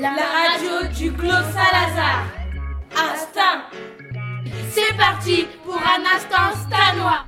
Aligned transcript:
La 0.00 0.10
radio 0.10 0.88
du 0.96 1.12
Clos 1.12 1.30
Salazar. 1.52 2.24
Instinct. 2.96 3.64
C'est 4.70 4.96
parti 4.96 5.46
pour 5.64 5.76
un 5.76 6.02
instant 6.16 6.56
stanois. 6.66 7.26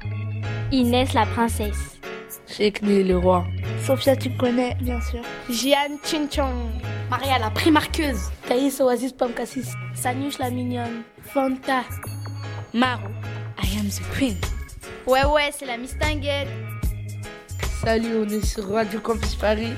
Inès 0.70 1.12
la 1.12 1.26
princesse. 1.26 2.00
Chekne 2.46 3.02
le 3.02 3.18
roi. 3.18 3.44
Sophia, 3.84 4.16
tu 4.16 4.30
connais, 4.36 4.74
bien 4.80 5.00
sûr. 5.00 5.20
Jian 5.50 5.98
Chinchong. 6.04 6.70
Maria 7.10 7.38
la 7.38 7.50
primarqueuse. 7.50 8.30
Thaïs 8.48 8.80
Oasis 8.80 9.12
Pamkassis. 9.12 9.68
Sanush 9.94 10.38
la 10.38 10.50
mignonne. 10.50 11.02
Fanta. 11.22 11.82
Maro. 12.72 13.08
I 13.62 13.78
am 13.78 13.88
the 13.88 14.02
queen. 14.16 14.36
Ouais, 15.06 15.24
ouais, 15.24 15.50
c'est 15.52 15.66
la 15.66 15.76
mistinguette. 15.76 16.48
Salut, 17.84 18.16
on 18.24 18.28
est 18.28 18.46
sur 18.46 18.68
Radio 18.70 19.00
Campus 19.00 19.34
Paris. 19.34 19.74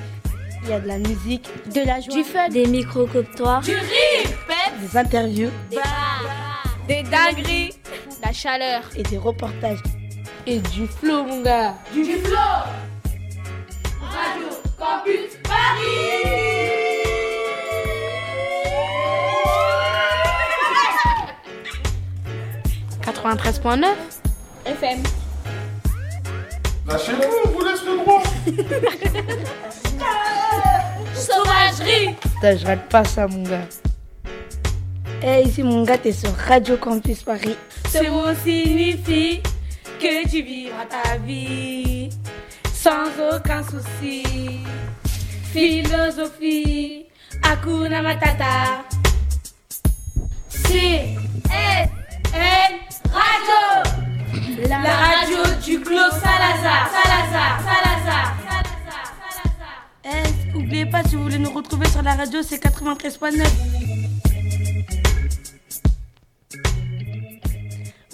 Il 0.64 0.70
y 0.70 0.72
a 0.72 0.80
de 0.80 0.88
la 0.88 0.96
musique, 0.98 1.46
de 1.74 1.80
la 1.80 2.00
joie, 2.00 2.14
du 2.14 2.24
fun, 2.24 2.48
des 2.48 2.66
micro-coptoirs, 2.66 3.60
du 3.60 3.72
rire, 3.74 4.30
des 4.80 4.96
interviews, 4.96 5.50
bah, 5.70 5.82
des 6.88 7.02
dingueries, 7.02 7.74
la 8.24 8.32
chaleur 8.32 8.82
et 8.96 9.02
des 9.02 9.18
reportages. 9.18 9.82
Et 10.46 10.60
du 10.60 10.86
flow, 10.86 11.24
mon 11.24 11.42
gars. 11.42 11.74
Du, 11.92 12.02
du 12.02 12.16
flow. 12.16 12.36
Radio 14.00 14.48
Campus 14.78 15.36
Paris. 15.42 16.24
93.9 23.02 23.86
FM. 24.64 25.02
Lâchez-vous, 26.86 27.22
on 27.44 27.48
vous 27.50 27.64
laisse 27.64 27.84
le 27.84 27.96
droit. 27.98 28.22
Sauvagerie. 31.24 32.14
Putain, 32.20 32.56
je 32.56 32.66
rate 32.66 32.88
pas 32.88 33.04
ça, 33.04 33.26
mon 33.26 33.42
gars. 33.42 33.66
Eh, 35.22 35.26
hey, 35.26 35.48
ici, 35.48 35.62
mon 35.62 35.82
gars, 35.84 35.98
t'es 35.98 36.12
sur 36.12 36.32
Radio 36.34 36.76
Campus 36.76 37.22
Paris. 37.22 37.56
Ce 37.90 38.08
mot 38.10 38.34
signifie 38.44 39.40
que 40.00 40.28
tu 40.28 40.42
vivras 40.42 40.84
ta 40.86 41.16
vie 41.18 42.10
sans 42.72 43.06
aucun 43.34 43.62
souci. 43.62 44.22
Philosophie, 45.52 47.06
Hakuna 47.42 48.02
Matata. 48.02 48.84
C, 50.48 51.16
S, 51.50 51.88
N, 52.34 52.78
Radio. 53.12 54.68
La, 54.68 54.78
La 54.82 54.96
radio 54.96 55.38
du 55.64 55.80
Clos 55.80 56.10
Salazar. 56.10 56.90
Salazar, 56.90 57.60
Salazar, 57.62 58.36
Salazar, 58.44 59.06
Salazar. 60.02 60.43
N'oubliez 60.64 60.86
pas, 60.86 61.04
si 61.04 61.14
vous 61.14 61.24
voulez 61.24 61.38
nous 61.38 61.50
retrouver 61.50 61.86
sur 61.88 62.00
la 62.00 62.14
radio, 62.14 62.40
c'est 62.42 62.56
93.9. 62.56 63.44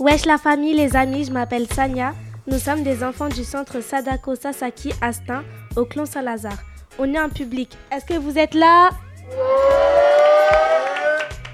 Wesh 0.00 0.26
la 0.26 0.36
famille, 0.36 0.74
les 0.74 0.96
amis, 0.96 1.26
je 1.26 1.30
m'appelle 1.30 1.68
Sanya. 1.72 2.12
Nous 2.48 2.58
sommes 2.58 2.82
des 2.82 3.04
enfants 3.04 3.28
du 3.28 3.44
centre 3.44 3.80
Sadako 3.80 4.34
Sasaki 4.34 4.92
Astin 5.00 5.44
au 5.76 5.84
clan 5.84 6.06
Salazar. 6.06 6.58
On 6.98 7.14
est 7.14 7.20
en 7.20 7.28
public. 7.28 7.78
Est-ce 7.92 8.04
que 8.04 8.18
vous 8.18 8.36
êtes 8.36 8.54
là? 8.54 8.90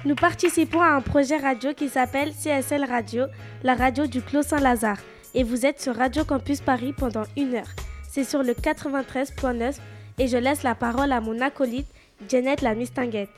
Nous 0.03 0.15
participons 0.15 0.81
à 0.81 0.95
un 0.95 1.01
projet 1.01 1.37
radio 1.37 1.75
qui 1.75 1.89
s'appelle 1.89 2.33
CSL 2.33 2.85
Radio, 2.85 3.25
la 3.61 3.75
radio 3.75 4.07
du 4.07 4.23
clos 4.23 4.41
Saint-Lazare. 4.41 4.97
Et 5.35 5.43
vous 5.43 5.63
êtes 5.67 5.79
sur 5.79 5.95
Radio 5.95 6.25
Campus 6.25 6.61
Paris 6.61 6.91
pendant 6.97 7.25
une 7.37 7.53
heure. 7.53 7.69
C'est 8.09 8.23
sur 8.23 8.41
le 8.41 8.53
93.9 8.53 9.75
et 10.17 10.27
je 10.27 10.37
laisse 10.37 10.63
la 10.63 10.75
parole 10.75 11.11
à 11.11 11.21
mon 11.21 11.39
acolyte, 11.41 11.87
Janet 12.27 12.61
la 12.61 12.73
Mistinguette. 12.73 13.29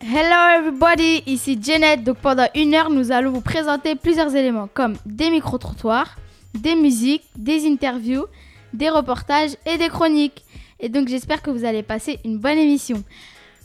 Hello 0.00 0.58
everybody, 0.58 1.22
ici 1.26 1.58
Janet. 1.60 2.04
Donc 2.04 2.18
pendant 2.18 2.46
une 2.54 2.74
heure, 2.74 2.90
nous 2.90 3.10
allons 3.10 3.32
vous 3.32 3.40
présenter 3.40 3.94
plusieurs 3.96 4.34
éléments 4.36 4.68
comme 4.72 4.96
des 5.06 5.30
micro-trottoirs, 5.30 6.16
des 6.54 6.76
musiques, 6.76 7.24
des 7.36 7.66
interviews, 7.66 8.26
des 8.72 8.90
reportages 8.90 9.56
et 9.66 9.78
des 9.78 9.88
chroniques. 9.88 10.44
Et 10.78 10.88
donc 10.88 11.08
j'espère 11.08 11.42
que 11.42 11.50
vous 11.50 11.64
allez 11.64 11.82
passer 11.82 12.20
une 12.24 12.38
bonne 12.38 12.58
émission. 12.58 13.02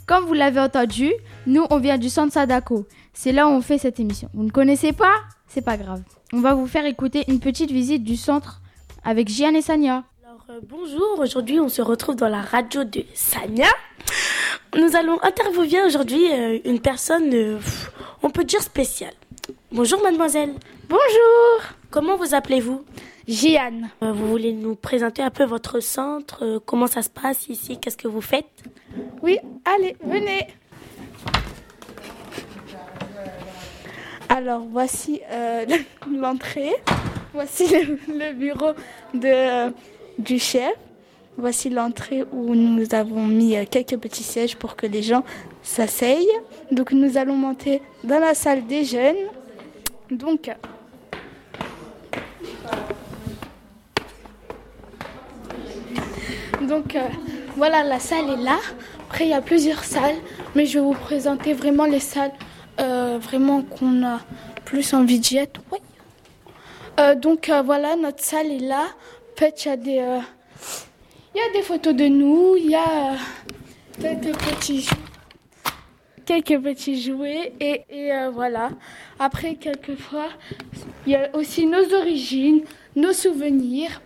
Comme 0.08 0.26
vous 0.26 0.34
l'avez 0.34 0.60
entendu, 0.60 1.12
nous 1.46 1.66
on 1.70 1.78
vient 1.78 1.98
du 1.98 2.10
centre 2.10 2.34
Sadako. 2.34 2.88
C'est 3.14 3.32
là 3.32 3.48
où 3.48 3.52
on 3.52 3.62
fait 3.62 3.78
cette 3.78 4.00
émission. 4.00 4.30
Vous 4.34 4.44
ne 4.44 4.52
connaissez 4.52 4.94
pas? 4.94 5.14
C'est 5.48 5.62
pas 5.62 5.78
grave. 5.78 6.02
On 6.34 6.40
va 6.40 6.54
vous 6.56 6.68
faire 6.68 6.86
écouter 6.86 7.26
une 7.28 7.40
petite 7.40 7.72
visite 7.72 8.04
du 8.04 8.16
centre 8.16 8.62
avec 9.04 9.28
Gian 9.28 9.54
et 9.56 9.62
Sanya. 9.62 10.04
Euh, 10.50 10.62
bonjour, 10.64 11.20
aujourd'hui 11.20 11.60
on 11.60 11.70
se 11.70 11.82
retrouve 11.82 12.16
dans 12.16 12.28
la 12.28 12.42
radio 12.42 12.84
de 12.84 13.04
Sanya. 13.14 13.68
Nous 14.76 14.96
allons 14.96 15.22
interviewer 15.22 15.84
aujourd'hui 15.84 16.32
euh, 16.32 16.58
une 16.66 16.80
personne, 16.80 17.32
euh, 17.36 17.60
on 18.24 18.32
peut 18.32 18.44
dire 18.44 18.62
spéciale. 18.62 19.14
Bonjour 19.72 20.02
mademoiselle. 20.02 20.54
Bonjour. 20.88 21.70
Comment 21.92 22.16
vous 22.16 22.34
appelez-vous? 22.34 22.84
Jeanne. 23.28 23.90
Vous 24.02 24.28
voulez 24.28 24.54
nous 24.54 24.74
présenter 24.74 25.22
un 25.22 25.30
peu 25.30 25.44
votre 25.44 25.82
centre 25.82 26.60
Comment 26.66 26.88
ça 26.88 27.04
se 27.04 27.12
passe 27.12 27.48
ici 27.48 27.78
Qu'est-ce 27.80 27.98
que 27.98 28.08
vous 28.08 28.22
faites? 28.22 28.64
Oui, 29.22 29.38
allez, 29.66 29.96
venez. 30.04 30.48
Alors 34.30 34.62
voici 34.62 35.22
l'entrée. 36.12 36.74
Voici 37.34 37.68
le, 37.68 38.00
le 38.08 38.34
bureau 38.34 38.72
de, 39.14 39.72
du 40.20 40.38
chef. 40.38 40.74
Voici 41.38 41.70
l'entrée 41.70 42.24
où 42.32 42.54
nous 42.54 42.94
avons 42.94 43.26
mis 43.26 43.56
quelques 43.68 43.98
petits 43.98 44.24
sièges 44.24 44.56
pour 44.56 44.76
que 44.76 44.86
les 44.86 45.02
gens 45.02 45.24
s'asseyent. 45.64 46.28
Donc 46.72 46.92
nous 46.92 47.18
allons 47.18 47.36
monter 47.36 47.82
dans 48.04 48.20
la 48.20 48.36
salle 48.36 48.68
des 48.68 48.84
jeunes. 48.84 49.16
Donc 50.12 50.52
Donc 56.70 56.96
euh, 56.96 57.02
voilà, 57.56 57.84
la 57.84 58.00
salle 58.00 58.30
est 58.30 58.44
là. 58.44 58.58
Après, 59.08 59.26
il 59.26 59.30
y 59.32 59.34
a 59.34 59.42
plusieurs 59.42 59.84
salles, 59.84 60.18
mais 60.56 60.66
je 60.66 60.78
vais 60.78 60.86
vous 60.86 60.94
présenter 60.94 61.54
vraiment 61.54 61.86
les 61.86 62.00
salles 62.00 62.32
euh, 62.80 63.18
vraiment 63.20 63.64
qu'on 63.64 64.06
a 64.06 64.20
plus 64.66 64.94
envie 64.94 65.20
d'y 65.20 65.38
être. 65.38 65.62
Oui. 65.72 65.80
Euh, 67.00 67.16
donc 67.16 67.52
voilà, 67.66 67.96
notre 67.96 68.24
salle 68.24 68.52
est 68.52 68.60
là. 68.60 68.86
En 69.40 69.46
fait, 69.46 69.64
il 69.64 69.68
y 69.70 69.72
a 69.72 69.78
des, 69.78 70.22
il 71.34 71.38
y 71.38 71.40
a 71.40 71.54
des 71.54 71.62
photos 71.62 71.96
de 71.96 72.08
nous, 72.10 72.58
il 72.58 72.72
y 72.72 72.76
a 72.76 73.16
quelques 74.02 74.38
petits, 74.38 74.90
quelques 76.26 76.62
petits 76.62 77.02
jouets 77.02 77.54
et, 77.62 77.86
et 77.90 78.12
voilà. 78.34 78.72
Après, 79.18 79.56
quelquefois, 79.56 80.28
il 81.08 81.14
y 81.14 81.16
a 81.16 81.34
aussi 81.38 81.66
nos 81.68 81.94
origines, 81.94 82.66
nos 82.98 83.14
souvenirs, 83.14 84.02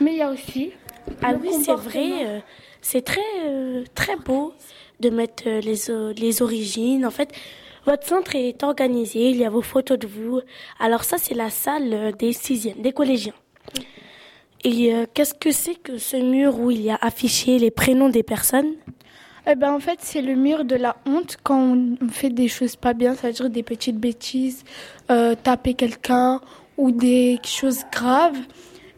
mais 0.00 0.12
il 0.12 0.16
y 0.16 0.22
a 0.22 0.30
aussi 0.30 0.72
ah 1.22 1.34
oui, 1.38 1.50
c'est 1.62 1.74
vrai. 1.74 2.26
Euh, 2.26 2.40
c'est 2.80 3.02
très, 3.02 3.20
euh, 3.44 3.84
très 3.94 4.16
beau 4.16 4.54
de 5.00 5.10
mettre 5.10 5.44
euh, 5.46 5.60
les, 5.60 6.14
les 6.18 6.40
origines. 6.40 7.04
En 7.04 7.10
fait, 7.10 7.30
votre 7.84 8.06
centre 8.06 8.34
est 8.36 8.62
organisé. 8.62 9.28
Il 9.28 9.36
y 9.36 9.44
a 9.44 9.50
vos 9.50 9.60
photos 9.60 9.98
de 9.98 10.06
vous. 10.06 10.40
Alors 10.78 11.04
ça, 11.04 11.18
c'est 11.18 11.34
la 11.34 11.50
salle 11.50 12.14
des 12.18 12.32
sixièmes, 12.32 12.80
des 12.80 12.92
collégiens. 12.92 13.34
Et 14.64 14.92
qu'est-ce 15.14 15.34
que 15.34 15.52
c'est 15.52 15.76
que 15.76 15.98
ce 15.98 16.16
mur 16.16 16.58
où 16.58 16.70
il 16.70 16.82
y 16.82 16.90
a 16.90 16.98
affiché 17.00 17.58
les 17.58 17.70
prénoms 17.70 18.08
des 18.08 18.22
personnes? 18.22 18.72
Eh 19.46 19.54
ben, 19.54 19.72
en 19.72 19.80
fait, 19.80 20.00
c'est 20.02 20.20
le 20.20 20.34
mur 20.34 20.64
de 20.64 20.76
la 20.76 20.96
honte 21.06 21.38
quand 21.42 21.76
on 22.02 22.08
fait 22.08 22.30
des 22.30 22.48
choses 22.48 22.76
pas 22.76 22.92
bien, 22.92 23.14
c'est-à-dire 23.14 23.48
des 23.48 23.62
petites 23.62 23.98
bêtises, 23.98 24.64
taper 25.06 25.74
quelqu'un 25.74 26.40
ou 26.76 26.90
des 26.90 27.38
choses 27.44 27.84
graves. 27.92 28.38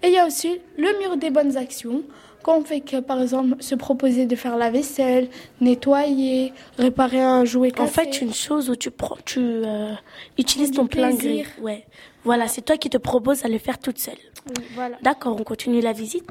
Et 0.02 0.08
il 0.08 0.14
y 0.14 0.18
a 0.18 0.26
aussi 0.26 0.60
le 0.78 0.98
mur 0.98 1.16
des 1.18 1.30
bonnes 1.30 1.56
actions, 1.56 2.02
quand 2.42 2.58
on 2.58 2.64
fait 2.64 2.80
que, 2.80 3.00
par 3.00 3.20
exemple, 3.20 3.62
se 3.62 3.74
proposer 3.74 4.24
de 4.24 4.34
faire 4.34 4.56
la 4.56 4.70
vaisselle, 4.70 5.28
nettoyer, 5.60 6.52
réparer 6.78 7.20
un 7.20 7.44
jouet 7.44 7.70
cassé. 7.70 7.82
En 7.82 7.86
fait, 7.86 8.20
une 8.22 8.32
chose 8.32 8.70
où 8.70 8.76
tu 8.76 8.90
prends, 8.90 9.18
tu 9.24 9.40
euh, 9.40 9.92
utilises 10.38 10.70
ton 10.72 10.86
plein 10.86 11.14
gré. 11.14 11.44
Ouais. 11.60 11.84
Voilà, 12.24 12.48
c'est 12.48 12.62
toi 12.62 12.76
qui 12.76 12.90
te 12.90 12.98
proposes 12.98 13.44
à 13.44 13.48
le 13.48 13.58
faire 13.58 13.78
toute 13.78 13.98
seule. 13.98 14.18
Oui, 14.46 14.64
voilà. 14.74 14.96
D'accord, 15.02 15.36
on 15.38 15.44
continue 15.44 15.80
la 15.80 15.92
visite. 15.92 16.28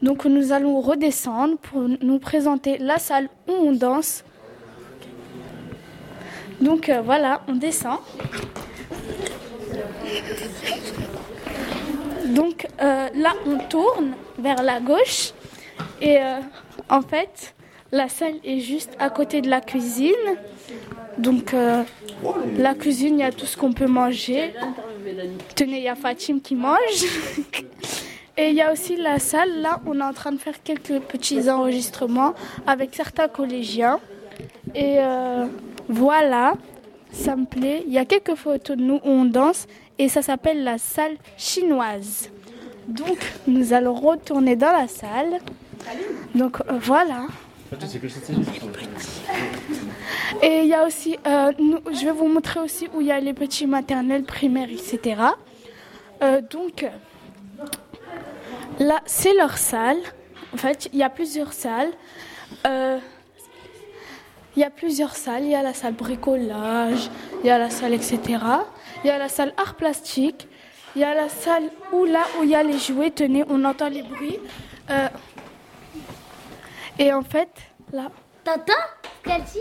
Donc 0.00 0.24
nous 0.24 0.52
allons 0.52 0.80
redescendre 0.80 1.58
pour 1.58 1.82
nous 1.82 2.18
présenter 2.18 2.78
la 2.78 2.98
salle 2.98 3.28
où 3.48 3.52
on 3.52 3.72
danse. 3.72 4.24
Donc 6.60 6.88
euh, 6.88 7.00
voilà, 7.02 7.42
on 7.48 7.54
descend. 7.54 7.98
Donc 12.26 12.66
euh, 12.80 13.08
là, 13.14 13.32
on 13.46 13.58
tourne 13.68 14.14
vers 14.38 14.62
la 14.62 14.80
gauche 14.80 15.32
et 16.00 16.18
euh, 16.18 16.38
en 16.88 17.02
fait, 17.02 17.54
la 17.90 18.08
salle 18.08 18.36
est 18.44 18.60
juste 18.60 18.90
à 18.98 19.10
côté 19.10 19.40
de 19.40 19.50
la 19.50 19.60
cuisine. 19.60 20.14
Donc 21.18 21.54
euh, 21.54 21.82
la 22.56 22.74
cuisine, 22.74 23.18
il 23.18 23.22
y 23.22 23.24
a 23.24 23.32
tout 23.32 23.46
ce 23.46 23.56
qu'on 23.56 23.72
peut 23.72 23.86
manger. 23.86 24.52
Tenez, 25.54 25.78
il 25.78 25.84
y 25.84 25.88
a 25.88 25.94
Fatim 25.94 26.40
qui 26.40 26.54
mange. 26.54 26.78
Et 28.36 28.48
il 28.48 28.54
y 28.54 28.62
a 28.62 28.72
aussi 28.72 28.96
la 28.96 29.18
salle, 29.18 29.60
là, 29.60 29.80
on 29.84 30.00
est 30.00 30.02
en 30.02 30.14
train 30.14 30.32
de 30.32 30.38
faire 30.38 30.62
quelques 30.62 31.00
petits 31.00 31.50
enregistrements 31.50 32.34
avec 32.66 32.94
certains 32.94 33.28
collégiens. 33.28 34.00
Et 34.74 34.96
euh, 34.98 35.46
voilà, 35.88 36.54
ça 37.12 37.36
me 37.36 37.44
plaît. 37.44 37.84
Il 37.86 37.92
y 37.92 37.98
a 37.98 38.06
quelques 38.06 38.34
photos 38.34 38.76
de 38.78 38.82
nous 38.82 38.94
où 38.94 39.00
on 39.04 39.26
danse 39.26 39.66
et 39.98 40.08
ça 40.08 40.22
s'appelle 40.22 40.64
la 40.64 40.78
salle 40.78 41.16
chinoise. 41.36 42.30
Donc 42.88 43.18
nous 43.46 43.74
allons 43.74 43.94
retourner 43.94 44.56
dans 44.56 44.72
la 44.72 44.88
salle. 44.88 45.38
Donc 46.34 46.60
euh, 46.60 46.78
voilà. 46.80 47.26
Et 50.42 50.60
il 50.62 50.68
y 50.68 50.74
a 50.74 50.84
aussi, 50.84 51.18
euh, 51.26 51.52
je 51.92 52.04
vais 52.04 52.12
vous 52.12 52.28
montrer 52.28 52.60
aussi 52.60 52.88
où 52.94 53.00
il 53.00 53.06
y 53.06 53.12
a 53.12 53.20
les 53.20 53.34
petits 53.34 53.66
maternels, 53.66 54.24
primaires, 54.24 54.68
etc. 54.70 55.20
Euh, 56.22 56.40
donc 56.40 56.86
là, 58.78 59.00
c'est 59.06 59.34
leur 59.34 59.56
salle. 59.58 59.98
En 60.52 60.56
fait, 60.56 60.88
il 60.92 60.98
y 60.98 61.02
a 61.02 61.10
plusieurs 61.10 61.52
salles. 61.52 61.90
Euh, 62.66 62.98
il 64.56 64.60
y 64.60 64.64
a 64.64 64.70
plusieurs 64.70 65.16
salles. 65.16 65.44
Il 65.44 65.50
y 65.50 65.54
a 65.54 65.62
la 65.62 65.74
salle 65.74 65.94
bricolage, 65.94 67.10
il 67.42 67.46
y 67.46 67.50
a 67.50 67.58
la 67.58 67.70
salle 67.70 67.94
etc. 67.94 68.20
Il 69.02 69.08
y 69.08 69.10
a 69.10 69.18
la 69.18 69.28
salle 69.28 69.54
art 69.56 69.74
plastique. 69.74 70.48
Il 70.94 71.00
y 71.00 71.04
a 71.04 71.14
la 71.14 71.30
salle 71.30 71.70
où 71.92 72.04
là 72.04 72.24
où 72.38 72.42
il 72.42 72.50
y 72.50 72.54
a 72.54 72.62
les 72.62 72.78
jouets. 72.78 73.10
Tenez, 73.10 73.44
on 73.48 73.64
entend 73.64 73.88
les 73.88 74.02
bruits. 74.02 74.38
Et 76.98 77.12
en 77.12 77.22
fait, 77.22 77.48
là. 77.92 78.10
T'entends 78.44 78.72
Kelty 79.24 79.60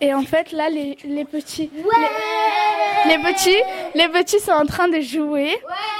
Et 0.00 0.14
en 0.14 0.22
fait, 0.22 0.52
là, 0.52 0.68
les, 0.68 0.96
les 1.04 1.24
petits. 1.24 1.70
les, 1.74 3.16
les 3.16 3.22
petits, 3.22 3.62
les 3.94 4.08
petits 4.08 4.40
sont 4.40 4.52
en 4.52 4.66
train 4.66 4.88
de 4.88 5.00
jouer. 5.00 5.56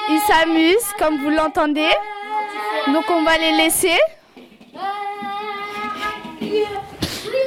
Ils 0.09 0.21
s'amusent, 0.21 0.93
comme 0.99 1.19
vous 1.19 1.31
l'entendez. 1.31 1.91
Donc, 2.89 3.05
on 3.11 3.23
va 3.23 3.39
les 3.39 3.53
laisser. 3.53 3.97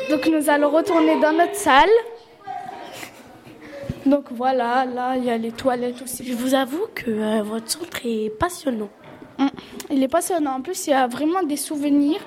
Donc, 0.09 0.27
nous 0.27 0.50
allons 0.50 0.69
retourner 0.69 1.19
dans 1.19 1.33
notre 1.33 1.55
salle. 1.55 1.89
Donc, 4.05 4.25
voilà, 4.31 4.85
là, 4.85 5.15
il 5.17 5.23
y 5.25 5.29
a 5.29 5.38
les 5.38 5.51
toilettes 5.51 6.01
aussi. 6.01 6.25
Je 6.25 6.33
vous 6.33 6.53
avoue 6.53 6.85
que 6.94 7.09
euh, 7.09 7.41
votre 7.44 7.69
centre 7.69 8.00
est 8.05 8.29
passionnant. 8.38 8.89
Mm. 9.38 9.47
Il 9.89 10.03
est 10.03 10.07
passionnant. 10.07 10.55
En 10.55 10.61
plus, 10.61 10.88
il 10.88 10.91
y 10.91 10.94
a 10.94 11.07
vraiment 11.07 11.41
des 11.44 11.57
souvenirs. 11.57 12.19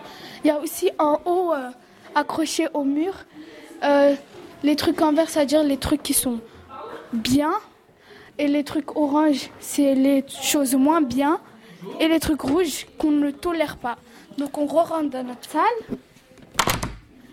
Il 0.45 0.49
y 0.49 0.51
a 0.51 0.59
aussi 0.59 0.91
en 0.99 1.21
haut, 1.25 1.53
euh, 1.53 1.71
accroché 2.15 2.69
au 2.75 2.85
mur, 2.85 3.15
euh, 3.83 4.15
les 4.63 4.77
trucs 4.77 5.01
en 5.03 5.13
vert, 5.13 5.29
c'est-à-dire 5.29 5.63
les 5.63 5.77
trucs 5.77 6.03
qui 6.03 6.15
sont 6.15 6.41
bien. 7.13 7.53
Et 8.39 8.49
les 8.49 8.65
trucs 8.65 8.97
orange, 8.97 9.51
c'est 9.61 9.95
les 9.95 10.25
choses 10.29 10.75
moins 10.75 11.01
bien. 11.01 11.41
Et 12.01 12.09
les 12.09 12.21
trucs 12.21 12.41
rouges 12.41 12.87
qu'on 12.99 13.11
ne 13.11 13.31
tolère 13.31 13.77
pas. 13.77 13.97
Donc 14.39 14.59
on 14.59 14.67
re-rentre 14.67 15.11
dans 15.11 15.25
notre 15.25 15.49
salle. 15.49 15.97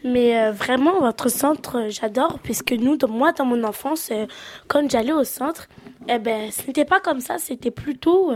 Mais 0.03 0.37
euh, 0.37 0.51
vraiment, 0.51 0.99
votre 0.99 1.29
centre, 1.29 1.77
euh, 1.77 1.89
j'adore, 1.89 2.39
puisque 2.39 2.73
nous, 2.73 2.97
moi, 3.07 3.31
dans 3.31 3.45
mon 3.45 3.63
enfance, 3.63 4.09
euh, 4.11 4.25
quand 4.67 4.89
j'allais 4.89 5.13
au 5.13 5.23
centre, 5.23 5.69
eh 6.09 6.19
ben, 6.19 6.51
ce 6.51 6.67
n'était 6.67 6.83
pas 6.83 6.99
comme 6.99 7.21
ça, 7.21 7.37
c'était 7.37 7.71
plutôt, 7.71 8.33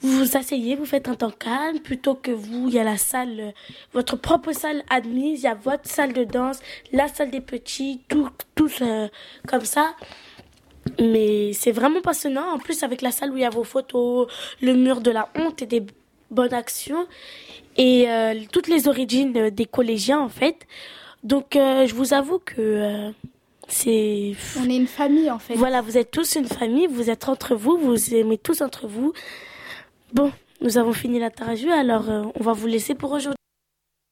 vous 0.00 0.18
vous 0.18 0.36
asseyez, 0.38 0.76
vous 0.76 0.86
faites 0.86 1.08
un 1.08 1.14
temps 1.14 1.30
calme, 1.30 1.80
plutôt 1.80 2.14
que 2.14 2.30
vous, 2.30 2.68
il 2.68 2.74
y 2.74 2.78
a 2.78 2.84
la 2.84 2.96
salle, 2.96 3.52
votre 3.92 4.16
propre 4.16 4.52
salle 4.52 4.82
admise, 4.88 5.40
il 5.40 5.44
y 5.44 5.46
a 5.46 5.54
votre 5.54 5.86
salle 5.86 6.14
de 6.14 6.24
danse, 6.24 6.60
la 6.92 7.08
salle 7.08 7.30
des 7.30 7.42
petits, 7.42 8.00
tout, 8.08 8.30
euh, 8.80 9.08
comme 9.46 9.66
ça. 9.66 9.94
Mais 10.98 11.52
c'est 11.52 11.72
vraiment 11.72 12.00
passionnant, 12.00 12.54
en 12.54 12.58
plus 12.58 12.82
avec 12.82 13.02
la 13.02 13.10
salle 13.10 13.30
où 13.30 13.36
il 13.36 13.42
y 13.42 13.44
a 13.44 13.50
vos 13.50 13.64
photos, 13.64 14.28
le 14.62 14.72
mur 14.72 15.02
de 15.02 15.10
la 15.10 15.28
honte 15.36 15.60
et 15.60 15.66
des 15.66 15.84
bonnes 16.30 16.54
actions 16.54 17.06
et 17.76 18.08
euh, 18.10 18.34
toutes 18.52 18.68
les 18.68 18.88
origines 18.88 19.36
euh, 19.36 19.50
des 19.50 19.66
collégiens 19.66 20.20
en 20.20 20.28
fait. 20.28 20.66
Donc 21.22 21.56
euh, 21.56 21.86
je 21.86 21.94
vous 21.94 22.14
avoue 22.14 22.38
que 22.38 22.60
euh, 22.60 23.10
c'est 23.68 24.34
On 24.60 24.68
est 24.70 24.76
une 24.76 24.86
famille 24.86 25.30
en 25.30 25.38
fait. 25.38 25.54
voilà, 25.54 25.80
vous 25.80 25.98
êtes 25.98 26.10
tous 26.10 26.36
une 26.36 26.46
famille, 26.46 26.86
vous 26.86 27.10
êtes 27.10 27.28
entre 27.28 27.54
vous, 27.54 27.76
vous 27.78 27.88
vous 27.92 28.14
aimez 28.14 28.38
tous 28.38 28.60
entre 28.62 28.86
vous. 28.86 29.12
Bon, 30.12 30.30
nous 30.60 30.78
avons 30.78 30.92
fini 30.92 31.18
l'interview, 31.18 31.70
alors 31.72 32.08
euh, 32.08 32.22
on 32.38 32.42
va 32.42 32.52
vous 32.52 32.66
laisser 32.66 32.94
pour 32.94 33.10
aujourd'hui. 33.12 33.36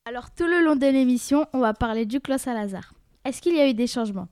Alors 0.06 0.30
tout 0.34 0.46
le 0.46 0.62
long 0.62 0.76
de 0.76 0.86
l'émission, 0.86 1.46
on 1.52 1.60
va 1.60 1.72
parler 1.72 2.04
du 2.04 2.20
Clos 2.20 2.38
Saint-Lazare. 2.38 2.92
Est-ce 3.24 3.40
qu'il 3.40 3.54
y 3.56 3.60
a 3.60 3.68
eu 3.68 3.74
des 3.74 3.86
changements? 3.86 4.28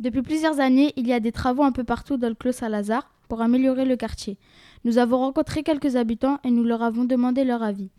Depuis 0.00 0.22
plusieurs 0.22 0.58
années, 0.58 0.92
il 0.96 1.06
y 1.06 1.12
a 1.12 1.20
des 1.20 1.30
travaux 1.30 1.62
un 1.62 1.70
peu 1.70 1.84
partout 1.84 2.16
dans 2.16 2.28
le 2.28 2.34
Clos 2.34 2.52
Saint-Lazare 2.52 3.08
pour 3.28 3.40
améliorer 3.40 3.84
le 3.84 3.96
quartier. 3.96 4.36
Nous 4.84 4.98
avons 4.98 5.18
rencontré 5.18 5.62
quelques 5.62 5.94
habitants 5.94 6.38
et 6.44 6.50
nous 6.50 6.64
leur 6.64 6.82
avons 6.82 7.04
demandé 7.04 7.44
leur 7.44 7.62
avis. 7.62 7.90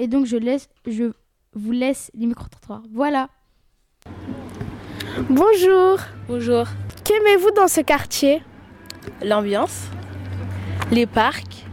Et 0.00 0.06
donc 0.06 0.26
je 0.26 0.36
laisse, 0.36 0.68
je 0.86 1.10
vous 1.54 1.72
laisse 1.72 2.12
les 2.14 2.26
micro-trottoirs. 2.26 2.82
Voilà. 2.94 3.28
Bonjour. 5.28 5.98
Bonjour. 6.28 6.66
Qu'aimez-vous 7.02 7.50
dans 7.50 7.66
ce 7.66 7.80
quartier? 7.80 8.40
L'ambiance, 9.24 9.86
les 10.92 11.06
parcs 11.06 11.64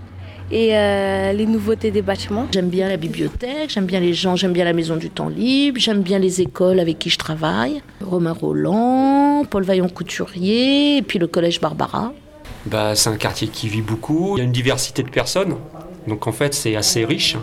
et 0.50 0.76
euh, 0.76 1.34
les 1.34 1.46
nouveautés 1.46 1.92
des 1.92 2.02
bâtiments. 2.02 2.48
J'aime 2.52 2.70
bien 2.70 2.90
la 2.90 2.98
bibliothèque, 2.98 3.70
j'aime 3.70 3.86
bien 3.86 4.00
les 4.00 4.16
gens, 4.16 4.36
j'aime 4.36 4.54
bien 4.54 4.66
la 4.66 4.74
maison 4.74 4.96
du 4.96 5.12
temps 5.12 5.30
libre, 5.30 5.80
j'aime 5.80 6.02
bien 6.02 6.18
les 6.18 6.42
écoles 6.42 6.80
avec 6.80 6.98
qui 6.98 7.12
je 7.12 7.20
travaille. 7.20 7.84
Romain 8.02 8.32
Roland, 8.32 9.46
Paul 9.48 9.64
Vaillant 9.64 9.90
Couturier, 9.90 10.98
et 10.98 11.02
puis 11.04 11.20
le 11.20 11.28
collège 11.28 11.62
Barbara. 11.62 12.12
Bah, 12.66 12.96
c'est 12.96 13.10
un 13.12 13.18
quartier 13.18 13.50
qui 13.50 13.70
vit 13.70 13.84
beaucoup. 13.84 14.36
Il 14.36 14.40
y 14.40 14.42
a 14.42 14.46
une 14.46 14.52
diversité 14.52 15.04
de 15.04 15.10
personnes. 15.10 15.58
Donc 16.08 16.26
en 16.26 16.32
fait, 16.32 16.56
c'est 16.56 16.76
assez 16.76 17.06
riche. 17.06 17.38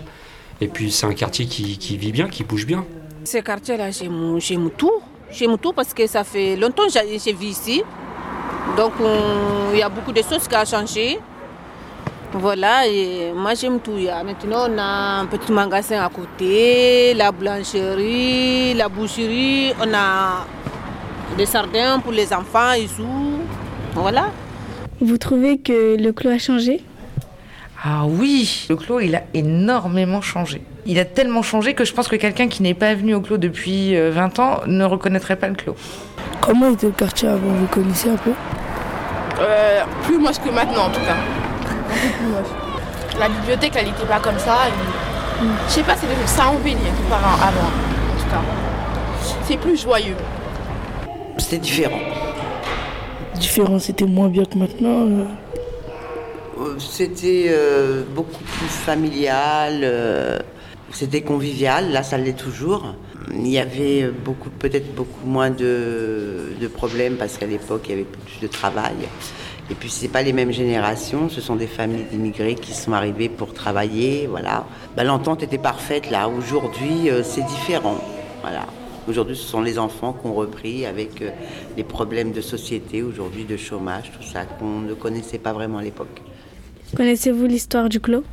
Et 0.60 0.68
puis 0.68 0.90
c'est 0.92 1.06
un 1.06 1.14
quartier 1.14 1.46
qui, 1.46 1.76
qui 1.78 1.96
vit 1.96 2.12
bien, 2.12 2.28
qui 2.28 2.44
bouge 2.44 2.66
bien. 2.66 2.84
Ce 3.24 3.38
quartier-là, 3.38 3.90
j'aime 3.90 4.70
tout. 4.76 4.92
J'aime 5.30 5.56
tout 5.58 5.72
parce 5.72 5.94
que 5.94 6.06
ça 6.06 6.24
fait 6.24 6.56
longtemps 6.56 6.84
que 6.86 6.92
j'ai 6.92 7.32
vu 7.32 7.46
ici. 7.46 7.82
Donc 8.76 8.92
on- 9.00 9.72
il 9.72 9.78
y 9.78 9.82
a 9.82 9.88
beaucoup 9.88 10.12
de 10.12 10.22
choses 10.22 10.46
qui 10.48 10.54
ont 10.56 10.64
changé. 10.64 11.18
Voilà, 12.34 12.86
et 12.86 13.30
moi 13.34 13.52
j'aime 13.54 13.78
tout. 13.80 13.92
Il 13.96 14.04
y 14.04 14.08
a- 14.08 14.22
Maintenant, 14.24 14.66
on 14.70 14.78
a 14.78 15.20
un 15.20 15.26
petit 15.26 15.52
magasin 15.52 16.02
à 16.04 16.08
côté, 16.08 17.12
la 17.14 17.30
blancherie, 17.32 18.72
la 18.74 18.88
boucherie, 18.88 19.72
on 19.80 19.92
a 19.94 20.46
des 21.36 21.44
sardines 21.46 22.00
pour 22.02 22.12
les 22.12 22.32
enfants 22.32 22.72
et 22.72 22.86
tout. 22.86 23.40
Voilà. 23.94 24.30
Vous 25.00 25.18
trouvez 25.18 25.58
que 25.58 25.96
le 26.00 26.12
clos 26.12 26.30
a 26.30 26.38
changé? 26.38 26.80
Ah 27.84 28.04
oui, 28.06 28.66
le 28.68 28.76
clos, 28.76 29.00
il 29.00 29.16
a 29.16 29.22
énormément 29.34 30.20
changé. 30.20 30.62
Il 30.86 30.98
a 31.00 31.04
tellement 31.04 31.42
changé 31.42 31.74
que 31.74 31.84
je 31.84 31.92
pense 31.92 32.06
que 32.06 32.14
quelqu'un 32.16 32.46
qui 32.46 32.62
n'est 32.62 32.74
pas 32.74 32.94
venu 32.94 33.14
au 33.14 33.20
clos 33.20 33.38
depuis 33.38 33.96
euh, 33.96 34.10
20 34.12 34.38
ans 34.38 34.60
ne 34.66 34.84
reconnaîtrait 34.84 35.34
pas 35.36 35.48
le 35.48 35.54
clos. 35.54 35.74
Comment 36.40 36.70
était 36.70 36.86
le 36.86 36.92
quartier 36.92 37.28
avant? 37.28 37.48
Vous 37.48 37.66
connaissez 37.66 38.08
un 38.10 38.16
peu? 38.16 38.30
Euh, 39.40 39.82
plus 40.04 40.18
moche 40.18 40.38
que 40.38 40.50
maintenant 40.50 40.84
en 40.86 40.90
tout 40.90 41.00
cas. 41.00 41.16
Un 41.16 41.94
peu 41.94 42.08
plus 42.18 42.26
moche. 42.28 43.18
La 43.18 43.28
bibliothèque, 43.28 43.72
elle 43.76 43.86
n'était 43.86 44.06
pas 44.06 44.20
comme 44.20 44.38
ça. 44.38 44.56
et- 44.68 45.44
Je 45.68 45.72
sais 45.72 45.82
pas, 45.82 45.96
c'était 45.96 46.14
ça 46.26 46.46
embellit 46.48 46.74
hein, 46.76 47.16
avant, 47.42 47.66
en 47.66 48.22
tout 48.22 48.28
cas. 48.30 48.40
C'est 49.44 49.56
plus 49.56 49.80
joyeux. 49.80 50.16
C'était 51.38 51.58
différent. 51.58 51.98
Différent, 53.34 53.78
c'était 53.80 54.04
moins 54.04 54.28
bien 54.28 54.44
que 54.44 54.56
maintenant. 54.56 55.06
euh. 55.08 55.24
Euh, 56.58 56.78
C'était 56.78 57.46
euh, 57.48 58.02
beaucoup 58.14 58.42
plus 58.44 58.68
familial, 58.68 59.80
euh, 59.84 60.38
c'était 60.90 61.22
convivial, 61.22 61.92
là 61.92 62.02
ça 62.02 62.18
l'est 62.18 62.36
toujours. 62.36 62.94
Il 63.32 63.48
y 63.48 63.58
avait 63.58 64.10
peut-être 64.58 64.94
beaucoup 64.94 65.26
moins 65.26 65.50
de, 65.50 66.52
problèmes 66.74 67.16
parce 67.16 67.38
qu'à 67.38 67.46
l'époque 67.46 67.82
il 67.86 67.90
y 67.90 67.94
avait 67.94 68.04
plus 68.04 68.40
de 68.40 68.46
travail. 68.46 68.94
Et 69.70 69.74
puis 69.74 69.88
c'est 69.88 70.08
pas 70.08 70.22
les 70.22 70.32
mêmes 70.32 70.52
générations, 70.52 71.28
ce 71.30 71.40
sont 71.40 71.56
des 71.56 71.66
familles 71.66 72.04
d'immigrés 72.10 72.56
qui 72.56 72.74
sont 72.74 72.92
arrivées 72.92 73.28
pour 73.28 73.54
travailler, 73.54 74.26
voilà. 74.26 74.66
Bah, 74.96 75.04
L'entente 75.04 75.42
était 75.42 75.58
parfaite 75.58 76.10
là. 76.10 76.28
Aujourd'hui 76.28 77.08
c'est 77.22 77.46
différent, 77.46 77.98
voilà. 78.42 78.66
Aujourd'hui 79.08 79.36
ce 79.36 79.44
sont 79.44 79.62
les 79.62 79.78
enfants 79.78 80.12
qui 80.12 80.26
ont 80.26 80.34
repris 80.34 80.84
avec 80.84 81.22
les 81.76 81.84
problèmes 81.84 82.32
de 82.32 82.40
société 82.40 83.02
aujourd'hui, 83.02 83.44
de 83.44 83.56
chômage, 83.56 84.10
tout 84.12 84.26
ça 84.26 84.44
qu'on 84.44 84.80
ne 84.80 84.94
connaissait 84.94 85.38
pas 85.38 85.52
vraiment 85.52 85.78
à 85.78 85.82
l'époque. 85.82 86.20
Connaissez-vous 86.96 87.46
l'histoire 87.46 87.88
du 87.88 88.00
clos? 88.00 88.24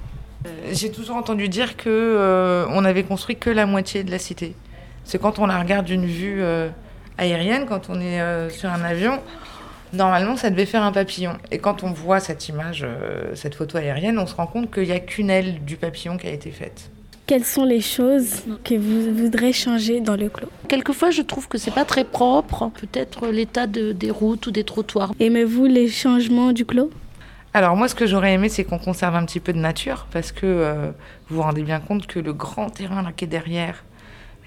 Euh, 0.45 0.49
J'ai 0.71 0.91
toujours 0.91 1.15
entendu 1.15 1.49
dire 1.49 1.77
que 1.77 1.89
euh, 1.89 2.65
on 2.69 2.85
avait 2.85 3.03
construit 3.03 3.35
que 3.37 3.49
la 3.49 3.65
moitié 3.65 4.03
de 4.03 4.11
la 4.11 4.19
cité. 4.19 4.55
C'est 5.03 5.19
quand 5.19 5.39
on 5.39 5.45
la 5.47 5.59
regarde 5.59 5.85
d'une 5.85 6.05
vue 6.05 6.41
euh, 6.41 6.69
aérienne, 7.17 7.65
quand 7.67 7.89
on 7.89 7.99
est 7.99 8.21
euh, 8.21 8.49
sur 8.49 8.69
un 8.69 8.81
avion, 8.83 9.19
normalement 9.93 10.35
ça 10.35 10.49
devait 10.49 10.65
faire 10.65 10.83
un 10.83 10.91
papillon. 10.91 11.33
Et 11.51 11.57
quand 11.57 11.83
on 11.83 11.91
voit 11.91 12.19
cette 12.19 12.47
image, 12.49 12.83
euh, 12.87 13.33
cette 13.35 13.55
photo 13.55 13.77
aérienne, 13.77 14.19
on 14.19 14.27
se 14.27 14.35
rend 14.35 14.47
compte 14.47 14.71
qu'il 14.73 14.83
n'y 14.83 14.91
a 14.91 14.99
qu'une 14.99 15.29
aile 15.29 15.63
du 15.65 15.77
papillon 15.77 16.17
qui 16.17 16.27
a 16.27 16.31
été 16.31 16.51
faite. 16.51 16.89
Quelles 17.25 17.45
sont 17.45 17.63
les 17.63 17.81
choses 17.81 18.41
que 18.63 18.73
vous 18.75 19.13
voudrez 19.15 19.53
changer 19.53 20.01
dans 20.01 20.15
le 20.15 20.29
clos? 20.29 20.49
Quelquefois, 20.67 21.11
je 21.11 21.21
trouve 21.21 21.47
que 21.47 21.59
c'est 21.59 21.73
pas 21.73 21.85
très 21.85 22.03
propre. 22.03 22.71
Peut-être 22.81 23.27
l'état 23.27 23.67
de- 23.67 23.91
des 23.91 24.09
routes 24.09 24.47
ou 24.47 24.51
des 24.51 24.63
trottoirs. 24.63 25.13
Aimez-vous 25.19 25.65
les 25.65 25.89
changements 25.89 26.51
du 26.53 26.65
clos? 26.65 26.89
Alors 27.53 27.75
moi, 27.75 27.87
ce 27.87 27.95
que 27.95 28.05
j'aurais 28.05 28.33
aimé, 28.33 28.47
c'est 28.47 28.63
qu'on 28.63 28.77
conserve 28.77 29.15
un 29.15 29.25
petit 29.25 29.39
peu 29.39 29.53
de 29.53 29.57
nature, 29.57 30.05
parce 30.11 30.31
que 30.31 30.45
euh, 30.45 30.91
vous 31.29 31.37
vous 31.37 31.41
rendez 31.41 31.63
bien 31.63 31.79
compte 31.79 32.05
que 32.05 32.19
le 32.19 32.31
grand 32.33 32.69
terrain 32.69 33.01
là 33.01 33.11
qui 33.11 33.25
est 33.25 33.27
derrière, 33.27 33.83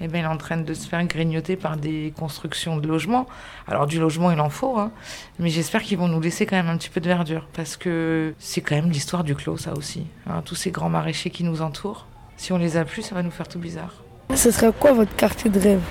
eh 0.01 0.09
ben, 0.09 0.19
il 0.19 0.25
est 0.25 0.29
en 0.29 0.37
train 0.37 0.57
de 0.57 0.73
se 0.75 0.89
faire 0.89 1.05
grignoter 1.07 1.57
par 1.57 1.77
des 1.77 2.13
constructions 2.17 2.77
de 2.77 2.87
logements. 2.87 3.27
Alors 3.67 3.87
du 3.87 3.99
logement, 3.99 4.31
il 4.31 4.41
en 4.41 4.51
faut, 4.51 4.79
hein, 4.79 4.93
mais 5.41 5.49
j'espère 5.49 5.83
qu'ils 5.83 5.99
vont 5.99 6.09
nous 6.09 6.21
laisser 6.21 6.47
quand 6.47 6.57
même 6.57 6.69
un 6.69 6.77
petit 6.77 6.91
peu 6.91 7.01
de 7.01 7.09
verdure, 7.09 7.49
parce 7.55 7.77
que 7.77 8.35
c'est 8.39 8.61
quand 8.61 8.77
même 8.77 8.91
l'histoire 8.91 9.25
du 9.25 9.35
clos, 9.35 9.57
ça 9.57 9.75
aussi. 9.75 10.07
hein, 10.29 10.43
tous 10.45 10.55
ces 10.55 10.71
grands 10.71 10.89
maraîchers 10.89 11.31
qui 11.31 11.43
nous 11.43 11.61
entourent. 11.61 12.07
Si 12.37 12.53
on 12.53 12.57
les 12.59 12.77
a 12.77 12.85
plus, 12.85 13.03
ça 13.03 13.15
va 13.17 13.23
nous 13.23 13.31
faire 13.33 13.49
tout 13.49 13.59
bizarre. 13.59 13.95
Ce 14.35 14.51
serait 14.53 14.73
quoi 14.73 14.93
votre 14.93 15.15
quartier 15.17 15.51
de 15.51 15.59
rêve? 15.61 15.83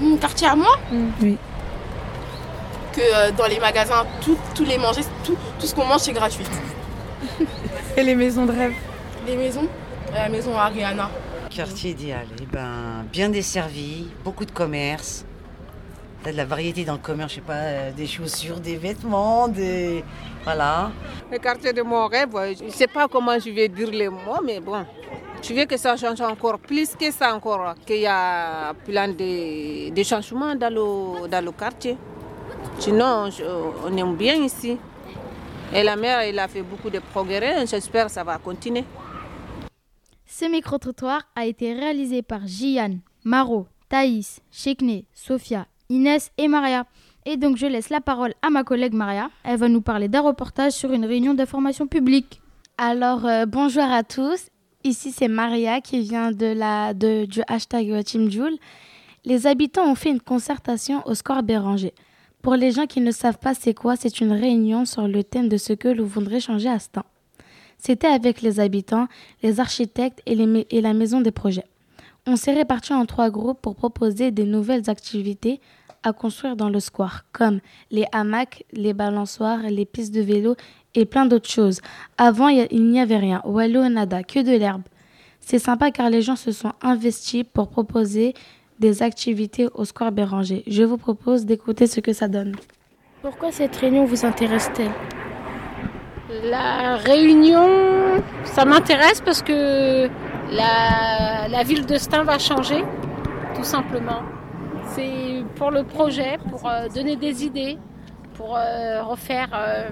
Mon 0.00 0.16
quartier 0.16 0.48
à 0.48 0.56
moi? 0.56 0.78
Oui. 1.22 1.36
Que 2.92 3.00
euh, 3.00 3.30
dans 3.32 3.46
les 3.46 3.60
magasins, 3.60 4.04
tout- 4.20 4.38
tous 4.54 4.64
les 4.64 4.78
manger, 4.78 5.02
tout, 5.24 5.36
tout 5.58 5.66
ce 5.66 5.74
qu'on 5.74 5.84
mange, 5.86 6.00
c'est 6.00 6.12
gratuit. 6.12 6.44
Et 7.96 8.02
les 8.02 8.14
maisons 8.14 8.46
de 8.46 8.52
rêve 8.52 8.72
Les 9.26 9.36
maisons 9.36 9.68
La 10.12 10.28
maison 10.28 10.56
Ariana. 10.56 11.10
Quartier 11.50 11.90
idéal, 11.90 12.26
eh 12.40 12.46
ben, 12.46 13.04
bien 13.12 13.28
desservi, 13.28 14.08
beaucoup 14.24 14.44
de 14.44 14.50
commerce. 14.52 15.24
T'as 16.22 16.32
de 16.32 16.36
la 16.36 16.44
variété 16.44 16.84
dans 16.84 16.92
le 16.94 16.98
commerce, 16.98 17.30
je 17.30 17.36
sais 17.36 17.40
pas, 17.40 17.54
euh, 17.54 17.90
des 17.92 18.06
chaussures, 18.06 18.60
des 18.60 18.76
vêtements, 18.76 19.48
des... 19.48 20.04
Voilà. 20.44 20.90
Le 21.32 21.38
quartier 21.38 21.72
de 21.72 21.82
mon 21.82 22.06
rêve, 22.06 22.32
ouais, 22.34 22.54
je 22.58 22.64
ne 22.64 22.70
sais 22.70 22.86
pas 22.86 23.08
comment 23.08 23.38
je 23.38 23.50
vais 23.50 23.68
dire 23.68 23.90
les 23.90 24.08
mots, 24.08 24.40
mais 24.44 24.60
bon. 24.60 24.84
Je 25.42 25.54
veux 25.54 25.64
que 25.64 25.76
ça 25.78 25.96
change 25.96 26.20
encore 26.20 26.58
plus 26.58 26.90
que 26.94 27.10
ça 27.10 27.34
encore, 27.34 27.74
qu'il 27.86 28.00
y 28.00 28.06
a 28.06 28.72
plein 28.84 29.08
de, 29.08 29.90
de 29.90 30.02
changements 30.02 30.54
dans 30.54 30.72
le, 30.72 31.26
dans 31.28 31.44
le 31.44 31.52
quartier. 31.52 31.96
Sinon, 32.78 33.30
je- 33.30 33.44
on 33.86 33.96
aime 33.96 34.16
bien 34.16 34.34
ici. 34.42 34.76
Et 35.74 35.82
la 35.82 35.96
mère, 35.96 36.20
elle 36.20 36.38
a 36.38 36.48
fait 36.48 36.62
beaucoup 36.62 36.90
de 36.90 36.98
progrès, 36.98 37.66
j'espère 37.66 38.06
que 38.06 38.12
ça 38.12 38.24
va 38.24 38.38
continuer. 38.38 38.84
Ce 40.26 40.44
micro-trottoir 40.46 41.22
a 41.36 41.46
été 41.46 41.72
réalisé 41.74 42.22
par 42.22 42.46
Jian, 42.46 42.98
Maro, 43.24 43.66
Thaïs, 43.88 44.40
Chekne, 44.50 45.02
Sophia, 45.12 45.66
Inès 45.88 46.30
et 46.38 46.48
Maria. 46.48 46.86
Et 47.26 47.36
donc 47.36 47.56
je 47.56 47.66
laisse 47.66 47.90
la 47.90 48.00
parole 48.00 48.32
à 48.42 48.48
ma 48.50 48.64
collègue 48.64 48.94
Maria. 48.94 49.30
Elle 49.44 49.58
va 49.58 49.68
nous 49.68 49.82
parler 49.82 50.08
d'un 50.08 50.22
reportage 50.22 50.72
sur 50.72 50.92
une 50.92 51.04
réunion 51.04 51.34
d'information 51.34 51.86
publique. 51.86 52.40
Alors, 52.78 53.26
euh, 53.26 53.44
bonjour 53.46 53.82
à 53.84 54.02
tous. 54.02 54.48
Ici, 54.84 55.12
c'est 55.12 55.28
Maria 55.28 55.82
qui 55.82 56.00
vient 56.00 56.32
de 56.32 56.46
la, 56.46 56.94
de, 56.94 57.26
du 57.26 57.42
hashtag 57.46 58.02
Team 58.04 58.30
Joule. 58.30 58.56
Les 59.26 59.46
habitants 59.46 59.84
ont 59.90 59.94
fait 59.94 60.08
une 60.08 60.20
concertation 60.22 61.02
au 61.06 61.14
score 61.14 61.42
Béranger. 61.42 61.92
Pour 62.42 62.54
les 62.54 62.72
gens 62.72 62.86
qui 62.86 63.00
ne 63.00 63.10
savent 63.10 63.38
pas 63.38 63.54
c'est 63.54 63.74
quoi, 63.74 63.96
c'est 63.96 64.20
une 64.20 64.32
réunion 64.32 64.86
sur 64.86 65.06
le 65.06 65.22
thème 65.22 65.48
de 65.48 65.58
ce 65.58 65.74
que 65.74 65.88
l'on 65.88 66.04
voudrait 66.04 66.40
changer 66.40 66.68
à 66.70 66.78
ce 66.78 66.88
temps. 66.88 67.04
C'était 67.76 68.06
avec 68.06 68.40
les 68.40 68.60
habitants, 68.60 69.08
les 69.42 69.60
architectes 69.60 70.22
et, 70.26 70.80
la 70.80 70.92
maison 70.94 71.20
des 71.20 71.30
projets. 71.30 71.64
On 72.26 72.36
s'est 72.36 72.54
répartis 72.54 72.92
en 72.92 73.06
trois 73.06 73.30
groupes 73.30 73.60
pour 73.60 73.74
proposer 73.74 74.30
des 74.30 74.44
nouvelles 74.44 74.88
activités 74.88 75.60
à 76.02 76.12
construire 76.12 76.56
dans 76.56 76.70
le 76.70 76.80
square, 76.80 77.24
comme 77.32 77.60
les 77.90 78.06
hamacs, 78.12 78.64
les 78.72 78.94
balançoires, 78.94 79.60
les 79.62 79.84
pistes 79.84 80.14
de 80.14 80.20
vélo 80.20 80.56
et 80.94 81.04
plein 81.04 81.26
d'autres 81.26 81.48
choses. 81.48 81.80
Avant, 82.16 82.48
il 82.48 82.86
n'y 82.86 83.00
avait 83.00 83.18
rien. 83.18 83.42
Wallo 83.44 83.86
nada, 83.88 84.22
que 84.22 84.40
de 84.40 84.56
l'herbe. 84.56 84.82
C'est 85.40 85.58
sympa 85.58 85.90
car 85.90 86.10
les 86.10 86.22
gens 86.22 86.36
se 86.36 86.52
sont 86.52 86.72
investis 86.82 87.44
pour 87.50 87.68
proposer 87.68 88.34
des 88.80 89.02
activités 89.02 89.68
au 89.74 89.84
square 89.84 90.10
Béranger. 90.10 90.64
Je 90.66 90.82
vous 90.82 90.96
propose 90.96 91.44
d'écouter 91.44 91.86
ce 91.86 92.00
que 92.00 92.12
ça 92.12 92.28
donne. 92.28 92.56
Pourquoi 93.22 93.52
cette 93.52 93.76
réunion 93.76 94.04
vous 94.06 94.24
intéresse-t-elle? 94.24 94.90
La 96.50 96.96
réunion, 96.96 97.68
ça 98.44 98.64
m'intéresse 98.64 99.20
parce 99.20 99.42
que 99.42 100.08
la, 100.52 101.48
la 101.48 101.62
ville 101.62 101.84
de 101.86 101.96
Stein 101.96 102.24
va 102.24 102.38
changer, 102.38 102.82
tout 103.54 103.64
simplement. 103.64 104.22
C'est 104.94 105.44
pour 105.56 105.70
le 105.70 105.84
projet, 105.84 106.38
pour 106.50 106.68
euh, 106.68 106.88
donner 106.94 107.16
des 107.16 107.44
idées, 107.44 107.78
pour 108.34 108.56
euh, 108.56 109.02
refaire 109.02 109.48
euh, 109.54 109.88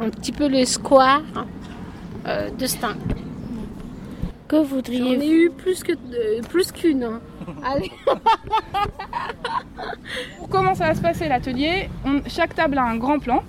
un 0.00 0.08
petit 0.08 0.32
peu 0.32 0.48
le 0.48 0.64
square 0.64 1.22
euh, 2.26 2.48
de 2.50 2.66
Stein. 2.66 2.96
Que 4.48 4.56
voudriez-vous? 4.56 5.14
J'en 5.14 5.20
ai 5.20 5.28
eu 5.28 5.50
plus 5.50 5.82
euh, 5.90 6.40
plus 6.48 6.72
qu'une. 6.72 7.20
Allez. 7.64 7.90
Comment 10.50 10.74
ça 10.74 10.88
va 10.88 10.94
se 10.94 11.00
passer 11.00 11.28
l'atelier 11.28 11.88
Chaque 12.26 12.54
table 12.54 12.78
a 12.78 12.84
un 12.84 12.96
grand 12.96 13.18
plan. 13.18 13.42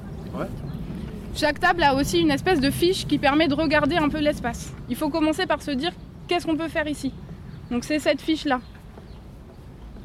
Chaque 1.36 1.60
table 1.60 1.84
a 1.84 1.94
aussi 1.94 2.20
une 2.20 2.32
espèce 2.32 2.60
de 2.60 2.72
fiche 2.72 3.06
qui 3.06 3.20
permet 3.20 3.48
de 3.48 3.54
regarder 3.54 3.98
un 3.98 4.10
peu 4.10 4.20
l'espace. 4.20 4.74
Il 4.90 4.96
faut 4.96 5.10
commencer 5.10 5.46
par 5.46 5.62
se 5.62 5.72
dire 5.72 5.92
qu'est-ce 6.28 6.48
qu'on 6.48 6.58
peut 6.58 6.68
faire 6.68 6.88
ici. 6.88 7.14
Donc 7.70 7.84
c'est 7.84 8.00
cette 8.00 8.22
fiche-là. 8.22 8.60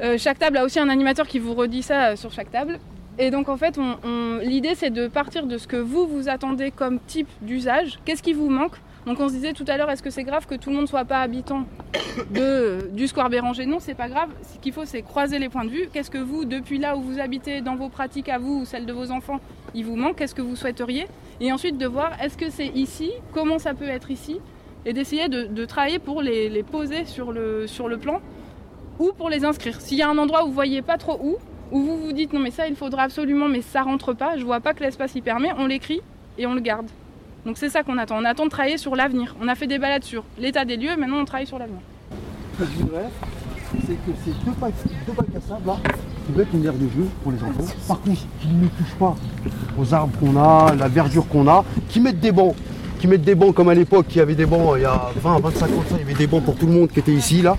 Euh, 0.03 0.19
chaque 0.19 0.39
table 0.39 0.57
a 0.57 0.65
aussi 0.65 0.79
un 0.79 0.89
animateur 0.89 1.27
qui 1.27 1.39
vous 1.39 1.55
redit 1.55 1.83
ça 1.83 2.09
euh, 2.09 2.17
sur 2.17 2.33
chaque 2.33 2.51
table. 2.51 2.79
Et 3.19 3.31
donc 3.31 3.49
en 3.49 3.57
fait, 3.57 3.79
l'idée 4.43 4.75
c'est 4.75 4.91
de 4.91 5.07
partir 5.07 5.47
de 5.47 5.59
ce 5.59 5.67
que 5.67 5.77
vous 5.77 6.07
vous 6.07 6.29
attendez 6.29 6.71
comme 6.71 6.99
type 7.01 7.29
d'usage. 7.43 7.99
Qu'est-ce 8.05 8.23
qui 8.23 8.33
vous 8.33 8.49
manque? 8.49 8.73
Donc 9.05 9.19
on 9.19 9.29
se 9.29 9.35
disait 9.35 9.53
tout 9.53 9.65
à 9.67 9.77
l'heure, 9.77 9.91
est-ce 9.91 10.03
que 10.03 10.11
c'est 10.11 10.23
grave 10.23 10.47
que 10.47 10.55
tout 10.55 10.71
le 10.71 10.77
monde 10.77 10.89
soit 10.89 11.05
pas 11.05 11.21
habitant 11.21 11.65
de, 12.31 12.89
du 12.93 13.09
square 13.09 13.31
Béranger? 13.31 13.67
Non, 13.67 13.79
c'est 13.81 13.95
pas 13.95 14.09
grave. 14.09 14.31
Ce 14.43 14.59
qu'il 14.61 14.73
faut, 14.73 14.85
c'est 14.85 15.03
croiser 15.03 15.41
les 15.41 15.49
points 15.49 15.65
de 15.65 15.71
vue. 15.71 15.89
Qu'est-ce 15.93 16.11
que 16.11 16.19
vous, 16.19 16.45
depuis 16.45 16.79
là 16.79 16.97
où 16.97 17.03
vous 17.03 17.19
habitez, 17.19 17.63
dans 17.63 17.75
vos 17.75 17.89
pratiques 17.89 18.29
à 18.29 18.39
vous 18.39 18.61
ou 18.61 18.65
celles 18.65 18.87
de 18.87 18.93
vos 18.93 19.11
enfants, 19.11 19.41
il 19.75 19.85
vous 19.85 19.97
manque? 19.97 20.17
Qu'est-ce 20.17 20.37
que 20.37 20.43
vous 20.43 20.55
souhaiteriez? 20.55 21.07
Et 21.41 21.53
ensuite 21.53 21.79
de 21.79 21.87
voir, 21.87 22.13
est-ce 22.23 22.39
que 22.39 22.49
c'est 22.49 22.69
ici? 22.69 23.11
Comment 23.33 23.59
ça 23.59 23.75
peut 23.75 23.89
être 23.89 24.13
ici? 24.13 24.39
Et 24.87 24.93
d'essayer 24.93 25.29
de, 25.29 25.47
de 25.47 25.65
travailler 25.65 25.99
pour 25.99 26.23
les, 26.23 26.49
les 26.49 26.63
poser 26.63 27.05
sur 27.05 27.33
le, 27.33 27.67
sur 27.67 27.89
le 27.89 27.99
plan 27.99 28.21
ou 29.01 29.11
pour 29.13 29.31
les 29.31 29.45
inscrire. 29.45 29.81
S'il 29.81 29.99
y 29.99 30.03
a 30.03 30.09
un 30.09 30.19
endroit 30.19 30.45
où 30.45 30.49
vous 30.49 30.53
voyez 30.53 30.81
pas 30.81 30.97
trop 30.97 31.19
où, 31.21 31.39
où 31.73 31.81
vous 31.81 31.97
vous 31.97 32.13
dites 32.13 32.33
non 32.33 32.41
mais 32.41 32.51
ça 32.51 32.69
il 32.69 32.77
faudra 32.77 33.03
absolument 33.03 33.49
mais 33.49 33.63
ça 33.63 33.83
rentre 33.83 34.13
pas, 34.13 34.37
je 34.37 34.45
vois 34.45 34.61
pas 34.61 34.75
que 34.75 34.85
l'espace 34.85 35.15
y 35.15 35.23
permet, 35.23 35.51
on 35.59 35.67
l'écrit 35.67 36.01
et 36.39 36.47
on 36.47 36.55
le 36.55 36.61
garde. 36.61 36.87
Donc 37.45 37.59
c'est 37.59 37.71
ça 37.71 37.83
qu'on 37.83 37.99
attend. 37.99 38.17
On 38.21 38.25
attend 38.25 38.45
de 38.45 38.51
travailler 38.51 38.79
sur 38.79 38.95
l'avenir. 38.95 39.35
On 39.43 39.49
a 39.49 39.55
fait 39.55 39.67
des 39.67 39.79
balades 39.79 40.05
sur 40.05 40.23
l'état 40.39 40.65
des 40.65 40.77
lieux, 40.77 40.97
maintenant 40.97 41.19
on 41.19 41.25
travaille 41.25 41.47
sur 41.47 41.59
l'avenir. 41.59 41.81
C'est 42.59 43.95
que 43.95 44.13
ces 44.25 44.31
deux 44.45 44.53
bacs, 44.61 44.75
deux 45.07 45.13
à 45.13 45.41
sable 45.41 45.67
là, 45.67 45.77
qui 46.27 46.39
mettent 46.39 46.53
une 46.53 46.65
aire 46.67 46.75
de 46.75 46.89
jeu 46.89 47.09
pour 47.23 47.33
les 47.33 47.43
enfants. 47.43 47.75
Par 47.89 48.01
contre, 48.01 48.21
qu'ils 48.41 48.61
ne 48.61 48.69
touchent 48.69 48.99
pas 48.99 49.17
aux 49.79 49.95
arbres 49.95 50.17
qu'on 50.21 50.37
a, 50.37 50.75
la 50.75 50.89
verdure 50.89 51.27
qu'on 51.27 51.49
a, 51.49 51.65
qui 51.89 51.99
mettent 52.01 52.21
des 52.21 52.33
bancs. 52.33 52.55
Qui 53.01 53.09
mettent 53.09 53.25
des 53.25 53.35
bancs 53.35 53.55
comme 53.55 53.71
à 53.71 53.75
l'époque, 53.75 54.07
il 54.11 54.19
y 54.19 54.21
avait 54.21 54.35
des 54.35 54.47
bancs 54.47 54.75
il 54.77 54.83
y 54.83 54.85
a 54.85 55.11
20, 55.17 55.41
25 55.41 55.65
ans, 55.65 55.69
ça, 55.89 55.97
il 55.97 56.01
y 56.01 56.03
avait 56.03 56.15
des 56.15 56.27
bancs 56.27 56.45
pour 56.45 56.55
tout 56.55 56.67
le 56.67 56.73
monde 56.73 56.91
qui 56.91 57.01
était 57.01 57.13
ici 57.13 57.43
là. 57.43 57.57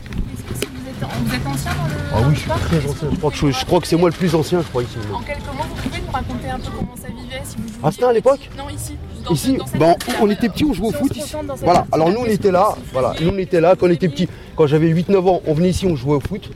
Vous 1.25 1.35
êtes 1.35 1.47
ancien 1.47 1.71
dans 1.71 1.87
le. 1.87 1.93
Ah 2.13 2.27
oui, 2.27 2.35
je 2.35 2.39
suis 2.39 2.49
très 2.49 2.77
ancien. 2.89 3.09
Je 3.11 3.17
crois 3.17 3.31
que, 3.31 3.37
je, 3.37 3.51
je 3.51 3.65
crois 3.65 3.79
que 3.81 3.87
c'est 3.87 3.95
moi 3.95 4.09
le 4.09 4.15
plus 4.15 4.33
ancien, 4.35 4.61
je 4.61 4.67
crois, 4.67 4.83
ici. 4.83 4.97
En 5.13 5.19
quelques 5.19 5.39
mots, 5.39 5.63
vous 5.75 5.81
pouvez 5.89 6.01
nous 6.05 6.11
raconter 6.11 6.49
un 6.49 6.59
peu 6.59 6.69
comment 6.77 6.95
ça 6.95 7.07
vivait 7.09 7.41
si 7.43 7.55
vous 7.57 7.63
Ah, 7.83 7.91
c'était 7.91 8.05
à 8.05 8.13
l'époque 8.13 8.49
Non, 8.57 8.69
ici. 8.69 8.93
Dans 9.25 9.31
Ici, 9.33 9.57
dans 9.57 9.65
cette 9.65 9.79
ben, 9.79 9.87
partie-là. 9.93 10.17
on 10.21 10.29
était 10.29 10.49
petits, 10.49 10.65
on 10.65 10.73
jouait 10.73 10.87
au 10.87 10.91
foot 10.91 11.15
ici. 11.15 11.33
Voilà, 11.61 11.85
alors 11.91 12.09
nous 12.09 12.19
on 12.19 12.25
était 12.25 12.51
là, 12.51 12.75
voilà, 12.91 13.13
nous 13.21 13.29
on 13.29 13.37
était 13.37 13.61
là 13.61 13.75
quand 13.79 13.87
on 13.87 13.89
était 13.91 14.09
petits. 14.09 14.27
Quand 14.55 14.67
j'avais 14.67 14.87
8-9 14.93 15.29
ans, 15.29 15.41
on 15.47 15.53
venait 15.53 15.69
ici, 15.69 15.85
on 15.87 15.95
jouait 15.95 16.15
au 16.15 16.19
foot. 16.19 16.49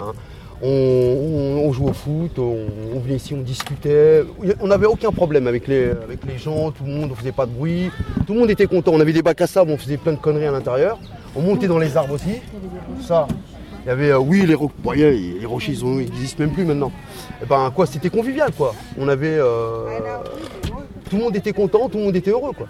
Hein. 0.00 0.12
On, 0.62 0.68
on- 0.68 1.68
on 1.68 1.72
jouait 1.72 1.90
au 1.90 1.92
foot, 1.94 2.38
on, 2.38 2.56
on 2.94 3.00
venait 3.00 3.16
ici, 3.16 3.34
on 3.34 3.40
discutait. 3.42 4.24
On 4.60 4.66
n'avait 4.68 4.86
aucun 4.86 5.10
problème 5.10 5.46
avec 5.46 5.66
les, 5.68 5.86
avec 5.90 6.20
les 6.28 6.38
gens, 6.38 6.70
tout 6.70 6.84
le 6.84 6.90
monde, 6.92 7.10
on 7.12 7.14
faisait 7.14 7.32
pas 7.32 7.46
de 7.46 7.50
bruit. 7.52 7.90
Tout 8.26 8.34
le 8.34 8.40
monde 8.40 8.50
était 8.50 8.66
content. 8.66 8.92
On 8.94 9.00
avait 9.00 9.12
des 9.12 9.22
bacs 9.22 9.40
à 9.40 9.46
sable, 9.46 9.70
on 9.70 9.76
faisait 9.78 9.96
plein 9.96 10.12
de 10.12 10.18
conneries 10.18 10.46
à 10.46 10.52
l'intérieur. 10.52 10.98
On 11.34 11.40
montait 11.42 11.66
dans 11.66 11.78
les 11.78 11.96
arbres 11.96 12.14
aussi. 12.14 12.40
Ça. 13.06 13.26
Il 13.86 13.90
y 13.90 13.92
avait, 13.92 14.10
euh, 14.10 14.18
oui, 14.18 14.44
les, 14.44 14.56
ro- 14.56 14.72
les 14.96 15.46
rochers, 15.46 15.74
ils 15.74 15.86
n'existent 15.98 16.40
même 16.42 16.50
plus 16.52 16.64
maintenant. 16.64 16.90
Et 17.40 17.46
ben 17.46 17.70
quoi, 17.72 17.86
c'était 17.86 18.10
convivial 18.10 18.50
quoi. 18.50 18.74
On 18.98 19.06
avait, 19.06 19.36
euh, 19.38 19.84
tout 21.08 21.14
le 21.16 21.22
monde 21.22 21.36
était 21.36 21.52
content, 21.52 21.88
tout 21.88 21.98
le 21.98 22.04
monde 22.06 22.16
était 22.16 22.32
heureux 22.32 22.50
quoi. 22.52 22.66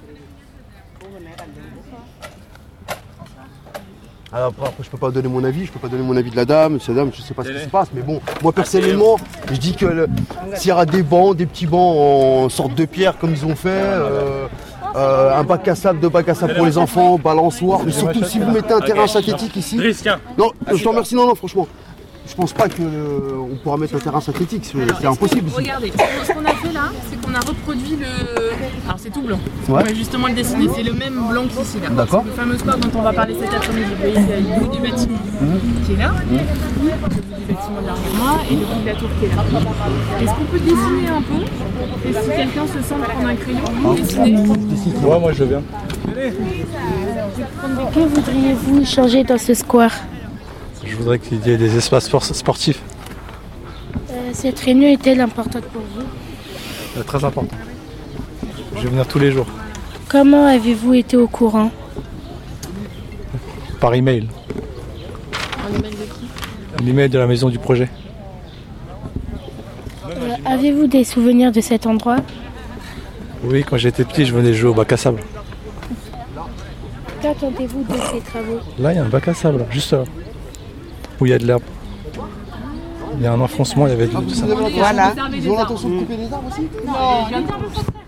Alors 4.30 4.49
après, 4.49 4.66
après, 4.66 4.85
je 4.85 4.90
peux 4.90 4.99
pas 4.99 5.11
donner 5.11 5.28
mon 5.28 5.42
avis, 5.42 5.64
je 5.64 5.73
peux 5.73 5.78
pas 5.78 5.88
donner 5.88 6.02
mon 6.02 6.16
avis 6.18 6.30
de 6.30 6.37
la 6.37 6.44
dame, 6.44 6.78
cette 6.80 6.94
dame, 6.94 7.11
je 7.14 7.23
sais 7.23 7.32
pas 7.32 7.44
ce 7.44 7.50
qui 7.50 7.61
se 7.64 7.68
passe, 7.70 7.88
mais 7.94 8.02
bon, 8.02 8.20
moi 8.42 8.52
personnellement, 8.52 9.16
je 9.50 9.56
dis 9.56 9.75
que 9.75 10.06
s'il 10.56 10.68
y 10.68 10.73
aura 10.73 10.85
des 10.85 11.02
bancs, 11.02 11.35
des 11.35 11.46
petits 11.46 11.66
bancs 11.66 11.96
en 12.44 12.49
sorte 12.50 12.75
de 12.75 12.85
pierre 12.85 13.16
comme 13.16 13.30
ils 13.30 13.46
ont 13.46 13.56
fait, 13.56 13.70
euh, 13.70 14.49
euh, 14.97 15.38
un 15.38 15.45
bac 15.45 15.69
à 15.69 15.75
sable, 15.75 16.00
deux 16.00 16.09
bacs 16.09 16.29
à 16.29 16.35
sable 16.35 16.55
pour 16.55 16.67
les 16.67 16.79
enfants, 16.79 17.19
balançoire, 17.19 17.81
mais 17.85 17.93
surtout 17.93 18.25
si 18.25 18.38
vous 18.38 18.50
mettez 18.50 18.73
un 18.73 18.81
terrain 18.81 19.07
synthétique 19.07 19.57
ici. 19.57 19.79
Non, 20.38 20.53
je 20.73 20.83
te 20.83 20.88
remercie, 20.88 21.15
non, 21.15 21.26
non, 21.26 21.35
franchement. 21.35 21.69
Je 22.28 22.35
pense 22.35 22.52
pas 22.52 22.68
qu'on 22.68 23.56
pourra 23.62 23.76
mettre 23.76 23.95
un 23.95 23.99
terrain 23.99 24.21
synthétique, 24.21 24.64
c'est 24.64 24.78
c'est 25.00 25.06
impossible. 25.06 25.49
Regardez, 25.54 25.92
ce 26.25 26.33
qu'on 26.33 26.45
a 26.45 26.54
fait 26.54 26.73
là, 26.73 26.90
c'est 27.09 27.21
qu'on 27.21 27.35
a 27.35 27.40
reproduit 27.40 27.97
le. 27.97 28.06
Alors 28.87 28.99
c'est 28.99 29.11
tout 29.11 29.23
blanc. 29.23 29.38
Ouais. 29.68 29.80
On 29.80 29.85
va 29.85 29.95
justement 29.95 30.26
le 30.26 30.35
dessiner. 30.35 30.68
C'est 30.75 30.83
le 30.83 30.92
même 30.92 31.21
blanc 31.30 31.45
qu'ici 31.49 31.78
là. 31.80 31.88
D'accord. 31.90 32.25
Le 32.25 32.33
fameux 32.33 32.59
square 32.59 32.78
dont 32.78 32.90
on 32.99 33.02
va 33.02 33.12
parler 33.12 33.37
cet 33.40 33.54
après-midi. 33.54 33.90
Vous 33.90 33.97
voyez, 33.97 34.14
il 34.16 34.49
y 34.49 34.52
a 34.52 34.59
le 34.59 34.64
bout 34.64 34.75
du 34.76 34.80
bâtiment 34.83 35.18
qui 35.87 35.92
est 35.92 35.97
là, 35.97 36.12
le 36.30 36.37
bout 36.37 36.88
du 37.38 37.52
bâtiment 37.54 37.80
derrière 37.80 38.14
moi 38.18 38.33
et 38.50 38.54
le 38.54 38.64
bout 38.66 38.80
de 38.83 38.87
la 38.87 38.95
tour 38.95 39.09
qui 39.18 39.25
est 39.26 39.28
là. 39.28 39.42
Est-ce 40.21 40.33
qu'on 40.35 40.45
peut 40.45 40.59
dessiner 40.59 41.09
un 41.09 41.23
peu 41.23 42.09
Et 42.09 42.12
si 42.12 42.28
quelqu'un 42.28 42.66
se 42.66 42.83
sent 42.83 42.95
de 42.95 43.04
prendre 43.04 43.28
un 43.28 43.37
crayon, 43.37 43.95
dessiner 43.95 45.06
Ouais, 45.06 45.21
moi 45.21 45.33
je 45.33 45.45
veux 45.45 45.47
bien. 45.47 45.62
Que 47.95 48.00
voudriez-vous 48.00 48.85
changer 48.85 49.23
dans 49.25 49.38
ce 49.38 49.54
square? 49.54 49.92
Je 50.87 50.95
voudrais 50.97 51.19
qu'il 51.19 51.45
y 51.47 51.50
ait 51.50 51.57
des 51.57 51.76
espaces 51.76 52.09
spor- 52.09 52.23
sportifs. 52.35 52.81
Euh, 54.11 54.31
cette 54.33 54.59
réunion 54.61 54.88
est-elle 54.88 55.21
importante 55.21 55.64
pour 55.64 55.83
vous 55.95 56.07
Euh, 56.99 57.02
très 57.02 57.25
important. 57.25 57.57
Je 58.76 58.83
vais 58.83 58.88
venir 58.90 59.07
tous 59.07 59.19
les 59.19 59.33
jours. 59.33 59.47
Comment 60.09 60.47
avez-vous 60.47 60.95
été 60.95 61.16
au 61.16 61.26
courant 61.28 61.71
Par 63.81 63.95
email. 63.95 64.28
L'email 66.83 67.09
de 67.09 67.19
la 67.19 67.26
maison 67.26 67.49
du 67.49 67.59
projet. 67.59 67.88
Euh, 70.09 70.11
Avez-vous 70.45 70.87
des 70.87 71.05
souvenirs 71.05 71.50
de 71.50 71.61
cet 71.61 71.87
endroit 71.87 72.19
Oui, 73.43 73.64
quand 73.69 73.76
j'étais 73.76 74.05
petit, 74.05 74.25
je 74.25 74.35
venais 74.35 74.55
jouer 74.55 74.71
au 74.71 74.75
bac 74.75 74.93
à 74.93 74.97
sable. 74.97 75.21
Qu'attendez-vous 77.21 77.83
de 77.83 77.95
ces 78.12 78.21
travaux 78.21 78.61
Là, 78.78 78.93
il 78.93 78.97
y 78.97 78.99
a 78.99 79.05
un 79.05 79.09
bac 79.09 79.26
à 79.28 79.35
sable, 79.35 79.66
juste 79.71 79.93
là. 79.93 80.05
Où 81.20 81.26
il 81.26 81.30
y 81.30 81.32
a 81.32 81.38
de 81.38 81.46
l'herbe. 81.46 81.62
Il 83.18 83.23
y 83.23 83.26
a 83.26 83.32
un 83.32 83.40
enfoncement, 83.40 83.87
il 83.87 83.90
y 83.90 83.92
avait 83.92 84.06
du 84.08 84.35
sable. 84.35 84.54
Voilà. 84.75 85.14
Ils 85.32 85.50
ont 85.50 85.56
l'intention 85.56 85.88
de 85.88 85.99
couper 86.00 86.16
les 86.16 86.32
arbres 86.32 86.49
aussi 86.49 86.68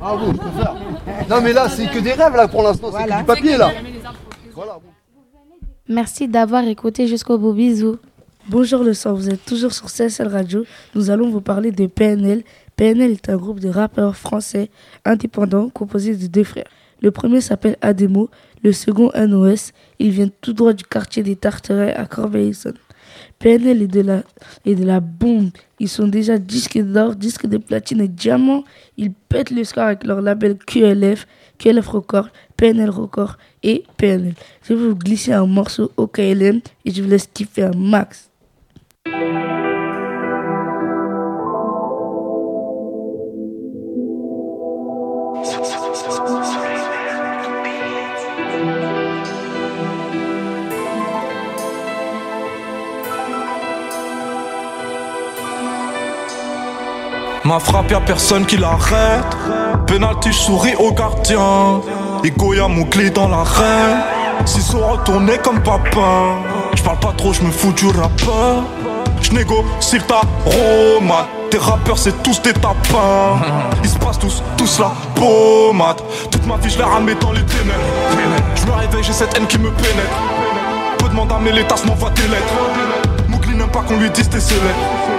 Ah 0.00 0.16
bon, 0.16 0.32
je 0.32 0.38
peux 0.38 0.50
faire. 0.50 0.74
Non 1.30 1.40
mais 1.42 1.52
là, 1.52 1.68
c'est 1.68 1.86
que 1.86 1.98
des 1.98 2.12
rêves 2.12 2.36
là 2.36 2.48
pour 2.48 2.62
l'instant, 2.62 2.90
c'est 2.92 3.04
que 3.06 3.18
du 3.18 3.24
papier 3.24 3.56
là. 3.56 3.70
Merci 5.88 6.28
d'avoir 6.28 6.64
écouté 6.64 7.06
jusqu'au 7.06 7.38
bout. 7.38 7.54
Bisous. 7.54 7.96
Bonjour 8.50 8.82
le 8.82 8.94
sang, 8.94 9.14
vous 9.14 9.28
êtes 9.28 9.44
toujours 9.44 9.72
sur 9.72 9.86
CSL 9.90 10.28
Radio. 10.28 10.64
Nous 10.94 11.10
allons 11.10 11.30
vous 11.30 11.40
parler 11.40 11.70
de 11.70 11.86
PNL. 11.86 12.42
PNL 12.76 13.12
est 13.12 13.28
un 13.28 13.36
groupe 13.36 13.60
de 13.60 13.68
rappeurs 13.68 14.16
français 14.16 14.70
indépendants 15.04 15.68
composé 15.68 16.14
de 16.16 16.26
deux 16.26 16.44
frères. 16.44 16.68
Le 17.00 17.10
premier 17.10 17.40
s'appelle 17.40 17.76
Ademo, 17.80 18.28
le 18.62 18.72
second 18.72 19.10
NOS. 19.14 19.72
Ils 19.98 20.10
viennent 20.10 20.30
tout 20.40 20.52
droit 20.52 20.72
du 20.72 20.84
quartier 20.84 21.22
des 21.22 21.36
Tarterets 21.36 21.94
à 21.94 22.06
Corbeil-Essonnes. 22.06 22.78
PNL 23.38 23.82
est 23.82 23.86
de, 23.86 24.00
la, 24.00 24.22
est 24.66 24.74
de 24.74 24.84
la 24.84 25.00
bombe. 25.00 25.50
Ils 25.78 25.88
sont 25.88 26.08
déjà 26.08 26.38
disques 26.38 26.78
d'or, 26.78 27.14
disques 27.14 27.46
de 27.46 27.58
platine 27.58 28.00
et 28.00 28.08
diamant. 28.08 28.64
Ils 28.96 29.12
pètent 29.12 29.50
le 29.50 29.62
score 29.62 29.84
avec 29.84 30.04
leur 30.04 30.20
label 30.20 30.56
QLF, 30.58 31.26
QLF 31.58 31.86
Record, 31.86 32.28
PNL 32.56 32.90
Record 32.90 33.36
et 33.62 33.84
PNL. 33.96 34.34
Je 34.62 34.74
vais 34.74 34.88
vous 34.88 34.96
glisser 34.96 35.32
un 35.32 35.46
morceau 35.46 35.92
au 35.96 36.08
KLM 36.08 36.60
et 36.84 36.90
je 36.90 37.02
vous 37.02 37.08
laisse 37.08 37.28
kiffer 37.32 37.62
un 37.62 37.76
max. 37.76 38.30
Ma 57.48 57.58
frappe, 57.58 57.90
y'a 57.90 58.00
personne 58.00 58.44
qui 58.44 58.58
l'arrête. 58.58 59.24
Penalty, 59.86 60.32
je 60.32 60.38
souris 60.38 60.74
au 60.78 60.92
gardien. 60.92 61.80
Ego, 62.22 62.52
y'a 62.52 62.68
mon 62.68 62.84
clé 62.84 63.08
dans 63.08 63.26
l'arène. 63.26 64.02
S'ils 64.44 64.60
sont 64.60 64.86
retournés 64.86 65.38
comme 65.38 65.58
papa. 65.62 66.42
Je 66.76 66.82
parle 66.82 66.98
pas 66.98 67.14
trop, 67.16 67.32
je 67.32 67.40
me 67.40 67.50
fous 67.50 67.72
du 67.72 67.86
rappeur. 67.86 68.64
Je 69.22 69.30
négocie 69.32 69.96
le 69.96 70.02
tarot, 70.02 71.00
man. 71.00 71.24
Tes 71.50 71.56
rappeurs, 71.56 71.96
c'est 71.96 72.22
tous 72.22 72.42
des 72.42 72.52
tapins. 72.52 73.40
Ils 73.82 73.88
se 73.88 73.98
passent 73.98 74.18
tous, 74.18 74.42
tous 74.58 74.78
la 74.78 74.92
pommade. 75.14 76.02
Toute 76.30 76.46
ma 76.46 76.58
vie, 76.58 76.68
je 76.68 76.76
l'ai 76.76 76.84
ramé 76.84 77.14
dans 77.14 77.32
les 77.32 77.46
ténèbres. 77.46 77.80
Je 78.56 78.66
me 78.66 78.72
réveille, 78.72 79.02
j'ai 79.02 79.14
cette 79.14 79.34
haine 79.38 79.46
qui 79.46 79.56
me 79.56 79.70
pénètre. 79.70 80.18
Peu 80.98 81.08
demande 81.08 81.32
à 81.32 81.38
mes 81.38 81.52
l'état 81.52 81.76
m'envoie 81.86 82.10
tes 82.10 82.28
lettres. 82.28 82.52
Mougli 83.26 83.54
n'aime 83.54 83.70
pas 83.70 83.80
qu'on 83.80 83.96
lui 83.96 84.10
dise 84.10 84.28
tes 84.28 84.38
célèbres. 84.38 85.17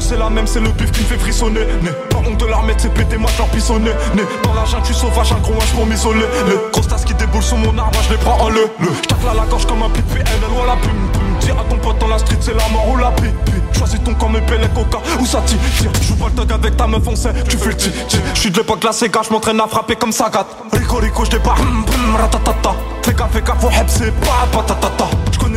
C'est 0.00 0.16
la 0.16 0.30
même, 0.30 0.46
c'est 0.46 0.60
le 0.60 0.70
bif 0.70 0.90
qui 0.90 1.02
me 1.02 1.06
fait 1.06 1.18
frissonner. 1.18 1.60
Né, 1.82 1.90
pas 2.08 2.18
honte 2.18 2.38
de 2.38 2.46
l'armée, 2.46 2.72
c'est 2.78 2.92
pété, 2.92 3.16
moi 3.16 3.30
j'en 3.36 3.46
pissonné. 3.46 3.90
Né, 4.14 4.22
dans 4.42 4.54
la 4.54 4.64
jungle, 4.64 4.84
je 4.88 4.92
suis 4.92 5.02
sauvage, 5.02 5.32
un 5.32 5.38
gros 5.38 5.54
pour 5.74 5.86
m'isoler. 5.86 6.24
Les 6.48 6.56
grosses 6.72 6.88
tasses 6.88 7.04
qui 7.04 7.14
déboulent 7.14 7.42
sur 7.42 7.58
mon 7.58 7.76
arbre, 7.78 7.98
je 8.08 8.14
les 8.14 8.18
prends 8.18 8.40
en 8.40 8.48
le. 8.48 8.68
le. 8.80 8.88
J'tacle 9.02 9.28
à 9.30 9.34
la 9.34 9.44
gorge 9.46 9.66
comme 9.66 9.82
un 9.82 9.90
pipi, 9.90 10.18
elle 10.18 10.48
voilà 10.50 10.72
pum 10.72 10.90
pum. 11.12 11.22
Dire 11.40 11.56
à 11.60 11.64
ton 11.70 11.76
pote 11.76 11.98
dans 11.98 12.08
la 12.08 12.18
street, 12.18 12.38
c'est 12.40 12.56
la 12.56 12.66
mort 12.68 12.88
ou 12.88 12.96
la 12.96 13.10
pipi. 13.12 13.52
Choisis 13.78 14.02
ton 14.02 14.14
camp, 14.14 14.30
mes 14.30 14.40
pelles, 14.40 14.68
coca, 14.74 14.98
ou 15.20 15.26
ça 15.26 15.42
tire. 15.42 15.58
Joue 16.02 16.16
pas 16.16 16.26
le 16.26 16.32
thug 16.32 16.52
avec 16.52 16.76
ta 16.76 16.86
meuf, 16.86 17.06
on 17.06 17.14
sait, 17.14 17.32
tu 17.48 17.56
fais 17.56 17.68
le 17.68 17.76
ti. 17.76 17.90
Je 18.34 18.40
suis 18.40 18.50
de 18.50 18.56
l'époque 18.56 18.82
la 18.82 18.92
Sega, 18.92 19.20
je 19.22 19.32
m'entraîne 19.32 19.60
à 19.60 19.68
frapper 19.68 19.96
comme 19.96 20.12
ça 20.12 20.30
gâte. 20.32 20.48
Rico 20.72 20.96
Rico, 20.96 21.24
je 21.24 21.30
débarque, 21.30 21.58
brum 21.58 21.84
brum, 21.84 22.16
ratatata. 22.16 22.74
Fais 23.02 23.12
gaffe, 23.12 23.32
fais 23.32 23.42
gaffe, 23.42 23.64
au 23.64 23.68
heb, 23.68 23.86
c'est 23.88 24.12
pas 24.20 24.46
patatata. 24.50 25.08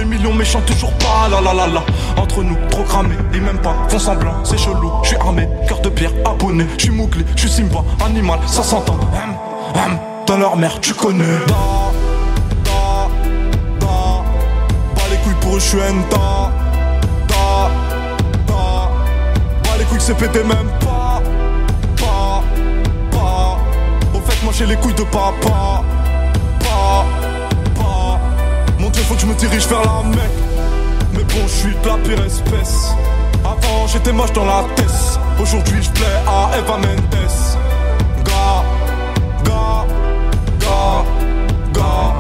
Je 0.04 0.10
connais 0.10 0.16
le 0.16 0.24
million, 0.24 0.34
mais 0.38 0.44
chante 0.44 0.66
toujours 0.66 0.92
pas, 0.94 1.30
la 1.30 1.40
la 1.40 1.54
la 1.54 1.68
la. 1.68 1.84
Entre 2.22 2.44
nous, 2.44 2.58
trop 2.70 2.84
ils 3.34 3.42
m'aiment 3.42 3.62
pas, 3.62 3.76
font 3.88 4.00
semblant, 4.00 4.44
c'est 4.44 4.58
chelou. 4.58 4.92
Je 5.04 5.10
suis 5.10 5.18
armé, 5.18 5.48
cœur 5.68 5.80
de 5.80 5.90
pierre, 5.90 6.12
abonné, 6.26 6.66
je 6.78 6.84
suis 6.84 6.94
mouglé, 6.94 7.24
je 7.36 7.48
suis 7.48 7.50
Simba, 7.50 7.84
animal, 8.06 8.40
ça 8.46 8.64
s'entend. 8.64 8.96
Hum, 8.96 9.36
hum, 9.76 9.98
dans 10.26 10.38
leur 10.38 10.58
mère, 10.58 10.80
tu 10.82 10.94
connais. 10.94 11.38
Da. 11.48 11.56
Bas 13.80 15.02
les 15.10 15.18
couilles 15.18 15.34
pour 15.40 15.56
eux, 15.56 15.60
je 15.60 15.66
suis 15.66 15.78
da, 15.78 16.52
les 19.78 19.86
couilles, 19.86 20.02
c'est 20.02 20.18
pété 20.18 20.44
même 20.44 20.70
pas, 20.82 21.22
pas, 21.98 22.44
pas. 23.12 23.58
Au 24.14 24.20
fait, 24.20 24.44
moi 24.44 24.54
j'ai 24.54 24.66
les 24.66 24.76
couilles 24.76 24.94
de 24.96 25.04
papa, 25.04 25.84
faut 29.04 29.16
que 29.16 29.22
je 29.22 29.26
me 29.26 29.34
dirige 29.36 29.68
vers 29.68 29.82
la 29.82 30.04
mec. 30.10 30.32
Mais 31.14 31.24
bon, 31.24 31.48
je 31.48 31.52
suis 31.52 31.76
de 31.76 31.88
la 31.88 31.98
pire 31.98 32.26
espèce. 32.26 32.92
Avant, 33.44 33.88
j'étais 33.88 34.12
moche 34.12 34.34
dans 34.34 34.46
la 34.46 34.64
tête. 34.76 35.20
Aujourd'hui, 35.42 35.82
je 35.82 35.90
plais 35.92 36.06
à 36.28 36.58
Eva 36.58 36.78
Mendes. 36.78 37.32
Gars, 38.24 38.64
gars, 39.46 39.86
gars, 40.60 41.04
gars. 41.74 42.14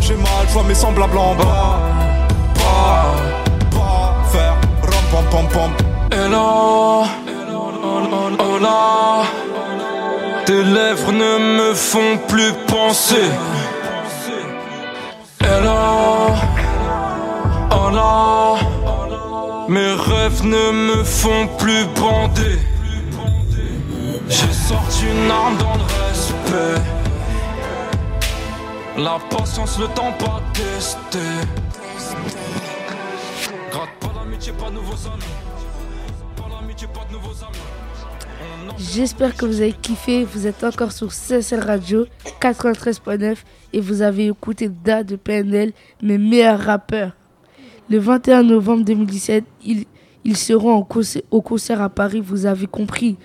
J'ai 0.00 0.16
mal, 0.16 0.44
je 0.48 0.52
vois 0.52 0.64
mes 0.64 0.74
semblables 0.74 1.18
en 1.18 1.34
bas. 1.34 1.78
Pas, 2.54 3.14
pas, 3.70 4.14
faire 4.32 4.56
rom 4.82 5.04
pom 5.10 5.24
pom 5.30 5.48
pom. 5.48 5.70
Oh 8.38 8.58
là, 8.60 9.22
tes 10.46 10.62
lèvres 10.62 11.12
ne 11.12 11.38
me 11.58 11.74
font 11.74 12.18
plus 12.28 12.52
penser. 12.66 13.30
Ne 20.24 20.72
me 20.72 21.04
font 21.04 21.46
plus 21.58 21.84
bander. 22.00 22.58
J'ai 24.26 24.52
sorti 24.52 25.04
une 25.04 25.30
arme 25.30 25.58
dans 25.58 25.74
le 25.74 25.82
respect. 25.82 26.80
La 28.96 29.18
patience, 29.28 29.78
le 29.78 29.86
temps 29.88 30.12
pas 30.18 30.40
testé. 30.54 31.18
Gratte 33.70 33.90
pas 34.00 34.12
l'amitié, 34.18 34.52
pas 34.54 34.70
de 34.70 34.74
nouveaux 34.76 35.06
amis. 35.12 35.24
J'espère 38.78 39.36
que 39.36 39.44
vous 39.44 39.60
avez 39.60 39.72
kiffé. 39.72 40.24
Vous 40.24 40.46
êtes 40.46 40.64
encore 40.64 40.92
sur 40.92 41.08
CSL 41.08 41.60
Radio 41.60 42.06
93.9 42.40 43.36
et 43.74 43.80
vous 43.80 44.00
avez 44.00 44.28
écouté 44.28 44.68
Da 44.68 45.02
de 45.02 45.16
PNL, 45.16 45.72
mes 46.02 46.16
meilleurs 46.16 46.60
rappeurs. 46.60 47.12
Le 47.90 47.98
21 47.98 48.44
novembre 48.44 48.84
2017, 48.84 49.44
ils, 49.66 49.84
ils 50.24 50.36
seront 50.36 50.86
au 51.30 51.42
concert 51.42 51.82
à 51.82 51.90
Paris, 51.90 52.20
vous 52.20 52.46
avez 52.46 52.66
compris. 52.66 53.16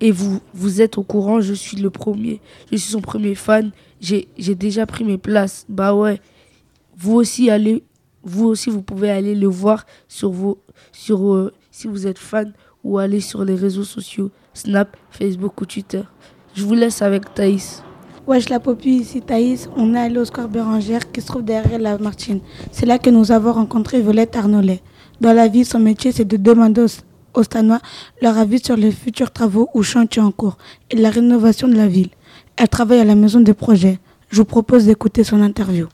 Et 0.00 0.12
vous, 0.12 0.40
vous 0.54 0.80
êtes 0.80 0.96
au 0.96 1.02
courant, 1.02 1.40
je 1.40 1.52
suis 1.52 1.76
le 1.76 1.90
premier. 1.90 2.40
Je 2.70 2.76
suis 2.76 2.92
son 2.92 3.00
premier 3.00 3.34
fan. 3.34 3.72
J'ai 4.00 4.54
déjà 4.54 4.86
pris 4.86 5.04
mes 5.04 5.18
places. 5.18 5.66
Bah 5.68 5.94
ouais. 5.94 6.20
Vous 6.96 7.14
aussi, 7.14 7.50
allez, 7.50 7.82
vous 8.22 8.46
aussi, 8.46 8.70
vous 8.70 8.82
pouvez 8.82 9.10
aller 9.10 9.34
le 9.34 9.48
voir 9.48 9.84
sur 10.08 10.32
sur, 10.92 11.32
euh, 11.32 11.52
si 11.70 11.86
vous 11.86 12.06
êtes 12.06 12.18
fan 12.18 12.52
ou 12.84 12.98
aller 12.98 13.20
sur 13.20 13.44
les 13.44 13.54
réseaux 13.54 13.84
sociaux, 13.84 14.30
Snap, 14.54 14.96
Facebook 15.10 15.60
ou 15.60 15.66
Twitter. 15.66 16.02
Je 16.54 16.64
vous 16.64 16.74
laisse 16.74 17.02
avec 17.02 17.34
Thaïs. 17.34 17.82
Wesh 18.26 18.48
la 18.48 18.60
Poppy, 18.60 18.90
ici 18.90 19.22
Thaïs. 19.22 19.68
On 19.76 19.94
est 19.94 19.98
allé 19.98 20.18
au 20.18 20.48
Bérangère 20.48 21.10
qui 21.10 21.20
se 21.20 21.26
trouve 21.26 21.44
derrière 21.44 21.78
la 21.78 21.98
Martine. 21.98 22.40
C'est 22.72 22.86
là 22.86 22.98
que 22.98 23.10
nous 23.10 23.32
avons 23.32 23.52
rencontré 23.52 24.00
Violette 24.00 24.36
Arnolet. 24.36 24.82
Dans 25.20 25.32
la 25.32 25.48
vie, 25.48 25.64
son 25.64 25.80
métier, 25.80 26.12
c'est 26.12 26.24
de 26.24 26.36
demander 26.36 26.82
aux, 26.82 27.38
aux 27.38 27.42
Stanois 27.42 27.80
leur 28.22 28.38
avis 28.38 28.62
sur 28.64 28.76
les 28.76 28.92
futurs 28.92 29.30
travaux 29.32 29.68
ou 29.74 29.82
chantiers 29.82 30.22
en 30.22 30.30
cours 30.30 30.56
et 30.90 30.96
la 30.96 31.10
rénovation 31.10 31.66
de 31.68 31.74
la 31.74 31.88
ville. 31.88 32.10
Elle 32.56 32.68
travaille 32.68 33.00
à 33.00 33.04
la 33.04 33.14
maison 33.14 33.40
des 33.40 33.54
projets. 33.54 33.98
Je 34.30 34.36
vous 34.38 34.44
propose 34.44 34.86
d'écouter 34.86 35.24
son 35.24 35.42
interview. 35.42 35.86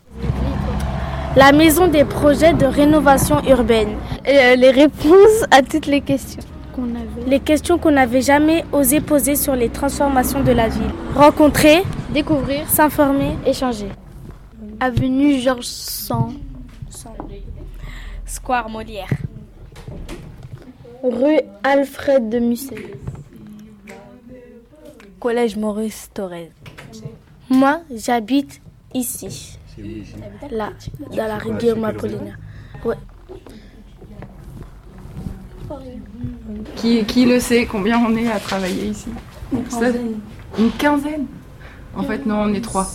La 1.36 1.52
maison 1.52 1.88
des 1.88 2.04
projets 2.04 2.52
de 2.52 2.66
rénovation 2.66 3.42
urbaine. 3.48 3.88
Euh, 4.28 4.56
les 4.56 4.70
réponses 4.70 5.42
à 5.50 5.62
toutes 5.62 5.86
les 5.86 6.00
questions 6.00 6.42
qu'on 6.74 6.90
avait. 6.94 7.28
Les 7.28 7.40
questions 7.40 7.78
qu'on 7.78 7.90
n'avait 7.92 8.20
jamais 8.22 8.64
osé 8.72 9.00
poser 9.00 9.36
sur 9.36 9.56
les 9.56 9.68
transformations 9.68 10.42
de 10.42 10.52
la 10.52 10.68
ville. 10.68 10.90
Rencontrer, 11.14 11.82
Découvrir, 12.12 12.68
s'informer, 12.68 13.36
échanger. 13.44 13.88
Avenue 14.78 15.40
Georges 15.40 15.64
100. 15.66 16.32
Square 18.34 18.68
Molière. 18.68 19.08
Rue 21.04 21.40
Alfred 21.62 22.28
de 22.28 22.40
Musset. 22.40 22.96
Collège 25.20 25.56
Maurice 25.56 26.10
Thorez. 26.12 26.50
Moi, 27.48 27.82
j'habite 27.94 28.60
ici. 28.92 29.56
Là, 30.50 30.70
dans 31.16 31.26
la 31.28 31.38
rue 31.38 31.54
Guillaume 31.54 31.84
Apollinaire. 31.84 32.36
Ouais. 32.84 32.96
Qui, 36.76 37.04
qui 37.04 37.26
le 37.26 37.38
sait 37.38 37.66
combien 37.66 38.04
on 38.04 38.16
est 38.16 38.30
à 38.30 38.40
travailler 38.40 38.86
ici? 38.86 39.10
Une 39.52 39.62
quinzaine. 39.64 40.20
Une 40.58 40.70
quinzaine? 40.72 41.26
En 41.94 42.02
fait, 42.02 42.26
non, 42.26 42.42
on 42.42 42.52
est 42.52 42.60
trois. 42.60 42.88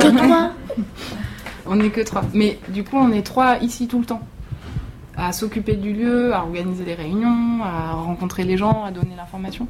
Que 0.00 0.16
trois? 0.16 0.52
On 1.66 1.76
n'est 1.76 1.90
que 1.90 2.00
trois. 2.00 2.24
Mais 2.32 2.58
du 2.68 2.82
coup, 2.82 2.96
on 2.96 3.12
est 3.12 3.22
trois 3.22 3.58
ici 3.58 3.86
tout 3.86 4.00
le 4.00 4.06
temps. 4.06 4.22
À 5.16 5.32
s'occuper 5.32 5.74
du 5.74 5.92
lieu, 5.92 6.34
à 6.34 6.42
organiser 6.42 6.84
les 6.84 6.94
réunions, 6.94 7.62
à 7.62 7.92
rencontrer 7.92 8.44
les 8.44 8.56
gens, 8.56 8.84
à 8.84 8.90
donner 8.90 9.14
l'information. 9.16 9.66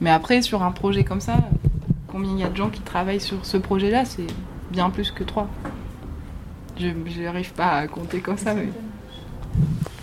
Mais 0.00 0.10
après, 0.10 0.40
sur 0.42 0.62
un 0.62 0.70
projet 0.70 1.04
comme 1.04 1.20
ça, 1.20 1.36
combien 2.08 2.30
il 2.32 2.38
y 2.38 2.44
a 2.44 2.48
de 2.48 2.56
gens 2.56 2.70
qui 2.70 2.80
travaillent 2.80 3.20
sur 3.20 3.44
ce 3.44 3.56
projet-là 3.56 4.04
C'est 4.04 4.26
bien 4.70 4.90
plus 4.90 5.10
que 5.10 5.24
trois. 5.24 5.48
Je 6.78 6.88
n'arrive 7.22 7.52
pas 7.52 7.68
à 7.72 7.86
compter 7.86 8.20
comme 8.20 8.38
ça, 8.38 8.54
mais. 8.54 8.68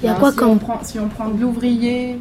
Il 0.02 0.06
y 0.06 0.10
a 0.10 0.14
quoi 0.16 0.32
si 0.32 0.38
comme- 0.38 0.50
on 0.52 0.58
prend, 0.58 0.80
Si 0.84 1.00
on 1.00 1.08
prend 1.10 1.30
de 1.30 1.40
l'ouvrier, 1.40 2.18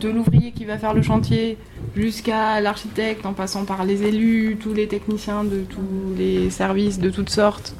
de, 0.00 0.08
de 0.08 0.12
l'ouvrier 0.12 0.52
qui 0.52 0.64
va 0.64 0.78
faire 0.78 0.94
le 0.94 1.02
chantier, 1.02 1.58
jusqu'à 1.96 2.60
l'architecte, 2.60 3.24
en 3.26 3.32
passant 3.32 3.64
par 3.64 3.84
les 3.84 4.02
élus, 4.02 4.58
tous 4.60 4.72
les 4.74 4.86
techniciens 4.88 5.44
de 5.44 5.62
tous 5.68 6.14
les 6.16 6.50
services 6.50 6.98
de 6.98 7.10
toutes 7.10 7.30
sortes, 7.30 7.74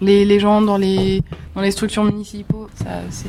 les, 0.00 0.24
les 0.24 0.40
gens 0.40 0.60
dans 0.62 0.76
les, 0.76 1.22
dans 1.54 1.60
les 1.60 1.70
structures 1.70 2.04
municipaux, 2.04 2.68
ça 2.74 3.02
c'est 3.10 3.28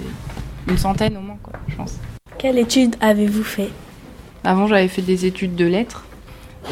une 0.68 0.78
centaine 0.78 1.18
au 1.18 1.22
moins, 1.22 1.38
quoi, 1.42 1.54
je 1.68 1.76
pense. 1.76 1.96
Quelle 2.38 2.58
étude 2.58 2.96
avez-vous 3.02 3.44
fait? 3.44 3.70
Avant, 4.44 4.68
j'avais 4.68 4.88
fait 4.88 5.02
des 5.02 5.26
études 5.26 5.56
de 5.56 5.66
lettres, 5.66 6.06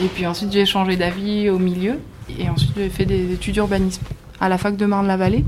et 0.01 0.07
puis 0.07 0.27
ensuite 0.27 0.51
j'ai 0.51 0.65
changé 0.65 0.95
d'avis 0.95 1.49
au 1.49 1.59
milieu, 1.59 1.99
et 2.39 2.49
ensuite 2.49 2.71
j'ai 2.75 2.89
fait 2.89 3.05
des 3.05 3.31
études 3.33 3.53
d'urbanisme 3.53 4.03
à 4.39 4.49
la 4.49 4.57
fac 4.57 4.75
de 4.75 4.85
Marne-la-Vallée. 4.85 5.45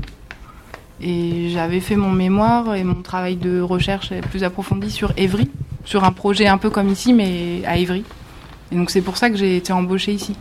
Et 0.98 1.50
j'avais 1.50 1.80
fait 1.80 1.94
mon 1.94 2.10
mémoire 2.10 2.74
et 2.74 2.82
mon 2.82 3.02
travail 3.02 3.36
de 3.36 3.60
recherche 3.60 4.14
plus 4.30 4.44
approfondi 4.44 4.90
sur 4.90 5.12
Évry, 5.18 5.50
sur 5.84 6.04
un 6.04 6.10
projet 6.10 6.46
un 6.46 6.56
peu 6.56 6.70
comme 6.70 6.88
ici, 6.88 7.12
mais 7.12 7.60
à 7.66 7.76
Évry. 7.76 8.02
Et 8.72 8.76
donc 8.76 8.88
c'est 8.88 9.02
pour 9.02 9.18
ça 9.18 9.28
que 9.28 9.36
j'ai 9.36 9.58
été 9.58 9.74
embauchée 9.74 10.12
ici. 10.12 10.36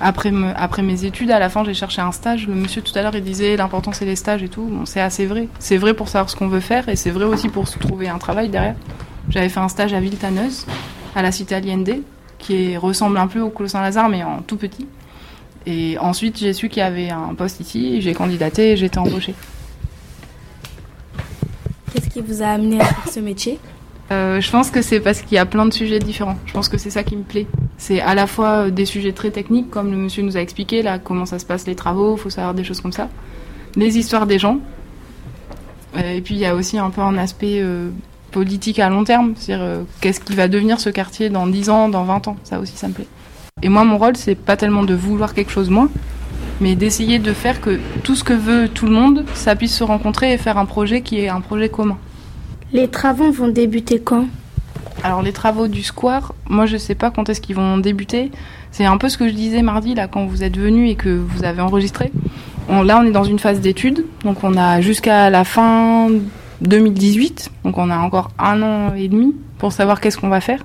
Après, 0.00 0.30
me- 0.30 0.52
après 0.56 0.82
mes 0.82 1.04
études, 1.06 1.30
à 1.30 1.38
la 1.38 1.48
fin, 1.48 1.64
j'ai 1.64 1.72
cherché 1.74 2.02
un 2.02 2.12
stage. 2.12 2.46
Le 2.46 2.54
monsieur 2.54 2.82
tout 2.82 2.92
à 2.98 3.02
l'heure, 3.02 3.14
il 3.16 3.22
disait 3.24 3.56
l'important 3.56 3.92
c'est 3.92 4.04
les 4.04 4.16
stages 4.16 4.42
et 4.42 4.48
tout. 4.48 4.62
Bon, 4.70 4.84
c'est 4.84 5.00
assez 5.00 5.24
vrai. 5.26 5.48
C'est 5.58 5.78
vrai 5.78 5.94
pour 5.94 6.08
savoir 6.08 6.28
ce 6.28 6.36
qu'on 6.36 6.48
veut 6.48 6.60
faire 6.60 6.88
et 6.90 6.96
c'est 6.96 7.10
vrai 7.10 7.24
aussi 7.24 7.48
pour 7.48 7.66
se 7.66 7.78
trouver 7.78 8.08
un 8.08 8.18
travail 8.18 8.48
derrière. 8.50 8.74
J'avais 9.30 9.48
fait 9.48 9.60
un 9.60 9.68
stage 9.68 9.94
à 9.94 10.00
Villetaneuse, 10.00 10.66
à 11.14 11.22
la 11.22 11.32
cité 11.32 11.54
Allende, 11.54 12.00
qui 12.38 12.72
est- 12.72 12.76
ressemble 12.76 13.16
un 13.16 13.26
peu 13.26 13.40
au 13.40 13.48
Clos 13.48 13.68
Saint-Lazare, 13.68 14.08
mais 14.10 14.22
en 14.22 14.42
tout 14.46 14.56
petit. 14.56 14.86
Et 15.64 15.96
ensuite, 15.98 16.38
j'ai 16.38 16.52
su 16.52 16.68
qu'il 16.68 16.78
y 16.78 16.82
avait 16.82 17.08
un 17.10 17.34
poste 17.34 17.58
ici, 17.60 18.00
j'ai 18.02 18.12
candidaté 18.14 18.72
et 18.72 18.76
j'ai 18.76 18.86
été 18.86 18.98
embauchée. 18.98 19.34
Qu'est-ce 21.92 22.08
qui 22.10 22.20
vous 22.20 22.42
a 22.42 22.48
amené 22.48 22.80
à 22.80 22.84
faire 22.84 23.12
ce 23.12 23.20
métier? 23.20 23.58
Euh, 24.12 24.40
je 24.40 24.50
pense 24.50 24.70
que 24.70 24.82
c'est 24.82 25.00
parce 25.00 25.22
qu'il 25.22 25.34
y 25.34 25.38
a 25.38 25.46
plein 25.46 25.66
de 25.66 25.72
sujets 25.72 25.98
différents. 25.98 26.36
Je 26.46 26.52
pense 26.52 26.68
que 26.68 26.76
c'est 26.78 26.90
ça 26.90 27.02
qui 27.02 27.16
me 27.16 27.22
plaît. 27.22 27.46
C'est 27.78 28.00
à 28.00 28.14
la 28.14 28.26
fois 28.26 28.66
euh, 28.66 28.70
des 28.70 28.86
sujets 28.86 29.12
très 29.12 29.30
techniques, 29.30 29.70
comme 29.70 29.90
le 29.90 29.96
monsieur 29.96 30.22
nous 30.22 30.36
a 30.36 30.40
expliqué, 30.40 30.82
là, 30.82 30.98
comment 30.98 31.26
ça 31.26 31.38
se 31.38 31.44
passe 31.44 31.66
les 31.66 31.74
travaux, 31.74 32.16
faut 32.16 32.30
savoir 32.30 32.54
des 32.54 32.64
choses 32.64 32.80
comme 32.80 32.92
ça. 32.92 33.08
Les 33.76 33.98
histoires 33.98 34.26
des 34.26 34.38
gens. 34.38 34.58
Euh, 35.96 36.14
et 36.14 36.20
puis 36.20 36.34
il 36.34 36.40
y 36.40 36.46
a 36.46 36.54
aussi 36.54 36.78
un 36.78 36.90
peu 36.90 37.02
un 37.02 37.18
aspect 37.18 37.60
euh, 37.60 37.90
politique 38.30 38.78
à 38.78 38.88
long 38.88 39.04
terme. 39.04 39.34
C'est-à-dire, 39.36 39.84
qu'est-ce 40.00 40.20
qui 40.20 40.34
va 40.34 40.48
devenir 40.48 40.80
ce 40.80 40.90
quartier 40.90 41.28
dans 41.28 41.46
10 41.46 41.70
ans, 41.70 41.88
dans 41.88 42.04
20 42.04 42.28
ans? 42.28 42.36
Ça 42.44 42.60
aussi, 42.60 42.76
ça 42.76 42.88
me 42.88 42.94
plaît. 42.94 43.06
Et 43.62 43.68
moi, 43.68 43.84
mon 43.84 43.98
rôle, 43.98 44.16
c'est 44.16 44.34
pas 44.34 44.56
tellement 44.56 44.82
de 44.82 44.94
vouloir 44.94 45.34
quelque 45.34 45.50
chose 45.50 45.70
moi, 45.70 45.88
mais 46.60 46.74
d'essayer 46.76 47.18
de 47.18 47.32
faire 47.32 47.60
que 47.60 47.78
tout 48.02 48.14
ce 48.14 48.24
que 48.24 48.34
veut 48.34 48.68
tout 48.68 48.86
le 48.86 48.92
monde, 48.92 49.24
ça 49.34 49.56
puisse 49.56 49.74
se 49.74 49.84
rencontrer 49.84 50.32
et 50.32 50.38
faire 50.38 50.58
un 50.58 50.66
projet 50.66 51.02
qui 51.02 51.20
est 51.20 51.28
un 51.28 51.40
projet 51.40 51.68
commun. 51.68 51.98
Les 52.72 52.88
travaux 52.88 53.30
vont 53.30 53.48
débuter 53.48 54.00
quand? 54.00 54.26
Alors 55.04 55.22
les 55.22 55.32
travaux 55.32 55.68
du 55.68 55.82
square, 55.82 56.32
moi 56.48 56.66
je 56.66 56.76
sais 56.76 56.94
pas 56.94 57.10
quand 57.10 57.28
est-ce 57.28 57.40
qu'ils 57.40 57.56
vont 57.56 57.78
débuter. 57.78 58.30
C'est 58.72 58.84
un 58.86 58.96
peu 58.96 59.08
ce 59.08 59.16
que 59.18 59.28
je 59.28 59.32
disais 59.34 59.62
mardi 59.62 59.94
là 59.94 60.08
quand 60.08 60.26
vous 60.26 60.42
êtes 60.42 60.56
venu 60.56 60.88
et 60.88 60.94
que 60.96 61.08
vous 61.10 61.44
avez 61.44 61.60
enregistré. 61.62 62.10
On- 62.68 62.82
là 62.82 62.98
on 63.00 63.04
est 63.06 63.12
dans 63.12 63.24
une 63.24 63.38
phase 63.38 63.60
d'études, 63.60 64.04
donc 64.24 64.42
on 64.42 64.56
a 64.56 64.80
jusqu'à 64.80 65.30
la 65.30 65.44
fin 65.44 66.08
2018, 66.62 67.50
donc 67.64 67.78
on 67.78 67.90
a 67.90 67.98
encore 67.98 68.30
un 68.38 68.62
an 68.62 68.94
et 68.94 69.08
demi 69.08 69.34
pour 69.58 69.72
savoir 69.72 70.00
qu'est-ce 70.00 70.18
qu'on 70.18 70.28
va 70.28 70.40
faire. 70.40 70.62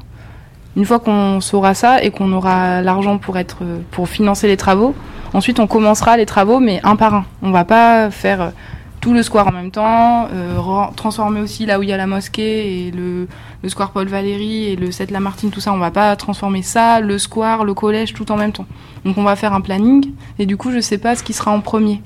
Une 0.77 0.85
fois 0.85 0.99
qu'on 0.99 1.41
saura 1.41 1.73
ça 1.73 2.01
et 2.01 2.11
qu'on 2.11 2.31
aura 2.31 2.81
l'argent 2.81 3.17
pour 3.17 3.37
être 3.37 3.57
pour 3.91 4.07
financer 4.09 4.47
les 4.47 4.57
travaux, 4.57 4.95
ensuite 5.33 5.59
on 5.59 5.67
commencera 5.67 6.17
les 6.17 6.25
travaux 6.25 6.59
mais 6.59 6.79
un 6.83 6.95
par 6.95 7.13
un. 7.13 7.25
On 7.43 7.51
va 7.51 7.65
pas 7.65 8.09
faire 8.09 8.53
tout 9.01 9.13
le 9.13 9.23
square 9.23 9.47
en 9.47 9.51
même 9.51 9.71
temps, 9.71 10.27
euh, 10.31 10.59
transformer 10.95 11.41
aussi 11.41 11.65
là 11.65 11.79
où 11.79 11.83
il 11.83 11.89
y 11.89 11.91
a 11.91 11.97
la 11.97 12.05
mosquée 12.05 12.87
et 12.87 12.91
le, 12.91 13.27
le 13.63 13.69
square 13.69 13.91
Paul 13.91 14.07
Valéry 14.07 14.65
et 14.65 14.75
le 14.75 14.91
7 14.91 15.09
Lamartine, 15.09 15.49
tout 15.49 15.59
ça, 15.59 15.73
on 15.73 15.79
va 15.79 15.89
pas 15.89 16.15
transformer 16.15 16.61
ça, 16.61 16.99
le 16.99 17.17
square, 17.17 17.65
le 17.65 17.73
collège, 17.73 18.13
tout 18.13 18.31
en 18.31 18.37
même 18.37 18.51
temps. 18.51 18.67
Donc 19.03 19.17
on 19.17 19.23
va 19.23 19.35
faire 19.35 19.53
un 19.53 19.61
planning 19.61 20.11
et 20.37 20.45
du 20.45 20.55
coup 20.55 20.71
je 20.71 20.79
sais 20.79 20.99
pas 20.99 21.15
ce 21.15 21.23
qui 21.23 21.33
sera 21.33 21.51
en 21.51 21.61
premier. 21.61 22.01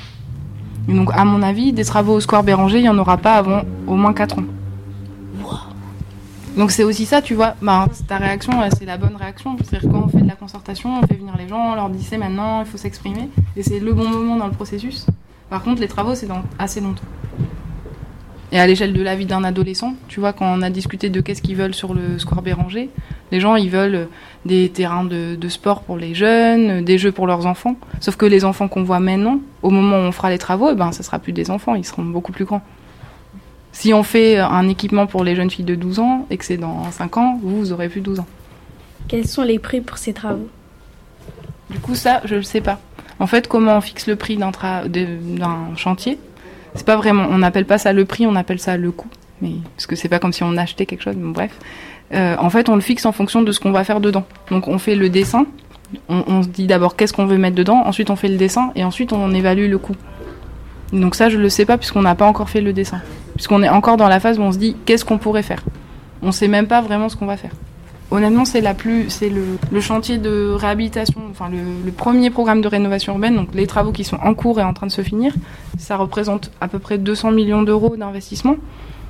Donc 0.87 1.09
à 1.13 1.25
mon 1.25 1.41
avis, 1.43 1.73
des 1.73 1.83
travaux 1.83 2.13
au 2.13 2.19
square 2.21 2.43
Béranger, 2.43 2.79
il 2.79 2.85
y 2.85 2.89
en 2.89 2.97
aura 2.97 3.17
pas 3.17 3.35
avant 3.35 3.63
au 3.87 3.95
moins 3.95 4.13
4 4.13 4.39
ans. 4.39 4.43
Donc 6.55 6.71
c'est 6.71 6.85
aussi 6.85 7.05
ça, 7.05 7.21
tu 7.21 7.33
vois, 7.33 7.55
ben, 7.61 7.87
ta 8.07 8.15
réaction, 8.17 8.53
c'est 8.77 8.85
la 8.85 8.95
bonne 8.97 9.17
réaction. 9.17 9.57
C'est-à-dire 9.61 9.91
quand 9.91 10.03
on 10.05 10.07
fait 10.07 10.21
de 10.21 10.27
la 10.27 10.35
concertation, 10.35 10.97
on 10.97 11.05
fait 11.05 11.15
venir 11.15 11.35
les 11.37 11.49
gens, 11.49 11.73
on 11.73 11.75
leur 11.75 11.89
dit 11.89 12.01
c'est 12.01 12.17
maintenant, 12.17 12.61
il 12.61 12.65
faut 12.65 12.77
s'exprimer, 12.77 13.29
et 13.57 13.63
c'est 13.63 13.79
le 13.79 13.93
bon 13.93 14.07
moment 14.07 14.37
dans 14.37 14.47
le 14.47 14.53
processus. 14.53 15.05
Par 15.49 15.63
contre, 15.63 15.81
les 15.81 15.87
travaux, 15.87 16.15
c'est 16.15 16.25
dans 16.25 16.43
assez 16.59 16.81
longtemps. 16.81 17.03
Et 18.51 18.59
à 18.59 18.67
l'échelle 18.67 18.93
de 18.93 19.01
la 19.01 19.15
vie 19.15 19.25
d'un 19.25 19.43
adolescent, 19.43 19.95
tu 20.07 20.19
vois, 20.19 20.31
quand 20.31 20.45
on 20.45 20.61
a 20.61 20.69
discuté 20.69 21.09
de 21.09 21.19
qu'est-ce 21.19 21.41
qu'ils 21.41 21.55
veulent 21.55 21.73
sur 21.73 21.93
le 21.93 22.19
square 22.19 22.41
Béranger, 22.41 22.89
les 23.31 23.39
gens, 23.39 23.55
ils 23.55 23.69
veulent 23.69 24.07
des 24.45 24.69
terrains 24.69 25.03
de, 25.03 25.35
de 25.35 25.49
sport 25.49 25.81
pour 25.81 25.97
les 25.97 26.13
jeunes, 26.13 26.83
des 26.83 26.97
jeux 26.97 27.11
pour 27.11 27.27
leurs 27.27 27.47
enfants. 27.47 27.75
Sauf 27.99 28.15
que 28.15 28.25
les 28.25 28.45
enfants 28.45 28.67
qu'on 28.67 28.83
voit 28.83 28.99
maintenant, 28.99 29.39
au 29.61 29.71
moment 29.71 29.97
où 29.97 30.01
on 30.01 30.11
fera 30.11 30.29
les 30.29 30.37
travaux, 30.37 30.69
eh 30.71 30.75
ben, 30.75 30.91
ça 30.91 31.03
sera 31.03 31.19
plus 31.19 31.33
des 31.33 31.49
enfants, 31.49 31.75
ils 31.75 31.85
seront 31.85 32.03
beaucoup 32.03 32.31
plus 32.31 32.45
grands. 32.45 32.61
Si 33.71 33.93
on 33.93 34.03
fait 34.03 34.37
un 34.37 34.69
équipement 34.69 35.05
pour 35.05 35.23
les 35.25 35.35
jeunes 35.35 35.49
filles 35.49 35.65
de 35.65 35.75
12 35.75 35.99
ans 35.99 36.25
et 36.29 36.37
que 36.37 36.45
c'est 36.45 36.55
dans 36.55 36.89
5 36.91 37.17
ans, 37.17 37.39
vous, 37.43 37.57
vous 37.57 37.71
aurez 37.73 37.89
plus 37.89 37.99
12 37.99 38.21
ans. 38.21 38.27
Quels 39.09 39.27
sont 39.27 39.43
les 39.43 39.59
prix 39.59 39.81
pour 39.81 39.97
ces 39.97 40.13
travaux? 40.13 40.47
Du 41.69 41.79
coup, 41.79 41.93
ça, 41.93 42.21
je 42.23 42.35
ne 42.35 42.41
sais 42.41 42.61
pas. 42.61 42.79
En 43.19 43.27
fait, 43.27 43.47
comment 43.47 43.77
on 43.77 43.81
fixe 43.81 44.07
le 44.07 44.15
prix 44.15 44.37
d'un 44.37 44.51
chantier 45.75 46.17
C'est 46.73 46.85
pas 46.85 46.95
vraiment. 46.97 47.25
On 47.29 47.37
n'appelle 47.37 47.65
pas 47.65 47.77
ça 47.77 47.93
le 47.93 48.05
prix, 48.05 48.25
on 48.27 48.35
appelle 48.35 48.59
ça 48.59 48.77
le 48.77 48.91
coût. 48.91 49.07
Mais 49.41 49.51
parce 49.75 49.87
que 49.87 49.95
c'est 49.95 50.09
pas 50.09 50.19
comme 50.19 50.33
si 50.33 50.43
on 50.43 50.55
achetait 50.57 50.85
quelque 50.85 51.03
chose. 51.03 51.15
Mais 51.17 51.31
bref, 51.33 51.51
Euh, 52.13 52.35
en 52.39 52.51
fait, 52.51 52.69
on 52.69 52.75
le 52.75 52.81
fixe 52.81 53.05
en 53.07 53.11
fonction 53.11 53.41
de 53.41 53.51
ce 53.51 53.59
qu'on 53.59 53.71
va 53.71 53.83
faire 53.83 53.99
dedans. 53.99 54.25
Donc, 54.51 54.67
on 54.67 54.77
fait 54.77 54.95
le 54.95 55.09
dessin. 55.09 55.47
On, 56.07 56.23
on 56.27 56.43
se 56.43 56.47
dit 56.49 56.67
d'abord 56.67 56.95
qu'est-ce 56.95 57.13
qu'on 57.13 57.25
veut 57.25 57.37
mettre 57.39 57.55
dedans. 57.55 57.81
Ensuite, 57.85 58.09
on 58.11 58.15
fait 58.15 58.27
le 58.27 58.37
dessin 58.37 58.71
et 58.75 58.83
ensuite 58.83 59.11
on 59.11 59.31
évalue 59.33 59.69
le 59.69 59.77
coût. 59.79 59.95
Donc 60.93 61.15
ça, 61.15 61.29
je 61.29 61.37
le 61.39 61.49
sais 61.49 61.65
pas 61.65 61.77
puisqu'on 61.77 62.03
n'a 62.03 62.13
pas 62.15 62.25
encore 62.27 62.49
fait 62.49 62.61
le 62.61 62.73
dessin. 62.73 63.01
Puisqu'on 63.33 63.63
est 63.63 63.69
encore 63.69 63.97
dans 63.97 64.07
la 64.07 64.19
phase 64.19 64.37
où 64.39 64.43
on 64.43 64.51
se 64.51 64.57
dit 64.59 64.75
qu'est-ce 64.85 65.03
qu'on 65.03 65.17
pourrait 65.17 65.41
faire. 65.43 65.63
On 66.21 66.31
sait 66.31 66.47
même 66.47 66.67
pas 66.67 66.81
vraiment 66.81 67.09
ce 67.09 67.15
qu'on 67.15 67.25
va 67.25 67.37
faire. 67.37 67.51
Honnêtement, 68.11 68.45
c'est 68.45 68.61
la 68.61 68.73
plus, 68.73 69.09
c'est 69.09 69.29
le, 69.29 69.81
chantier 69.81 70.17
de 70.17 70.51
réhabilitation, 70.55 71.21
enfin 71.31 71.49
le, 71.49 71.91
premier 71.91 72.29
programme 72.29 72.61
de 72.61 72.67
rénovation 72.67 73.13
urbaine, 73.13 73.35
donc 73.35 73.49
les 73.53 73.65
travaux 73.65 73.91
qui 73.91 74.03
sont 74.03 74.17
en 74.17 74.33
cours 74.35 74.59
et 74.59 74.63
en 74.63 74.73
train 74.73 74.85
de 74.85 74.91
se 74.91 75.01
finir. 75.01 75.33
Ça 75.79 75.97
représente 75.97 76.51
à 76.61 76.67
peu 76.67 76.79
près 76.79 76.97
200 76.97 77.31
millions 77.31 77.63
d'euros 77.63 77.95
d'investissement. 77.97 78.57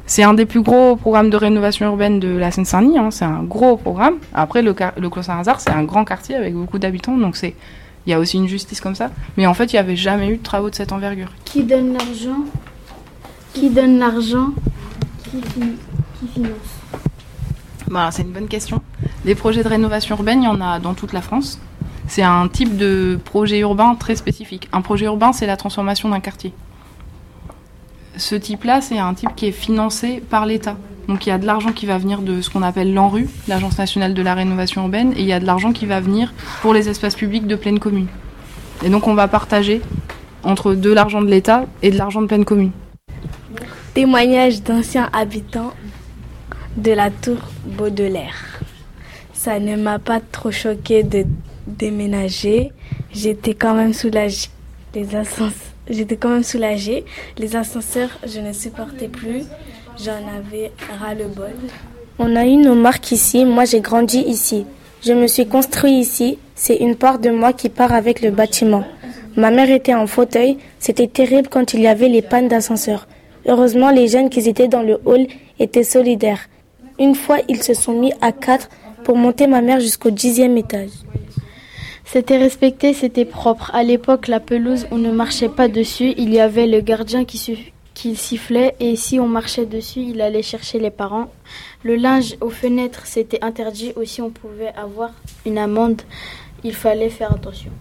C'est 0.07 0.23
un 0.23 0.33
des 0.33 0.45
plus 0.45 0.61
gros 0.61 0.95
programmes 0.95 1.29
de 1.29 1.37
rénovation 1.37 1.87
urbaine 1.87 2.19
de 2.19 2.29
la 2.29 2.51
Seine-Saint-Denis. 2.51 2.97
hein, 2.97 3.11
c'est 3.11 3.25
un 3.25 3.43
gros 3.43 3.75
programme. 3.75 4.15
Après, 4.33 4.61
le, 4.61 4.73
le 4.97 5.09
Clos 5.09 5.23
Saint-Lazare, 5.23 5.59
c'est 5.59 5.71
un 5.71 5.83
grand 5.83 6.05
quartier 6.05 6.35
avec 6.35 6.53
beaucoup 6.53 6.79
d'habitants, 6.79 7.17
donc 7.17 7.35
c'est, 7.35 7.55
il 8.05 8.11
y 8.11 8.13
a 8.13 8.19
aussi 8.19 8.37
une 8.37 8.47
justice 8.47 8.79
comme 8.79 8.95
ça. 8.95 9.11
Mais 9.35 9.45
en 9.45 9.53
fait, 9.53 9.73
il 9.73 9.75
n'y 9.75 9.79
avait 9.79 9.95
jamais 9.95 10.29
eu 10.29 10.37
de 10.37 10.43
travaux 10.43 10.69
de 10.69 10.75
cette 10.75 10.93
envergure. 10.93 11.31
Qui 11.43 11.63
donne 11.63 11.93
l'argent? 11.93 12.45
Qui 13.53 13.69
donne 13.69 13.99
l'argent? 13.99 14.51
Qui 15.23 15.41
finance? 16.33 16.74
Voilà, 17.89 18.11
c'est 18.11 18.23
une 18.23 18.31
bonne 18.31 18.47
question. 18.47 18.81
Les 19.25 19.35
projets 19.35 19.63
de 19.63 19.67
rénovation 19.67 20.15
urbaine, 20.15 20.41
il 20.41 20.45
y 20.45 20.49
en 20.49 20.61
a 20.61 20.79
dans 20.79 20.93
toute 20.93 21.13
la 21.13 21.21
France. 21.21 21.59
C'est 22.07 22.23
un 22.23 22.47
type 22.47 22.77
de 22.77 23.19
projet 23.23 23.59
urbain 23.59 23.95
très 23.95 24.15
spécifique. 24.15 24.69
Un 24.71 24.81
projet 24.81 25.05
urbain, 25.05 25.33
c'est 25.33 25.47
la 25.47 25.57
transformation 25.57 26.09
d'un 26.09 26.19
quartier. 26.19 26.53
Ce 28.17 28.35
type-là, 28.35 28.81
c'est 28.81 28.97
un 28.97 29.13
type 29.13 29.35
qui 29.35 29.47
est 29.47 29.51
financé 29.51 30.23
par 30.29 30.45
l'État. 30.45 30.77
Donc 31.07 31.25
il 31.25 31.29
y 31.29 31.31
a 31.31 31.37
de 31.37 31.45
l'argent 31.45 31.71
qui 31.71 31.85
va 31.85 31.97
venir 31.97 32.21
de 32.21 32.41
ce 32.41 32.49
qu'on 32.49 32.63
appelle 32.63 32.93
l'ANRU, 32.93 33.27
l'Agence 33.47 33.77
nationale 33.77 34.13
de 34.13 34.21
la 34.21 34.33
rénovation 34.33 34.83
urbaine, 34.83 35.13
et 35.15 35.21
il 35.21 35.25
y 35.25 35.33
a 35.33 35.39
de 35.39 35.45
l'argent 35.45 35.71
qui 35.71 35.85
va 35.85 35.99
venir 35.99 36.33
pour 36.61 36.73
les 36.73 36.89
espaces 36.89 37.15
publics 37.15 37.45
de 37.45 37.55
pleine 37.55 37.79
commune. 37.79 38.07
Et 38.83 38.89
donc 38.89 39.07
on 39.07 39.13
va 39.13 39.27
partager 39.27 39.81
entre 40.43 40.73
de 40.73 40.91
l'argent 40.91 41.21
de 41.21 41.27
l'État 41.27 41.65
et 41.81 41.91
de 41.91 41.97
l'argent 41.97 42.21
de 42.21 42.27
pleine 42.27 42.45
commune. 42.45 42.71
Témoignage 43.93 44.61
d'anciens 44.63 45.09
habitants 45.13 45.73
de 46.77 46.91
la 46.91 47.09
tour 47.09 47.37
Baudelaire. 47.65 48.59
Ça 49.33 49.59
ne 49.59 49.75
m'a 49.75 49.99
pas 49.99 50.19
trop 50.19 50.51
choqué 50.51 51.03
de 51.03 51.25
déménager. 51.67 52.71
J'étais 53.13 53.53
quand 53.53 53.73
même 53.73 53.93
soulagée. 53.93 54.49
Les 54.93 55.15
ascenseurs, 55.15 55.51
j'étais 55.89 56.17
quand 56.17 56.29
même 56.29 56.43
soulagée. 56.43 57.05
Les 57.37 57.55
ascenseurs, 57.55 58.09
je 58.25 58.39
ne 58.39 58.51
supportais 58.53 59.07
plus. 59.07 59.43
J'en 60.03 60.19
avais 60.37 60.71
ras 60.99 61.13
le 61.13 61.27
bol. 61.27 61.53
On 62.19 62.35
a 62.35 62.45
eu 62.45 62.57
nos 62.57 62.75
marques 62.75 63.11
ici. 63.11 63.45
Moi, 63.45 63.65
j'ai 63.65 63.81
grandi 63.81 64.19
ici. 64.19 64.65
Je 65.05 65.13
me 65.13 65.27
suis 65.27 65.47
construit 65.47 65.93
ici. 65.93 66.39
C'est 66.55 66.77
une 66.77 66.95
part 66.95 67.19
de 67.19 67.29
moi 67.29 67.53
qui 67.53 67.69
part 67.69 67.93
avec 67.93 68.21
le 68.21 68.31
bâtiment. 68.31 68.85
Ma 69.37 69.51
mère 69.51 69.69
était 69.69 69.93
en 69.93 70.07
fauteuil. 70.07 70.57
C'était 70.79 71.07
terrible 71.07 71.49
quand 71.49 71.73
il 71.73 71.81
y 71.81 71.87
avait 71.87 72.09
les 72.09 72.21
pannes 72.21 72.47
d'ascenseur. 72.47 73.07
Heureusement, 73.47 73.91
les 73.91 74.07
jeunes 74.07 74.29
qui 74.29 74.39
étaient 74.47 74.67
dans 74.67 74.81
le 74.81 74.99
hall 75.05 75.27
étaient 75.59 75.83
solidaires. 75.83 76.47
Une 76.99 77.15
fois, 77.15 77.39
ils 77.49 77.61
se 77.61 77.73
sont 77.73 77.93
mis 77.93 78.13
à 78.21 78.31
quatre 78.31 78.69
pour 79.03 79.17
monter 79.17 79.47
ma 79.47 79.61
mère 79.61 79.79
jusqu'au 79.79 80.11
dixième 80.11 80.57
étage. 80.57 80.91
C'était 82.05 82.37
respecté, 82.37 82.93
c'était 82.93 83.25
propre. 83.25 83.71
À 83.73 83.83
l'époque, 83.83 84.27
la 84.27 84.39
pelouse, 84.39 84.87
on 84.91 84.97
ne 84.97 85.11
marchait 85.11 85.49
pas 85.49 85.67
dessus. 85.67 86.13
Il 86.17 86.33
y 86.33 86.39
avait 86.39 86.67
le 86.67 86.79
gardien 86.79 87.25
qui, 87.25 87.57
qui 87.93 88.15
sifflait 88.15 88.75
et 88.79 88.95
si 88.95 89.19
on 89.19 89.27
marchait 89.27 89.65
dessus, 89.65 90.01
il 90.01 90.21
allait 90.21 90.43
chercher 90.43 90.79
les 90.79 90.91
parents. 90.91 91.31
Le 91.83 91.95
linge 91.95 92.37
aux 92.41 92.49
fenêtres, 92.49 93.05
c'était 93.05 93.43
interdit. 93.43 93.91
Aussi, 93.95 94.21
on 94.21 94.29
pouvait 94.29 94.73
avoir 94.77 95.11
une 95.45 95.57
amende. 95.57 96.03
Il 96.63 96.73
fallait 96.73 97.09
faire 97.09 97.31
attention. 97.33 97.71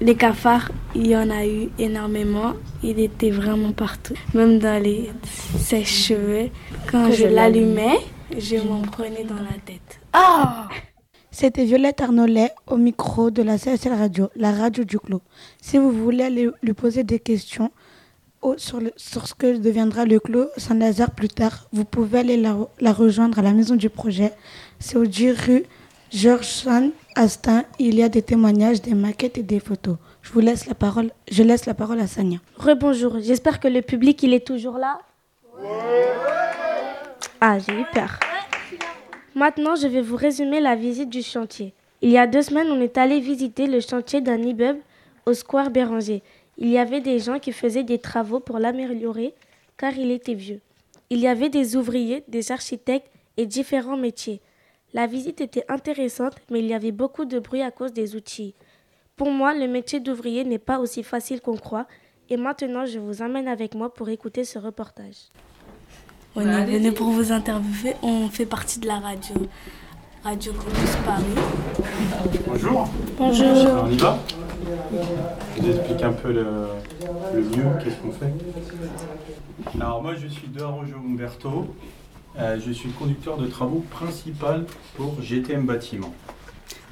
Les 0.00 0.14
cafards, 0.14 0.70
il 0.94 1.06
y 1.06 1.16
en 1.16 1.30
a 1.30 1.46
eu 1.46 1.68
énormément. 1.78 2.54
Il 2.82 2.98
était 2.98 3.30
vraiment 3.30 3.72
partout, 3.72 4.14
même 4.34 4.58
dans 4.58 4.82
les 4.82 5.10
sèche-cheveux. 5.58 6.48
Quand 6.90 7.08
Que 7.08 7.12
je 7.12 7.22
je 7.22 7.26
l'allumais, 7.26 7.98
je 8.38 8.56
m'en 8.56 8.82
prenais 8.82 9.24
dans 9.24 9.34
la 9.36 9.58
tête. 9.64 10.00
Ah 10.12 10.68
C'était 11.30 11.64
Violette 11.64 12.00
Arnolet 12.00 12.50
au 12.66 12.76
micro 12.76 13.30
de 13.30 13.42
la 13.42 13.58
CSL 13.58 13.92
Radio, 13.94 14.28
la 14.36 14.52
radio 14.52 14.84
du 14.84 14.98
clos. 14.98 15.22
Si 15.60 15.78
vous 15.78 15.90
voulez 15.90 16.24
aller 16.24 16.50
lui 16.62 16.72
poser 16.74 17.04
des 17.04 17.18
questions 17.18 17.70
au- 18.42 18.58
sur, 18.58 18.80
le- 18.80 18.92
sur 18.96 19.26
ce 19.26 19.34
que 19.34 19.56
deviendra 19.56 20.04
le 20.04 20.18
clos 20.20 20.46
Saint-Lazare 20.56 21.10
plus 21.12 21.28
tard, 21.28 21.66
vous 21.72 21.84
pouvez 21.84 22.20
aller 22.20 22.36
la, 22.36 22.56
la 22.80 22.92
rejoindre 22.92 23.38
à 23.38 23.42
la 23.42 23.52
maison 23.52 23.76
du 23.76 23.88
projet. 23.88 24.32
C'est 24.78 24.96
au 24.96 25.06
10 25.06 25.30
rue 25.32 25.64
Georges 26.10 26.46
Sand 26.46 26.90
Astin. 27.14 27.64
Il 27.78 27.94
y 27.94 28.02
a 28.02 28.08
des 28.08 28.22
témoignages, 28.22 28.82
des 28.82 28.94
maquettes 28.94 29.38
et 29.38 29.42
des 29.42 29.60
photos. 29.60 29.96
Je 30.22 30.32
vous 30.32 30.40
laisse 30.40 30.66
la 30.66 30.74
parole. 30.74 31.10
Je 31.30 31.42
laisse 31.42 31.66
la 31.66 31.74
parole 31.74 32.00
à 32.00 32.06
Sania. 32.06 32.38
Rebonjour, 32.56 33.18
j'espère 33.20 33.58
que 33.60 33.68
le 33.68 33.80
public 33.82 34.22
il 34.22 34.34
est 34.34 34.46
toujours 34.46 34.76
là. 34.78 34.98
Ah, 37.40 37.58
j'ai 37.58 37.72
eu 37.72 37.84
peur. 37.92 38.18
Maintenant, 39.34 39.76
je 39.76 39.86
vais 39.86 40.02
vous 40.02 40.16
résumer 40.16 40.60
la 40.60 40.74
visite 40.74 41.08
du 41.08 41.22
chantier. 41.22 41.74
Il 42.00 42.10
y 42.10 42.18
a 42.18 42.26
deux 42.26 42.42
semaines, 42.42 42.70
on 42.70 42.80
est 42.80 42.98
allé 42.98 43.20
visiter 43.20 43.66
le 43.66 43.80
chantier 43.80 44.20
d'un 44.20 44.42
immeuble 44.42 44.80
au 45.26 45.34
square 45.34 45.70
Béranger. 45.70 46.22
Il 46.58 46.68
y 46.68 46.78
avait 46.78 47.00
des 47.00 47.18
gens 47.18 47.38
qui 47.38 47.52
faisaient 47.52 47.84
des 47.84 47.98
travaux 47.98 48.40
pour 48.40 48.58
l'améliorer 48.58 49.34
car 49.76 49.96
il 49.96 50.10
était 50.10 50.34
vieux. 50.34 50.60
Il 51.10 51.18
y 51.18 51.28
avait 51.28 51.48
des 51.48 51.76
ouvriers, 51.76 52.24
des 52.28 52.52
architectes 52.52 53.08
et 53.36 53.46
différents 53.46 53.96
métiers. 53.96 54.40
La 54.94 55.06
visite 55.06 55.40
était 55.40 55.64
intéressante, 55.68 56.34
mais 56.50 56.58
il 56.58 56.66
y 56.66 56.74
avait 56.74 56.92
beaucoup 56.92 57.24
de 57.24 57.38
bruit 57.38 57.62
à 57.62 57.70
cause 57.70 57.92
des 57.92 58.14
outils. 58.14 58.54
Pour 59.16 59.30
moi, 59.30 59.54
le 59.54 59.68
métier 59.68 60.00
d'ouvrier 60.00 60.44
n'est 60.44 60.58
pas 60.58 60.78
aussi 60.78 61.02
facile 61.02 61.40
qu'on 61.40 61.56
croit. 61.56 61.86
Et 62.28 62.36
maintenant, 62.36 62.86
je 62.86 62.98
vous 62.98 63.22
emmène 63.22 63.48
avec 63.48 63.74
moi 63.74 63.92
pour 63.92 64.08
écouter 64.08 64.44
ce 64.44 64.58
reportage. 64.58 65.30
On 66.34 66.40
est 66.40 66.64
venu 66.64 66.92
pour 66.92 67.10
vous 67.10 67.30
interviewer. 67.32 67.94
On 68.02 68.28
fait 68.28 68.46
partie 68.46 68.80
de 68.80 68.86
la 68.86 68.98
radio. 69.00 69.34
Radio 70.24 70.52
Campus 70.52 70.96
Paris. 71.04 71.24
Bonjour. 72.46 72.88
Bonjour. 73.18 73.46
Alors, 73.48 73.84
on 73.86 73.90
y 73.90 73.96
va? 73.96 74.18
Je 75.56 75.62
vous 75.62 75.70
explique 75.70 76.02
un 76.02 76.12
peu 76.12 76.32
le, 76.32 76.46
le 77.34 77.40
lieu, 77.40 77.64
qu'est-ce 77.82 77.96
qu'on 77.96 78.12
fait? 78.12 78.32
Alors 79.80 80.02
moi 80.02 80.14
je 80.14 80.28
suis 80.28 80.46
de 80.48 80.62
Arrojo 80.62 80.96
Umberto. 80.96 81.74
Euh, 82.38 82.58
je 82.64 82.72
suis 82.72 82.90
conducteur 82.90 83.36
de 83.36 83.46
travaux 83.46 83.84
principal 83.90 84.64
pour 84.96 85.20
GTM 85.20 85.66
Bâtiment. 85.66 86.14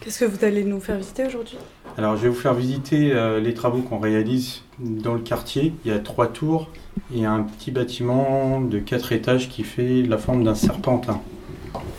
Qu'est-ce 0.00 0.20
que 0.20 0.24
vous 0.24 0.44
allez 0.44 0.64
nous 0.64 0.80
faire 0.80 0.96
visiter 0.96 1.26
aujourd'hui? 1.26 1.58
Alors 1.98 2.16
je 2.16 2.22
vais 2.22 2.28
vous 2.30 2.34
faire 2.34 2.54
visiter 2.54 3.12
euh, 3.12 3.38
les 3.38 3.52
travaux 3.52 3.82
qu'on 3.82 3.98
réalise 3.98 4.62
dans 4.78 5.12
le 5.12 5.20
quartier. 5.20 5.74
Il 5.84 5.90
y 5.90 5.94
a 5.94 5.98
trois 5.98 6.28
tours 6.28 6.68
et 7.14 7.26
un 7.26 7.42
petit 7.42 7.70
bâtiment 7.70 8.62
de 8.62 8.78
quatre 8.78 9.12
étages 9.12 9.50
qui 9.50 9.62
fait 9.62 10.02
la 10.02 10.16
forme 10.16 10.42
d'un 10.44 10.54
serpentin. 10.54 11.20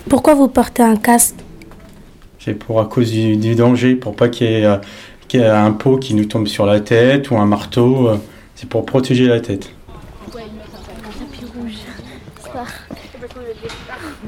Pourquoi 0.09 0.33
vous 0.33 0.47
portez 0.47 0.81
un 0.81 0.95
casque? 0.95 1.35
C'est 2.39 2.55
pour 2.55 2.81
à 2.81 2.85
cause 2.85 3.11
du, 3.11 3.37
du 3.37 3.53
danger, 3.53 3.95
pour 3.95 4.15
pas 4.15 4.29
qu'il 4.29 4.47
y, 4.47 4.53
ait, 4.53 4.65
euh, 4.65 4.77
qu'il 5.27 5.41
y 5.41 5.43
ait 5.43 5.47
un 5.47 5.71
pot 5.71 5.97
qui 5.97 6.15
nous 6.15 6.25
tombe 6.25 6.47
sur 6.47 6.65
la 6.65 6.79
tête 6.79 7.29
ou 7.29 7.37
un 7.37 7.45
marteau. 7.45 8.07
euh, 8.09 8.17
C'est 8.55 8.67
pour 8.67 8.83
protéger 8.83 9.27
la 9.27 9.41
tête. 9.41 9.69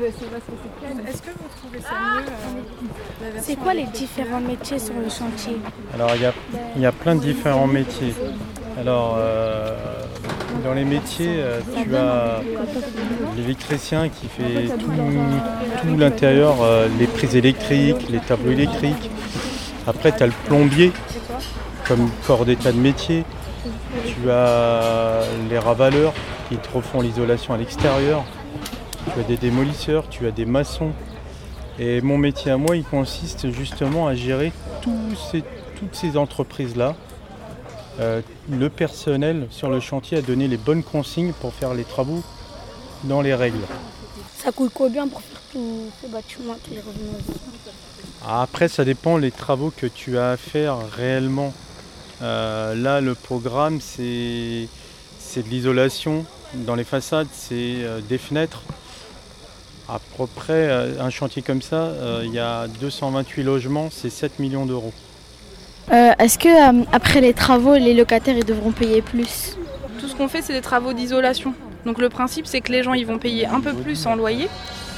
Est-ce 0.05 1.21
que 1.21 1.29
vous 1.29 1.49
trouvez 1.57 1.79
ça 1.79 1.91
mieux 1.91 2.25
euh, 2.25 3.35
la 3.35 3.41
C'est 3.41 3.55
quoi 3.55 3.73
les 3.73 3.85
différents 3.85 4.41
métiers 4.41 4.79
sur 4.79 4.95
le 4.95 5.09
chantier 5.09 5.57
Alors 5.93 6.11
il 6.15 6.21
y 6.21 6.25
a, 6.25 6.33
il 6.75 6.81
y 6.81 6.85
a 6.85 6.91
plein 6.91 7.15
de 7.15 7.21
différents 7.21 7.67
métiers. 7.67 8.13
Alors 8.77 9.15
euh, 9.17 9.75
dans 10.63 10.73
les 10.73 10.83
métiers, 10.83 11.35
euh, 11.37 11.61
tu 11.81 11.95
as 11.95 12.41
l'électricien 13.37 14.09
qui 14.09 14.27
fait 14.27 14.67
tout, 14.77 14.91
tout 15.81 15.97
l'intérieur, 15.97 16.55
euh, 16.61 16.87
les 16.99 17.07
prises 17.07 17.35
électriques, 17.35 18.09
les 18.09 18.19
tableaux 18.19 18.51
électriques. 18.51 19.09
Après 19.87 20.11
tu 20.11 20.23
as 20.23 20.27
le 20.27 20.33
plombier 20.47 20.91
comme 21.87 22.09
corps 22.27 22.45
d'état 22.45 22.73
de 22.73 22.79
métier. 22.79 23.23
Tu 24.05 24.29
as 24.29 25.21
les 25.49 25.59
ravaleurs 25.59 26.13
qui 26.49 26.57
te 26.57 26.67
refont 26.73 26.99
l'isolation 26.99 27.53
à 27.53 27.57
l'extérieur. 27.57 28.25
Tu 29.11 29.19
as 29.19 29.23
des 29.23 29.37
démolisseurs, 29.37 30.09
tu 30.09 30.25
as 30.27 30.31
des 30.31 30.45
maçons. 30.45 30.91
Et 31.79 32.01
mon 32.01 32.17
métier 32.17 32.51
à 32.51 32.57
moi, 32.57 32.75
il 32.75 32.83
consiste 32.83 33.51
justement 33.51 34.07
à 34.07 34.15
gérer 34.15 34.51
tous 34.81 35.15
ces- 35.31 35.43
toutes 35.79 35.95
ces 35.95 36.17
entreprises-là. 36.17 36.95
Euh, 37.99 38.21
le 38.49 38.69
personnel 38.69 39.47
sur 39.51 39.69
le 39.69 39.79
chantier 39.79 40.17
a 40.17 40.21
donné 40.21 40.47
les 40.47 40.57
bonnes 40.57 40.83
consignes 40.83 41.33
pour 41.33 41.53
faire 41.53 41.73
les 41.73 41.83
travaux 41.83 42.23
dans 43.03 43.21
les 43.21 43.35
règles. 43.35 43.59
Ça 44.43 44.51
coûte 44.51 44.71
combien 44.73 45.07
pour 45.07 45.21
faire 45.21 45.41
tous 45.51 45.89
ces 46.01 46.07
bâtiments, 46.07 46.55
tous 46.63 46.71
les 46.71 46.79
revenus 46.79 47.15
Après, 48.27 48.67
ça 48.67 48.83
dépend 48.85 49.17
les 49.17 49.31
travaux 49.31 49.71
que 49.75 49.85
tu 49.87 50.17
as 50.17 50.31
à 50.31 50.37
faire 50.37 50.77
réellement. 50.95 51.53
Euh, 52.21 52.73
là, 52.75 53.01
le 53.01 53.15
programme, 53.15 53.79
c'est 53.81 54.67
c'est 55.19 55.43
de 55.43 55.49
l'isolation. 55.49 56.25
Dans 56.53 56.75
les 56.75 56.83
façades, 56.83 57.27
c'est 57.33 57.77
euh, 57.83 57.99
des 58.01 58.17
fenêtres. 58.19 58.61
À 59.93 59.99
peu 60.17 60.25
près, 60.25 60.53
euh, 60.53 60.99
un 60.99 61.12
chantier 61.12 61.43
comme 61.43 61.62
ça, 61.62 61.75
euh, 61.75 62.23
il 62.25 62.34
y 62.34 62.39
a 62.39 62.65
228 62.82 63.43
logements, 63.43 63.89
c'est 63.91 64.10
7 64.10 64.39
millions 64.39 64.65
d'euros. 64.65 64.91
Euh, 65.91 66.12
Est-ce 66.17 66.39
que 66.39 66.47
euh, 66.47 66.84
après 66.91 67.21
les 67.21 67.34
travaux, 67.34 67.75
les 67.75 67.93
locataires 67.93 68.36
ils 68.36 68.43
devront 68.45 68.71
payer 68.71 69.03
plus? 69.03 69.56
Tout 69.99 70.08
ce 70.08 70.15
qu'on 70.15 70.27
fait, 70.27 70.41
c'est 70.41 70.53
des 70.53 70.62
travaux 70.62 70.93
d'isolation. 70.93 71.53
Donc 71.86 71.99
le 71.99 72.10
principe, 72.10 72.47
c'est 72.47 72.62
que 72.62 72.71
les 72.71 72.82
gens 72.82 72.93
ils 72.93 73.06
vont 73.06 73.19
payer 73.19 73.45
un 73.45 73.60
peu 73.62 73.73
plus 73.73 74.08
en 74.08 74.15
loyer, 74.15 74.47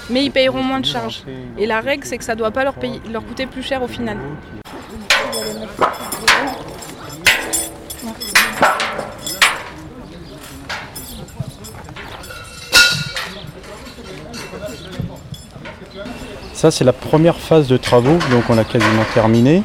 mais 0.10 0.24
ils 0.24 0.32
payeront 0.32 0.64
moins 0.64 0.80
de 0.80 0.86
charges. 0.86 1.24
Et 1.58 1.66
la 1.66 1.82
règle, 1.82 2.06
c'est 2.06 2.18
que 2.18 2.24
ça 2.24 2.34
ne 2.36 2.40
doit 2.40 2.52
pas 2.52 2.64
leur, 2.64 2.76
payer- 2.76 3.02
leur 3.12 3.26
coûter 3.26 3.48
plus 3.48 3.64
cher 3.64 3.84
au 3.84 3.88
final. 3.90 4.18
Ça, 16.66 16.72
c'est 16.72 16.84
la 16.84 16.94
première 16.94 17.36
phase 17.38 17.68
de 17.68 17.78
travaux, 17.78 18.18
donc 18.32 18.46
on 18.50 18.58
a 18.58 18.64
quasiment 18.64 19.04
terminé. 19.14 19.62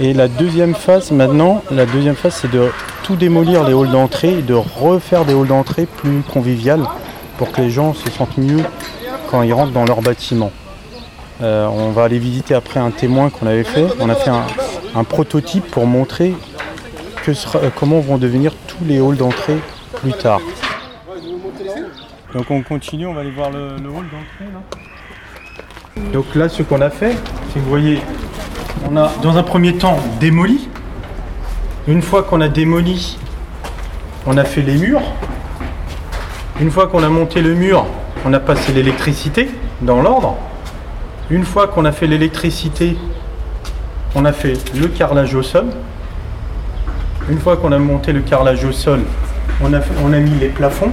Et 0.00 0.14
la 0.14 0.28
deuxième 0.28 0.74
phase, 0.74 1.10
maintenant, 1.10 1.62
la 1.70 1.84
deuxième 1.84 2.14
phase, 2.14 2.36
c'est 2.40 2.50
de 2.50 2.70
tout 3.02 3.16
démolir 3.16 3.64
les 3.64 3.74
halls 3.74 3.90
d'entrée 3.90 4.38
et 4.38 4.40
de 4.40 4.54
refaire 4.54 5.26
des 5.26 5.34
halls 5.34 5.48
d'entrée 5.48 5.84
plus 5.84 6.22
conviviales 6.22 6.84
pour 7.36 7.52
que 7.52 7.60
les 7.60 7.68
gens 7.68 7.92
se 7.92 8.10
sentent 8.10 8.38
mieux 8.38 8.64
quand 9.30 9.42
ils 9.42 9.52
rentrent 9.52 9.74
dans 9.74 9.84
leur 9.84 10.00
bâtiment. 10.00 10.52
Euh, 11.42 11.66
on 11.66 11.90
va 11.90 12.04
aller 12.04 12.18
visiter 12.18 12.54
après 12.54 12.80
un 12.80 12.92
témoin 12.92 13.28
qu'on 13.28 13.46
avait 13.46 13.62
fait. 13.62 13.86
On 14.00 14.08
a 14.08 14.14
fait 14.14 14.30
un, 14.30 15.04
prototype 15.04 15.70
pour 15.70 15.84
montrer 15.84 16.34
que 17.24 17.32
comment 17.78 18.00
vont 18.00 18.16
devenir 18.16 18.54
tous 18.66 18.86
les 18.86 19.00
halls 19.00 19.18
d'entrée 19.18 19.58
plus 19.96 20.14
tard. 20.14 20.40
Donc 22.32 22.50
on 22.50 22.62
continue, 22.62 23.06
on 23.06 23.12
va 23.12 23.20
aller 23.20 23.32
voir 23.32 23.50
le, 23.50 23.76
le 23.76 23.90
hall 23.90 24.06
d'entrée 24.06 24.50
là. 24.50 24.62
Donc 26.12 26.34
là, 26.34 26.48
ce 26.48 26.62
qu'on 26.62 26.80
a 26.80 26.90
fait, 26.90 27.12
c'est 27.48 27.54
que 27.54 27.58
vous 27.60 27.68
voyez, 27.68 28.00
on 28.90 28.96
a 28.96 29.10
dans 29.22 29.36
un 29.36 29.42
premier 29.42 29.76
temps 29.76 29.98
démoli. 30.20 30.68
Une 31.88 32.02
fois 32.02 32.22
qu'on 32.22 32.40
a 32.40 32.48
démoli, 32.48 33.18
on 34.26 34.36
a 34.36 34.44
fait 34.44 34.62
les 34.62 34.76
murs. 34.76 35.02
Une 36.60 36.70
fois 36.70 36.86
qu'on 36.86 37.02
a 37.02 37.08
monté 37.08 37.42
le 37.42 37.54
mur, 37.54 37.86
on 38.24 38.32
a 38.32 38.40
passé 38.40 38.72
l'électricité 38.72 39.50
dans 39.82 40.00
l'ordre. 40.02 40.36
Une 41.30 41.44
fois 41.44 41.68
qu'on 41.68 41.84
a 41.84 41.92
fait 41.92 42.06
l'électricité, 42.06 42.96
on 44.14 44.24
a 44.24 44.32
fait 44.32 44.54
le 44.74 44.88
carrelage 44.88 45.34
au 45.34 45.42
sol. 45.42 45.66
Une 47.28 47.38
fois 47.38 47.56
qu'on 47.56 47.72
a 47.72 47.78
monté 47.78 48.12
le 48.12 48.20
carrelage 48.20 48.64
au 48.64 48.72
sol, 48.72 49.00
on 49.62 49.72
a, 49.72 50.18
mis 50.18 50.38
les 50.38 50.48
plafonds. 50.48 50.92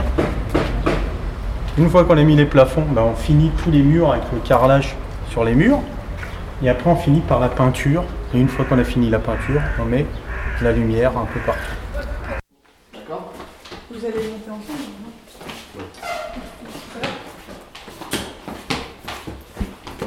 Une 1.76 1.90
fois 1.90 2.04
qu'on 2.04 2.18
a 2.18 2.24
mis 2.24 2.36
les 2.36 2.46
plafonds, 2.46 2.86
ben, 2.92 3.02
on 3.02 3.16
finit 3.16 3.50
tous 3.64 3.72
les 3.72 3.82
murs 3.82 4.12
avec 4.12 4.26
le 4.32 4.38
carrelage 4.42 4.96
sur 5.32 5.44
les 5.44 5.56
murs. 5.56 5.80
Et 6.62 6.70
après, 6.70 6.88
on 6.88 6.96
finit 6.96 7.22
par 7.22 7.40
la 7.40 7.50
peinture. 7.50 8.04
Et 8.32 8.40
une 8.40 8.48
fois 8.48 8.64
qu'on 8.66 8.78
a 8.78 8.84
fini 8.84 9.10
la 9.10 9.18
peinture, 9.18 9.60
on 9.82 9.86
met 9.86 10.06
la 10.62 10.72
lumière 10.72 11.18
un 11.18 11.26
peu 11.26 11.40
partout. 11.40 11.62
D'accord 12.94 13.34
Vous 13.92 14.06
allez 14.06 14.14
monter 14.14 14.52
ensemble 14.52 14.84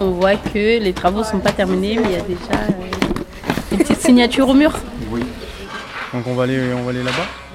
On 0.00 0.10
voit 0.10 0.36
que 0.36 0.78
les 0.78 0.92
travaux 0.92 1.20
ne 1.20 1.24
sont 1.24 1.40
pas 1.40 1.50
terminés, 1.50 1.98
mais 2.00 2.10
il 2.10 2.12
y 2.12 2.16
a 2.16 2.20
déjà 2.20 2.60
euh, 2.60 3.72
une 3.72 3.78
petite 3.78 4.00
signature 4.00 4.48
au 4.48 4.54
mur. 4.54 4.72
Oui. 5.10 5.24
Donc 6.14 6.28
on 6.28 6.34
va 6.34 6.44
aller, 6.44 6.60
on 6.74 6.84
va 6.84 6.90
aller 6.90 7.02
là-bas? 7.02 7.45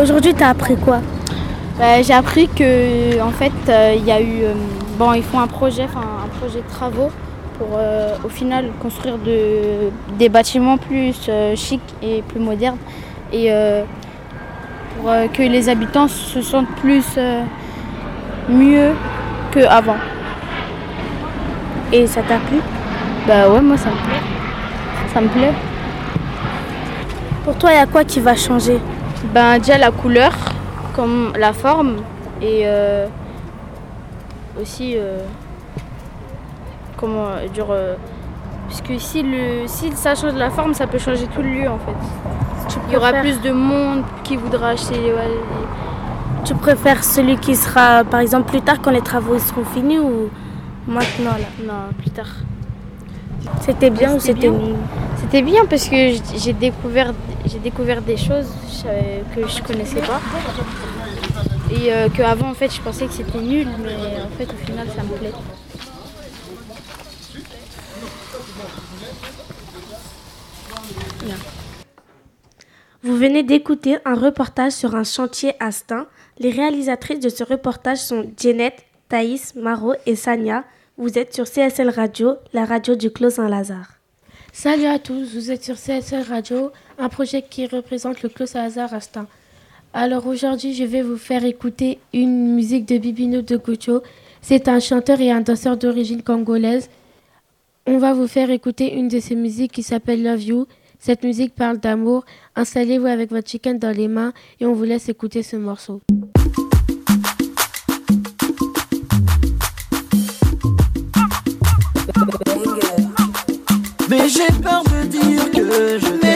Aujourd'hui, 0.00 0.34
tu 0.34 0.42
as 0.42 0.48
appris 0.48 0.76
quoi? 0.76 1.00
Bah, 1.78 2.02
J'ai 2.02 2.12
appris 2.14 2.48
que 2.48 3.20
en 3.20 3.30
fait 3.30 3.52
euh, 3.68 3.94
il 3.96 4.04
y 4.04 4.12
a 4.12 4.20
eu 4.20 4.42
euh, 4.44 4.54
bon 4.98 5.14
ils 5.14 5.22
font 5.22 5.40
un 5.40 5.46
projet, 5.46 5.84
enfin 5.84 6.06
un 6.24 6.28
projet 6.38 6.60
de 6.60 6.68
travaux 6.68 7.10
pour 7.58 7.68
euh, 7.76 8.14
au 8.24 8.28
final 8.28 8.66
construire 8.80 9.16
de, 9.18 9.90
des 10.18 10.28
bâtiments 10.28 10.76
plus 10.76 11.30
chics 11.56 11.80
et 12.02 12.22
plus 12.22 12.40
modernes 12.40 12.78
et 13.32 13.50
pour 14.96 15.10
que 15.32 15.42
les 15.42 15.68
habitants 15.68 16.08
se 16.08 16.42
sentent 16.42 16.74
plus 16.76 17.18
mieux 18.48 18.92
qu'avant. 19.52 19.96
Et 21.92 22.06
ça 22.06 22.22
t'a 22.22 22.36
plu? 22.36 22.58
Bah 23.26 23.48
ouais 23.48 23.60
moi 23.60 23.76
ça 23.76 23.88
me 23.88 23.94
plaît. 23.94 24.22
Ça 25.12 25.20
me 25.20 25.28
plaît. 25.28 25.52
Pour 27.44 27.56
toi, 27.56 27.70
il 27.72 27.76
y 27.76 27.78
a 27.78 27.86
quoi 27.86 28.04
qui 28.04 28.20
va 28.20 28.34
changer 28.36 28.78
Ben 29.34 29.58
déjà 29.58 29.78
la 29.78 29.90
couleur, 29.90 30.32
comme 30.94 31.32
la 31.38 31.52
forme 31.52 31.96
et 32.40 32.62
euh, 32.64 33.06
aussi 34.60 34.94
euh, 34.96 35.18
comment 36.96 37.30
dire 37.52 37.66
euh, 37.70 37.94
puisque 38.68 39.00
si 39.00 39.22
le 39.22 39.66
si 39.66 39.90
ça 39.92 40.14
change 40.14 40.34
la 40.34 40.50
forme, 40.50 40.74
ça 40.74 40.86
peut 40.86 40.98
changer 40.98 41.26
tout 41.34 41.42
le 41.42 41.48
lieu 41.50 41.68
en 41.68 41.78
fait. 41.78 42.76
Il 42.88 42.94
y 42.94 42.96
aura 42.96 43.12
plus 43.12 43.40
de 43.40 43.50
monde 43.50 44.02
qui 44.22 44.36
voudra 44.36 44.68
acheter 44.70 44.94
ouais, 44.94 45.28
les- 45.28 46.44
Tu 46.44 46.54
préfères 46.54 47.02
celui 47.04 47.36
qui 47.36 47.54
sera, 47.54 48.02
par 48.04 48.20
exemple, 48.20 48.48
plus 48.50 48.60
tard 48.62 48.78
quand 48.82 48.90
les 48.90 49.00
travaux 49.00 49.38
seront 49.38 49.64
finis 49.64 49.98
ou 49.98 50.28
maintenant 50.86 51.36
là? 51.42 51.48
Non, 51.64 51.92
plus 51.98 52.10
tard. 52.10 52.32
C'était 53.60 53.90
bien 53.90 54.14
ou 54.14 54.18
c'était 54.20 54.48
nul? 54.50 54.74
C'était 55.20 55.42
bien 55.42 55.62
parce 55.70 55.88
que 55.88 55.96
j'ai 56.42 56.52
découvert 56.52 57.12
j'ai 57.46 57.58
découvert 57.58 58.02
des 58.02 58.16
choses 58.16 58.48
que 59.34 59.46
je 59.46 59.62
connaissais 59.62 60.00
pas. 60.00 60.20
Et 61.70 61.92
euh, 61.92 62.08
qu'avant 62.08 62.50
en 62.50 62.54
fait 62.54 62.72
je 62.72 62.80
pensais 62.80 63.06
que 63.06 63.12
c'était 63.12 63.40
nul 63.40 63.66
mais 63.82 64.20
en 64.20 64.28
fait 64.36 64.52
au 64.52 64.66
final 64.66 64.86
ça 64.94 65.02
me 65.02 65.16
plaît. 65.16 65.32
Vous 73.04 73.16
venez 73.16 73.42
d'écouter 73.42 73.98
un 74.04 74.14
reportage 74.14 74.72
sur 74.72 74.94
un 74.94 75.02
chantier 75.02 75.54
à 75.58 75.72
Stein. 75.72 76.06
Les 76.38 76.50
réalisatrices 76.50 77.18
de 77.18 77.28
ce 77.28 77.42
reportage 77.42 77.98
sont 77.98 78.30
Jeannette, 78.40 78.84
Thaïs, 79.08 79.54
Maro 79.56 79.94
et 80.06 80.14
Sania. 80.14 80.64
Vous 80.98 81.18
êtes 81.18 81.34
sur 81.34 81.46
CSL 81.46 81.90
Radio, 81.90 82.36
la 82.52 82.64
radio 82.64 82.94
du 82.94 83.10
Clos 83.10 83.30
Saint-Lazare. 83.30 83.94
Salut 84.52 84.86
à 84.86 84.98
tous, 84.98 85.34
vous 85.34 85.50
êtes 85.50 85.64
sur 85.64 85.76
CSL 85.76 86.22
Radio, 86.28 86.70
un 86.98 87.08
projet 87.08 87.42
qui 87.42 87.66
représente 87.66 88.22
le 88.22 88.28
Clos 88.28 88.46
Salazar 88.46 88.92
Astin. 88.94 89.26
Alors 89.94 90.26
aujourd'hui, 90.26 90.74
je 90.74 90.84
vais 90.84 91.02
vous 91.02 91.18
faire 91.18 91.44
écouter 91.44 91.98
une 92.12 92.54
musique 92.54 92.86
de 92.86 92.98
Bibino 92.98 93.42
de 93.42 93.56
Gocho. 93.56 94.02
C'est 94.40 94.68
un 94.68 94.80
chanteur 94.80 95.20
et 95.20 95.30
un 95.30 95.42
danseur 95.42 95.76
d'origine 95.76 96.22
congolaise. 96.22 96.88
On 97.86 97.98
va 97.98 98.12
vous 98.12 98.26
faire 98.26 98.50
écouter 98.50 98.94
une 98.94 99.08
de 99.08 99.20
ses 99.20 99.34
musiques 99.34 99.72
qui 99.72 99.82
s'appelle 99.82 100.22
Love 100.22 100.42
You. 100.42 100.66
Cette 100.98 101.24
musique 101.24 101.54
parle 101.54 101.78
d'amour. 101.78 102.24
Installez-vous 102.56 103.06
avec 103.06 103.30
votre 103.30 103.48
chicken 103.48 103.78
dans 103.78 103.94
les 103.94 104.08
mains 104.08 104.32
et 104.60 104.66
on 104.66 104.72
vous 104.72 104.84
laisse 104.84 105.08
écouter 105.08 105.42
ce 105.42 105.56
morceau. 105.56 106.00
Mais 114.08 114.28
j'ai 114.28 114.46
peur 114.62 114.84
de 114.84 115.06
dire 115.06 115.50
que 115.50 115.98
je 115.98 116.31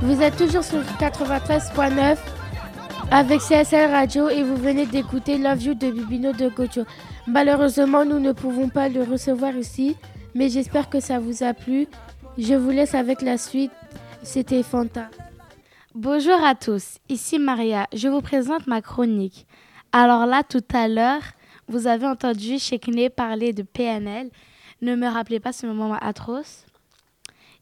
Vous 0.00 0.20
êtes 0.20 0.36
toujours 0.36 0.62
sur 0.62 0.80
93.9 1.00 2.18
avec 3.10 3.40
CSL 3.40 3.90
Radio 3.90 4.28
et 4.28 4.42
vous 4.42 4.56
venez 4.56 4.84
d'écouter 4.84 5.36
You 5.36 5.74
de 5.74 5.90
Bibino 5.90 6.32
de 6.32 6.50
Gocho. 6.50 6.82
Malheureusement, 7.26 8.04
nous 8.04 8.18
ne 8.18 8.32
pouvons 8.32 8.68
pas 8.68 8.90
le 8.90 9.02
recevoir 9.02 9.56
ici, 9.56 9.96
mais 10.34 10.50
j'espère 10.50 10.90
que 10.90 11.00
ça 11.00 11.18
vous 11.18 11.42
a 11.42 11.54
plu. 11.54 11.86
Je 12.36 12.52
vous 12.52 12.70
laisse 12.70 12.94
avec 12.94 13.22
la 13.22 13.38
suite. 13.38 13.72
C'était 14.22 14.62
Fanta. 14.62 15.08
Bonjour 15.94 16.44
à 16.44 16.54
tous, 16.54 16.98
ici 17.08 17.38
Maria. 17.38 17.86
Je 17.94 18.08
vous 18.08 18.20
présente 18.20 18.66
ma 18.66 18.82
chronique. 18.82 19.46
Alors 19.92 20.26
là, 20.26 20.42
tout 20.46 20.64
à 20.74 20.88
l'heure, 20.88 21.22
vous 21.68 21.86
avez 21.86 22.06
entendu 22.06 22.58
Chekne 22.58 23.08
parler 23.08 23.54
de 23.54 23.62
PNL. 23.62 24.28
Ne 24.82 24.94
me 24.94 25.08
rappelez 25.08 25.40
pas 25.40 25.52
ce 25.52 25.66
moment 25.66 25.94
atroce. 25.94 26.65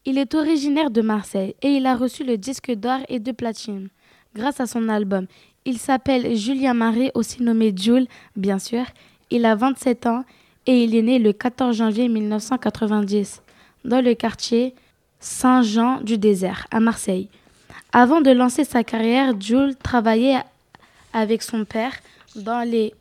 Il 0.07 0.19
est 0.19 0.35
originaire 0.35 0.91
de 0.91 1.01
Marseille 1.01 1.55
et 1.63 1.69
il 1.69 1.87
a 1.87 1.95
reçu 1.95 2.23
le 2.23 2.37
disque 2.37 2.71
d'or 2.71 2.99
et 3.09 3.19
de 3.19 3.31
platine. 3.31 3.89
grâce 4.35 4.59
à 4.59 4.67
son 4.67 4.89
album. 4.89 5.25
Il 5.63 5.79
s'appelle 5.79 6.35
Julien 6.35 6.73
Marais, 6.73 7.09
aussi 7.15 7.41
nommé 7.41 7.73
Jules, 7.75 8.07
bien 8.35 8.59
sûr. 8.59 8.83
Il 9.31 9.45
a 9.45 9.55
27 9.55 10.05
ans 10.05 10.25
et 10.67 10.83
il 10.83 10.93
est 10.93 11.01
né 11.01 11.17
le 11.17 11.33
14 11.33 11.75
janvier 11.75 12.07
1990 12.07 13.41
dans 13.83 14.03
le 14.03 14.13
quartier 14.13 14.75
Saint-Jean 15.19 16.01
du 16.01 16.17
Désert 16.17 16.67
à 16.69 16.79
Marseille. 16.79 17.29
Avant 17.93 18.21
de 18.21 18.29
lancer 18.29 18.63
sa 18.63 18.83
carrière, 18.83 19.33
Jules 19.39 19.75
travaillait 19.75 20.43
avec 21.13 21.41
son 21.41 21.65
père 21.65 21.93
dans 22.35 22.67
les 22.69 22.93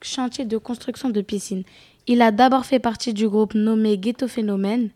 chantiers 0.00 0.44
de 0.44 0.58
construction 0.58 1.10
de 1.10 1.22
piscines. 1.22 1.64
Il 2.06 2.22
a 2.22 2.30
d'abord 2.30 2.66
fait 2.66 2.78
partie 2.78 3.14
du 3.14 3.28
groupe 3.28 3.54
nommé 3.54 3.98
Ghetto 3.98 4.28
Phénomène. 4.28 4.90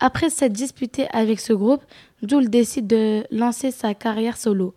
Après 0.00 0.30
s'être 0.30 0.52
disputé 0.52 1.08
avec 1.12 1.40
ce 1.40 1.52
groupe, 1.52 1.82
Jules 2.22 2.50
décide 2.50 2.86
de 2.86 3.24
lancer 3.30 3.70
sa 3.70 3.94
carrière 3.94 4.36
solo. 4.36 4.74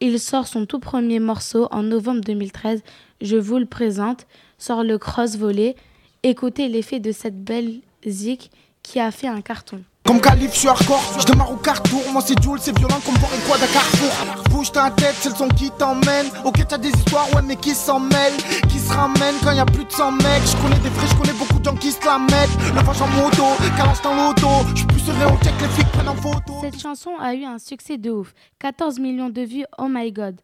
Il 0.00 0.20
sort 0.20 0.46
son 0.46 0.66
tout 0.66 0.78
premier 0.78 1.20
morceau 1.20 1.68
en 1.70 1.82
novembre 1.82 2.20
2013. 2.20 2.82
Je 3.20 3.36
vous 3.36 3.58
le 3.58 3.66
présente. 3.66 4.26
Sort 4.58 4.84
le 4.84 4.98
cross 4.98 5.36
volé. 5.36 5.74
Écoutez 6.22 6.68
l'effet 6.68 7.00
de 7.00 7.12
cette 7.12 7.42
belle 7.42 7.80
zik 8.06 8.50
qui 8.82 9.00
a 9.00 9.10
fait 9.10 9.26
un 9.26 9.40
carton. 9.40 9.82
Comme 10.08 10.22
calife, 10.22 10.54
je 10.54 10.60
suis 10.60 10.68
hardcore, 10.68 11.02
je 11.20 11.26
démarre 11.26 11.52
au 11.52 11.56
carrefour. 11.56 12.02
Moi 12.10 12.22
c'est 12.24 12.42
Jules, 12.42 12.58
c'est 12.58 12.74
violent 12.78 12.98
comme 13.04 13.18
pour 13.18 13.28
quoi 13.46 13.58
d'un 13.58 13.66
carrefour. 13.66 14.10
Bouge 14.48 14.72
ta 14.72 14.90
tête, 14.90 15.14
c'est 15.20 15.28
le 15.28 15.34
son 15.34 15.48
qui 15.48 15.70
t'emmène. 15.70 16.28
Ok, 16.46 16.66
t'as 16.66 16.78
des 16.78 16.88
histoires, 16.88 17.26
ouais, 17.34 17.42
mais 17.42 17.56
qui 17.56 17.74
s'en 17.74 18.00
mêlent 18.00 18.38
Qui 18.70 18.78
se 18.78 18.90
ramènent 18.90 19.34
quand 19.44 19.52
y 19.52 19.58
a 19.58 19.66
plus 19.66 19.84
de 19.84 19.92
100 19.92 20.12
mecs. 20.12 20.46
Je 20.46 20.56
connais 20.62 20.78
des 20.78 20.88
vrais, 20.88 21.06
je 21.08 21.14
connais 21.14 21.38
beaucoup 21.38 21.58
de 21.58 21.64
gens 21.66 21.76
qui 21.76 21.92
se 21.92 22.02
la 22.06 22.18
mettent. 22.18 22.74
Le 22.74 22.80
fâche 22.84 23.02
en 23.02 23.08
moto, 23.08 23.44
calage 23.76 24.00
dans 24.00 24.14
l'auto. 24.14 24.48
Je 24.74 24.98
serein 24.98 25.26
au 25.26 25.36
check, 25.44 25.52
les 25.60 25.68
flics 25.68 25.92
prennent 25.92 26.08
en 26.08 26.16
photo. 26.16 26.54
Cette 26.62 26.80
chanson 26.80 27.10
a 27.20 27.34
eu 27.34 27.44
un 27.44 27.58
succès 27.58 27.98
de 27.98 28.10
ouf 28.10 28.32
14 28.60 28.98
millions 29.00 29.28
de 29.28 29.42
vues, 29.42 29.66
oh 29.76 29.88
my 29.90 30.10
god. 30.10 30.40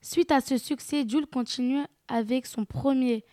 Suite 0.00 0.32
à 0.32 0.40
ce 0.40 0.56
succès, 0.56 1.04
Jules 1.06 1.26
continue 1.30 1.84
avec 2.08 2.46
son 2.46 2.64
premier 2.64 3.26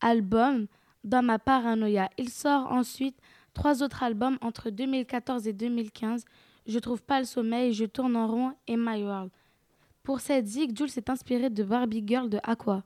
album, 0.00 0.68
Dans 1.02 1.24
ma 1.24 1.40
paranoïa. 1.40 2.08
Il 2.18 2.28
sort 2.30 2.70
ensuite 2.70 3.16
trois 3.54 3.82
autres 3.82 4.02
albums 4.02 4.36
entre 4.42 4.70
2014 4.70 5.46
et 5.48 5.52
2015. 5.52 6.24
Je 6.66 6.78
trouve 6.78 7.02
pas 7.02 7.20
le 7.20 7.24
sommeil, 7.24 7.72
Je 7.72 7.84
tourne 7.84 8.16
en 8.16 8.26
rond 8.26 8.52
et 8.66 8.76
My 8.76 9.02
World. 9.02 9.30
Pour 10.02 10.20
cette 10.20 10.46
zig, 10.46 10.76
Jules 10.76 10.90
s'est 10.90 11.08
inspiré 11.10 11.48
de 11.48 11.62
Barbie 11.62 12.04
Girl 12.06 12.28
de 12.28 12.38
Aqua. 12.42 12.82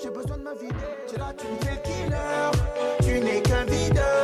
J'ai 0.00 0.10
besoin 0.10 0.38
de 0.38 0.42
ma 0.42 0.54
vie, 0.54 0.68
tu 3.00 3.20
n'es 3.20 3.42
qu'un 3.42 3.64
videur, 3.64 4.21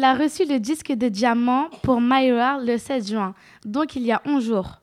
Il 0.00 0.04
a 0.04 0.14
reçu 0.14 0.46
le 0.46 0.58
disque 0.58 0.92
de 0.92 1.10
diamant 1.10 1.68
pour 1.82 2.00
My 2.00 2.32
World 2.32 2.66
le 2.66 2.78
16 2.78 3.10
juin, 3.10 3.34
donc 3.66 3.96
il 3.96 4.02
y 4.02 4.12
a 4.12 4.22
11 4.24 4.42
jours. 4.42 4.80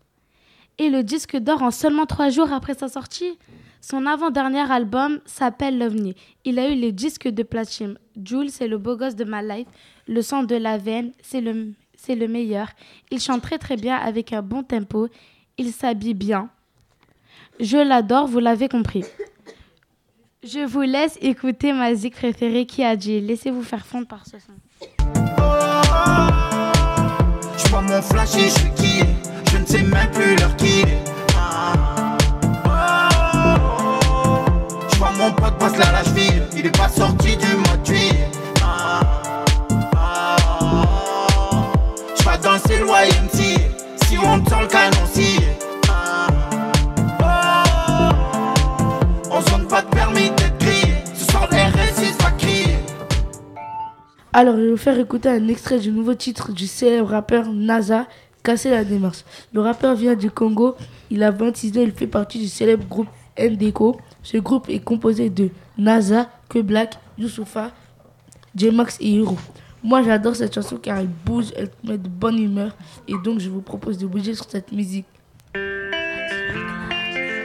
Et 0.78 0.92
le 0.92 1.02
disque 1.02 1.38
d'or 1.38 1.64
en 1.64 1.72
seulement 1.72 2.06
3 2.06 2.30
jours 2.30 2.54
après 2.54 2.76
sa 2.76 2.88
sortie. 2.88 3.40
Son 3.82 4.06
avant-dernier 4.06 4.72
album 4.72 5.20
s'appelle 5.26 5.80
L'OVNI. 5.80 6.14
Il 6.46 6.60
a 6.60 6.70
eu 6.70 6.80
le 6.80 6.92
disque 6.92 7.28
de 7.28 7.42
platine. 7.42 7.98
Jules, 8.24 8.52
c'est 8.52 8.68
le 8.68 8.78
beau 8.78 8.96
gosse 8.96 9.16
de 9.16 9.24
ma 9.24 9.42
life. 9.42 9.68
Le 10.08 10.22
sang 10.22 10.44
de 10.44 10.56
la 10.56 10.78
veine, 10.78 11.14
c'est 11.24 11.42
le, 11.42 11.74
c'est 11.96 12.14
le 12.14 12.28
meilleur. 12.28 12.68
Il 13.10 13.20
chante 13.20 13.42
très 13.42 13.58
très 13.58 13.76
bien 13.76 13.96
avec 13.96 14.34
un 14.34 14.44
bon 14.44 14.62
tempo. 14.62 15.08
Il 15.58 15.72
s'habille 15.72 16.14
bien. 16.14 16.48
Je 17.60 17.78
l'adore, 17.78 18.28
vous 18.28 18.38
l'avez 18.38 18.70
compris. 18.70 19.04
Je 20.44 20.60
vous 20.60 20.82
laisse 20.82 21.18
écouter 21.22 21.74
ma 21.74 21.96
zik 21.96 22.14
préférée 22.14 22.68
qui 22.68 22.84
a 22.84 22.96
dit 22.96 23.20
Laissez-vous 23.20 23.64
faire 23.64 23.88
fondre 23.88 24.06
par 24.06 24.28
ce 24.28 24.38
son. 24.38 24.54
Je 27.58 27.70
vois 27.70 27.82
mon 27.82 28.02
flash 28.02 28.36
et 28.36 28.50
je 28.50 28.68
qui 28.82 29.04
Je 29.52 29.58
ne 29.58 29.66
sais 29.66 29.84
même 29.84 30.12
plus 30.12 30.36
l'heure 30.36 30.56
qu'il 30.56 30.88
est. 30.88 31.04
Je 34.92 34.98
vois 34.98 35.12
mon 35.18 35.32
pote 35.32 35.58
passe 35.58 35.78
la 35.78 36.04
cheville. 36.04 36.44
Il 36.56 36.66
est 36.66 36.78
pas 36.78 36.90
sorti 36.90 37.38
du 37.38 37.56
mois 37.56 37.78
de 37.78 37.86
juillet. 37.86 38.30
Je 42.20 42.24
danser 42.42 42.78
le 42.78 42.86
YMCA. 42.86 43.62
Si 44.06 44.18
on 44.18 44.46
sort 44.46 44.62
le 44.62 44.68
canon 44.68 44.97
Alors, 54.40 54.56
je 54.56 54.62
vais 54.62 54.70
vous 54.70 54.78
faire 54.78 55.00
écouter 55.00 55.30
un 55.30 55.48
extrait 55.48 55.80
du 55.80 55.92
nouveau 55.92 56.14
titre 56.14 56.52
du 56.52 56.68
célèbre 56.68 57.10
rappeur 57.10 57.52
NASA, 57.52 58.06
Casser 58.44 58.70
la 58.70 58.84
démarche. 58.84 59.24
Le 59.52 59.62
rappeur 59.62 59.96
vient 59.96 60.14
du 60.14 60.30
Congo, 60.30 60.76
il 61.10 61.24
a 61.24 61.32
26 61.32 61.76
ans, 61.80 61.82
il 61.82 61.92
fait 61.92 62.06
partie 62.06 62.38
du 62.38 62.48
célèbre 62.48 62.86
groupe 62.88 63.08
Ndeko. 63.40 64.00
Ce 64.22 64.38
groupe 64.38 64.70
est 64.70 64.78
composé 64.78 65.32
de 65.32 65.50
NASA, 65.80 66.30
Que 66.50 66.60
Black, 66.60 67.00
Youssoufa, 67.18 67.72
J-Max 68.56 68.98
et 69.00 69.08
Hiro. 69.08 69.40
Moi, 69.84 70.04
j'adore 70.04 70.36
cette 70.36 70.54
chanson 70.54 70.78
car 70.78 71.00
elle 71.00 71.10
bouge, 71.26 71.48
elle 71.56 71.72
met 71.84 71.98
de 71.98 72.08
bonne 72.08 72.38
humeur. 72.38 72.78
Et 73.08 73.16
donc, 73.24 73.40
je 73.40 73.50
vous 73.50 73.62
propose 73.62 73.98
de 73.98 74.06
bouger 74.06 74.36
sur 74.36 74.46
cette 74.48 74.72
musique. 74.72 75.08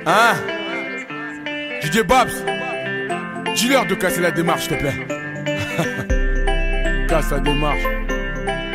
Hein 0.04 0.34
DJ 1.80 2.02
Babs 2.06 2.28
Dis-leur 3.56 3.86
de 3.86 3.94
casser 3.94 4.20
la 4.20 4.30
démarche, 4.30 4.68
s'il 4.68 4.76
te 4.76 4.82
plaît. 4.82 5.21
Casse 7.12 7.30
la 7.30 7.40
démarche. 7.40 7.84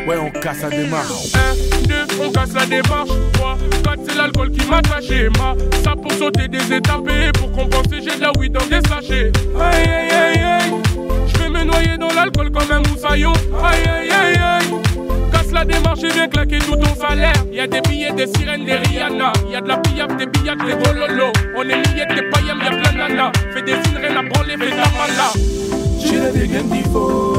Ouais, 0.08 0.18
on 0.22 0.30
casse 0.30 0.62
la 0.62 0.70
démarche. 0.70 1.34
Un, 1.34 1.88
deux, 1.88 2.24
on 2.24 2.32
casse 2.32 2.54
la 2.54 2.68
démarche. 2.68 3.10
Trois, 3.34 3.58
quatre, 3.84 4.00
c'est 4.08 4.16
l'alcool 4.16 4.52
qui 4.52 4.64
m'a 4.70 4.80
taché. 4.80 5.28
Ma, 5.40 5.56
ça 5.84 5.96
pour 5.96 6.12
sauter 6.12 6.48
des 6.48 6.72
étapes 6.72 7.10
et 7.10 7.32
pour 7.32 7.52
compenser, 7.52 8.00
j'ai 8.00 8.16
de 8.16 8.22
la 8.22 8.32
weed 8.38 8.52
dans 8.52 8.66
des 8.68 8.88
sachets. 8.88 9.32
Aïe, 9.60 9.90
aïe, 9.90 10.12
aïe, 10.12 10.44
aïe. 10.44 10.74
Je 11.26 11.38
vais 11.40 11.50
me 11.50 11.64
noyer 11.64 11.98
dans 11.98 12.14
l'alcool 12.14 12.52
comme 12.52 12.72
un 12.72 12.88
moussaillon. 12.88 13.34
Aïe, 13.64 13.90
aïe, 13.90 14.12
aïe, 14.12 14.38
aïe. 14.38 14.68
Casse 15.32 15.52
la 15.52 15.66
démarche 15.66 16.04
et 16.04 16.14
viens 16.14 16.28
claquer 16.28 16.60
tout 16.60 16.76
ton 16.76 16.94
salaire. 16.94 17.44
Y 17.52 17.60
a 17.62 17.66
des 17.66 17.82
billets, 17.82 18.14
des 18.14 18.28
sirènes, 18.28 18.66
des 18.66 18.76
Rihanna. 18.76 19.34
Y 19.52 19.56
a 19.56 19.62
de 19.62 19.68
la 19.68 19.78
pillave, 19.78 20.16
des 20.16 20.28
billets, 20.28 20.56
des 20.56 20.76
bololo. 20.76 21.32
On 21.56 21.64
est 21.64 21.76
milliers, 21.76 22.06
des 22.06 22.30
païens, 22.30 22.56
y'a 22.64 22.70
plein 22.70 22.92
de 22.92 22.98
nanas. 22.98 23.32
Fais 23.52 23.64
des 23.64 23.74
signes, 23.84 23.98
rien 23.98 24.16
à 24.16 24.22
branler, 24.22 24.58
fais 24.58 24.70
ta 24.70 24.76
mala. 24.76 25.32
J'ai 26.00 26.18
la 26.18 26.32
dégaine 26.32 26.70
qu'il 26.70 26.86
faut 26.92 27.37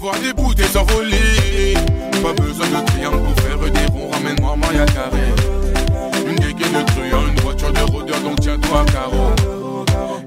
Je 0.00 0.06
vois 0.06 0.18
des 0.18 0.32
bouteilles 0.32 0.64
s'envoler. 0.64 1.74
Pas 2.22 2.32
besoin 2.32 2.66
de 2.68 2.86
triangle 2.86 3.18
pour 3.18 3.44
faire 3.44 3.58
des 3.58 3.86
ronds. 3.92 4.10
Ramène-moi 4.10 4.56
Maria 4.56 4.86
Carré. 4.86 5.28
Une 6.26 6.36
dégaine 6.36 6.72
de 6.72 6.86
truand, 6.86 7.26
une 7.28 7.40
voiture 7.40 7.70
de 7.70 7.80
rôdeur, 7.80 8.18
donc 8.20 8.40
tiens-toi 8.40 8.80
à 8.80 8.84
carreau. 8.90 9.34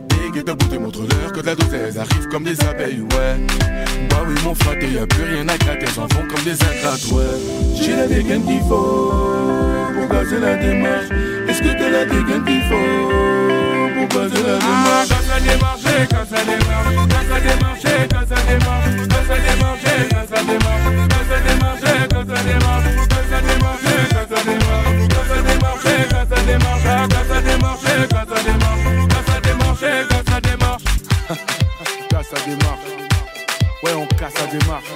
Dégaine 0.10 0.44
de 0.44 0.52
bouteille, 0.54 0.78
montre-leur 0.78 1.32
que 1.32 1.40
la 1.40 1.56
dose 1.56 1.98
arrive 1.98 2.28
comme 2.30 2.44
des 2.44 2.62
abeilles, 2.64 3.02
ouais. 3.02 3.48
Bah 4.12 4.18
oui, 4.28 4.36
mon 4.44 4.54
fraté, 4.54 4.92
y'a 4.92 5.08
plus 5.08 5.24
rien 5.24 5.50
à 5.50 5.58
gratter, 5.58 5.88
s'en 5.88 6.08
font 6.08 6.28
comme 6.30 6.44
des 6.44 6.62
ingrates, 6.62 7.06
ouais. 7.12 7.82
J'ai 7.82 7.96
la 7.96 8.06
dégaine 8.06 8.46
qu'il 8.46 8.60
faut 8.70 9.12
pour 9.96 10.08
casser 10.08 10.40
la 10.40 10.56
démarche. 10.56 11.10
Est-ce 11.48 11.64
que 11.64 11.76
t'as 11.80 11.90
la 11.90 12.06
dégaine 12.06 12.44
qu'il 12.46 12.62
faut? 12.70 13.73
Pour 14.08 14.22
casser 14.22 14.44
la 14.44 14.58
démarche? 14.58 15.10
Casse 15.10 15.28
la 15.28 15.40
démarche, 15.40 15.84
casse 15.84 16.32
la 16.32 16.44
démarche, 16.44 17.08
casse 17.10 17.30
la 17.30 17.40
démarche, 17.40 17.82
casse 17.84 18.30
la 18.30 18.42
démarche, 18.44 19.08
casse 19.10 19.30
la 19.30 19.38
démarche, 19.38 19.84
casse 19.84 20.00
la 20.00 20.42
démarche, 20.44 21.02
casse 21.10 21.30
la 21.30 21.40
démarche, 21.40 21.82
casse 21.84 22.10
la 22.34 22.60
démarche, 22.74 23.04
casse 23.04 23.30
la 23.30 23.42
démarche, 23.42 23.82
casse 24.04 24.30
la 24.34 24.52
démarche, 24.54 25.08
casse 25.14 25.30
la 25.34 25.60
démarche, 25.64 25.84
casse 26.04 26.30
la 26.30 26.42
démarche, 26.44 27.04
casse 27.04 27.10
la 27.14 27.52
démarche, 27.54 27.84
casse 27.84 28.30
la 28.30 28.42
démarche, 28.42 29.08
casse 29.10 29.30
la 29.30 29.42
démarche, 29.42 29.82
casse 30.10 30.30
la 30.32 30.42
démarche. 30.42 30.84
Casse 32.10 32.32
la 32.32 32.40
démarche. 32.42 32.88
Ouais, 33.84 33.94
on 33.96 34.08
casse 34.16 34.34
la 34.40 34.48
démarche. 34.48 34.92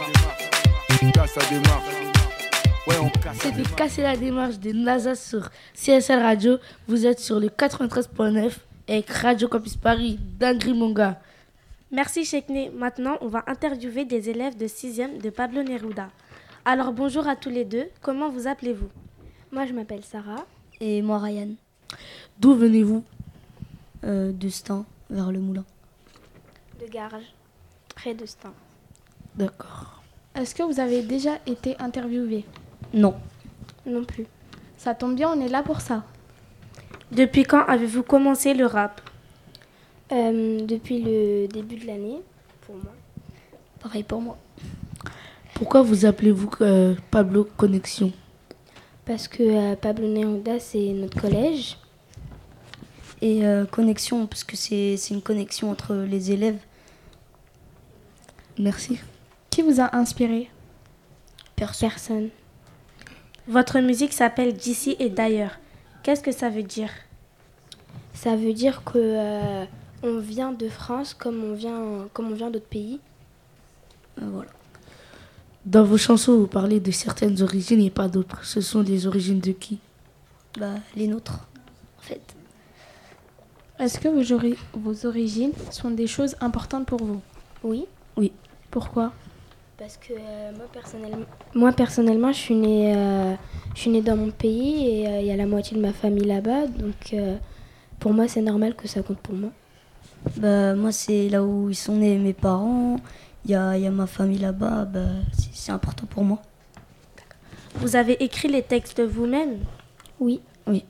Casse 1.14 1.36
la 1.36 1.45
démarche. 1.45 1.84
Ouais, 2.88 2.97
on 3.01 3.10
casse 3.10 3.43
la 3.43 3.51
démarche. 3.51 3.76
cassez 3.76 4.01
la 4.01 4.16
démarche 4.16 4.58
des 4.60 4.74
NASA 4.74 5.16
sur 5.16 5.49
CSL 5.74 6.22
Radio. 6.22 6.58
Vous 6.88 7.05
êtes 7.05 7.20
sur 7.20 7.39
le 7.39 7.49
93.9 7.49 8.51
avec 8.88 9.10
Radio 9.10 9.48
Campus 9.48 9.76
Paris 9.76 10.18
d'Angry 10.40 10.74
Monga. 10.74 11.20
Merci 11.92 12.26
Chekne. 12.26 12.72
Maintenant, 12.74 13.18
on 13.22 13.28
va 13.28 13.44
interviewer 13.48 14.06
des 14.06 14.30
élèves 14.30 14.58
de 14.58 14.66
6e 14.68 15.22
de 15.22 15.30
Pablo 15.30 15.64
Neruda. 15.64 16.10
Alors 16.66 16.92
bonjour 16.94 17.28
à 17.28 17.36
tous 17.36 17.50
les 17.50 17.66
deux. 17.66 17.88
Comment 18.02 18.30
vous 18.30 18.48
appelez-vous? 18.48 18.90
Moi, 19.52 19.66
je 19.66 19.74
m'appelle 19.74 20.04
Sarah. 20.04 20.46
Et 20.80 21.02
moi, 21.02 21.20
Ryan. 21.20 21.50
D'où 22.40 22.54
venez-vous? 22.54 23.04
Euh, 24.04 24.32
De 24.32 24.50
Stan, 24.50 24.86
vers 25.10 25.32
le 25.32 25.40
moulin. 25.40 25.66
De 26.80 26.86
Garges, 26.88 27.34
près 27.96 28.14
de 28.14 28.26
Stan. 28.26 28.54
D'accord. 29.36 30.02
Est-ce 30.36 30.54
que 30.54 30.64
vous 30.64 30.80
avez 30.80 31.02
déjà 31.02 31.40
été 31.46 31.76
interviewé? 31.80 32.46
Non. 32.94 33.16
Non 33.86 34.04
plus. 34.04 34.28
Ça 34.78 34.94
tombe 34.94 35.16
bien, 35.16 35.32
on 35.32 35.42
est 35.42 35.50
là 35.50 35.64
pour 35.64 35.82
ça. 35.82 36.04
Depuis 37.12 37.43
quand 37.43 37.64
avez-vous 37.66 38.03
commencé 38.03 38.53
le 38.53 38.66
rap? 38.66 39.01
Euh, 40.12 40.66
Depuis 40.66 41.01
le 41.01 41.47
début 41.47 41.76
de 41.78 41.88
l'année, 41.88 42.22
pour 42.62 42.76
moi. 42.76 42.93
Pareil 43.80 44.03
pour 44.03 44.22
moi. 44.22 44.38
Pourquoi 45.53 45.82
vous 45.82 46.05
appelez-vous 46.05 46.49
euh, 46.62 46.95
Pablo 47.10 47.47
Connexion? 47.58 48.12
Parce 49.05 49.28
que 49.28 49.43
euh, 49.43 49.76
Pablo 49.76 50.08
Neruda, 50.08 50.60
c'est 50.60 50.93
notre 50.93 51.20
collège. 51.20 51.78
Et 53.20 53.41
connexion, 53.72 54.28
parce 54.28 54.43
que 54.43 54.55
c'est 54.55 54.95
une 55.10 55.24
connexion 55.24 55.72
entre 55.72 55.95
les 55.95 56.32
élèves. 56.32 56.60
Merci. 58.60 58.99
Qui 59.49 59.64
vous 59.64 59.82
a 59.82 59.95
inspiré? 59.95 60.51
Personne. 61.55 62.30
Votre 63.47 63.80
musique 63.80 64.14
s'appelle 64.14 64.53
D'ici 64.53 64.95
et 64.99 65.10
d'ailleurs. 65.10 65.58
Qu'est-ce 66.08 66.24
que 66.24 66.32
ça 66.32 66.49
veut 66.49 66.64
dire? 66.64 66.89
Ça 68.14 68.38
veut 68.38 68.53
dire 68.53 68.86
que 68.86 68.97
euh, 68.97 69.66
on 70.03 70.20
vient 70.20 70.53
de 70.53 70.70
France 70.70 71.14
comme 71.14 71.43
on 71.43 71.53
vient 71.53 72.08
comme 72.14 72.32
on 72.32 72.34
vient 72.34 72.49
d'autres 72.49 72.70
pays. 72.70 73.01
Euh, 74.22 74.30
voilà. 74.32 74.49
Dans 75.66 75.84
vos 75.84 75.97
chansons, 75.97 76.38
vous 76.38 76.47
parlez 76.47 76.80
de 76.80 76.91
certaines 76.91 77.41
origines 77.41 77.82
et 77.82 77.89
pas 77.89 78.08
d'autres. 78.08 78.45
Ce 78.45 78.62
sont 78.62 78.80
les 78.84 79.05
origines 79.05 79.41
de 79.41 79.51
qui? 79.51 79.80
Bah 80.58 80.76
les 80.95 81.10
nôtres, 81.10 81.45
en 81.99 82.01
fait. 82.01 82.38
Est-ce 83.78 83.99
que 83.99 84.08
vos, 84.08 84.55
vos 84.80 85.05
origines 85.05 85.51
sont 85.72 85.91
des 85.91 86.08
choses 86.08 86.38
importantes 86.39 86.86
pour 86.86 87.03
vous? 87.03 87.22
Oui. 87.64 87.86
Oui. 88.16 88.32
Pourquoi? 88.72 89.12
Parce 89.78 89.98
que 89.98 90.14
euh, 90.14 90.52
moi, 90.58 90.66
personnellement, 90.74 91.26
moi, 91.54 91.72
personnellement, 91.72 92.32
je 92.32 92.38
suis 92.38 92.56
née, 92.56 92.96
euh, 92.96 93.36
je 93.76 93.82
suis 93.82 93.92
née 93.92 94.02
dans 94.02 94.18
mon 94.18 94.32
pays 94.32 94.88
et 94.88 95.08
euh, 95.08 95.20
il 95.22 95.28
y 95.28 95.32
a 95.32 95.36
la 95.36 95.46
moitié 95.46 95.78
de 95.78 95.82
ma 95.82 95.94
famille 95.94 96.26
là-bas. 96.26 96.66
Donc, 96.66 97.16
pour 98.00 98.12
moi, 98.12 98.28
c'est 98.28 98.42
normal 98.42 98.76
que 98.76 98.88
ça 98.88 99.04
compte 99.04 99.20
pour 99.20 99.36
moi. 99.36 99.52
Bah, 100.38 100.74
moi, 100.74 100.92
c'est 100.92 101.30
là 101.30 101.44
où 101.44 101.70
ils 101.70 101.76
sont 101.76 101.98
nés 101.98 102.18
mes 102.18 102.34
parents. 102.34 102.96
Il 103.46 103.52
y 103.52 103.56
a, 103.56 103.78
y 103.78 103.86
a, 103.86 103.92
ma 103.92 104.08
famille 104.08 104.40
là-bas. 104.40 104.86
Bah, 104.86 105.00
c'est 105.54 105.72
important 105.72 106.08
pour 106.08 106.24
moi. 106.24 106.42
Vous 107.76 107.96
avez 107.96 108.24
écrit 108.24 108.48
les 108.48 108.64
textes 108.64 109.00
vous-même? 109.00 109.60
Oui. 110.20 110.42
Oui. 110.66 110.86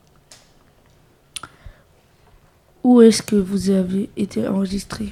Où 2.85 3.01
est-ce 3.01 3.21
que 3.21 3.35
vous 3.35 3.69
avez 3.69 4.09
été 4.15 4.47
enregistré? 4.47 5.11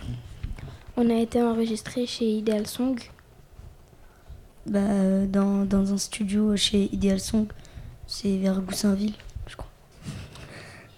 On 0.95 1.09
a 1.09 1.15
été 1.15 1.43
enregistré 1.43 2.05
chez 2.05 2.37
Ideal 2.37 2.65
Song. 2.67 2.97
Bah, 4.65 4.79
dans, 5.27 5.63
dans, 5.63 5.93
un 5.93 5.97
studio 5.97 6.55
chez 6.55 6.89
Ideal 6.91 7.19
Song. 7.19 7.45
C'est 8.07 8.37
vers 8.37 8.61
Goussainville, 8.61 9.13
je 9.47 9.55
crois. 9.55 9.69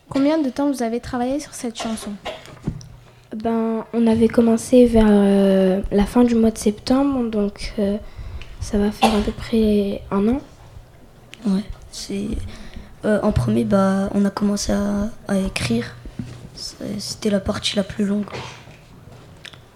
Combien 0.10 0.42
de 0.42 0.50
temps 0.50 0.72
vous 0.72 0.84
avez 0.84 1.02
travaillé 1.02 1.40
sur 1.40 1.54
cette 1.54 1.78
chanson? 1.78 2.12
Ben, 3.36 3.86
on 3.94 4.08
avait 4.08 4.30
commencé 4.30 4.86
vers 4.86 5.08
euh, 5.08 5.82
la 5.92 6.06
fin 6.06 6.24
du 6.24 6.36
mois 6.36 6.52
de 6.52 6.58
septembre, 6.58 7.30
donc 7.30 7.74
euh, 7.78 7.98
ça 8.62 8.78
va 8.78 8.90
faire 8.92 9.14
à 9.14 9.20
peu 9.20 9.34
près 9.34 10.02
un 10.12 10.28
an. 10.30 10.40
Ouais, 11.46 11.64
c'est... 11.92 12.28
Euh, 13.06 13.20
en 13.22 13.32
premier, 13.32 13.66
bah, 13.66 14.10
on 14.14 14.24
a 14.24 14.30
commencé 14.30 14.72
à, 14.72 15.10
à 15.28 15.38
écrire. 15.38 15.96
C'était 16.56 17.30
la 17.30 17.40
partie 17.40 17.76
la 17.76 17.84
plus 17.84 18.06
longue. 18.06 18.26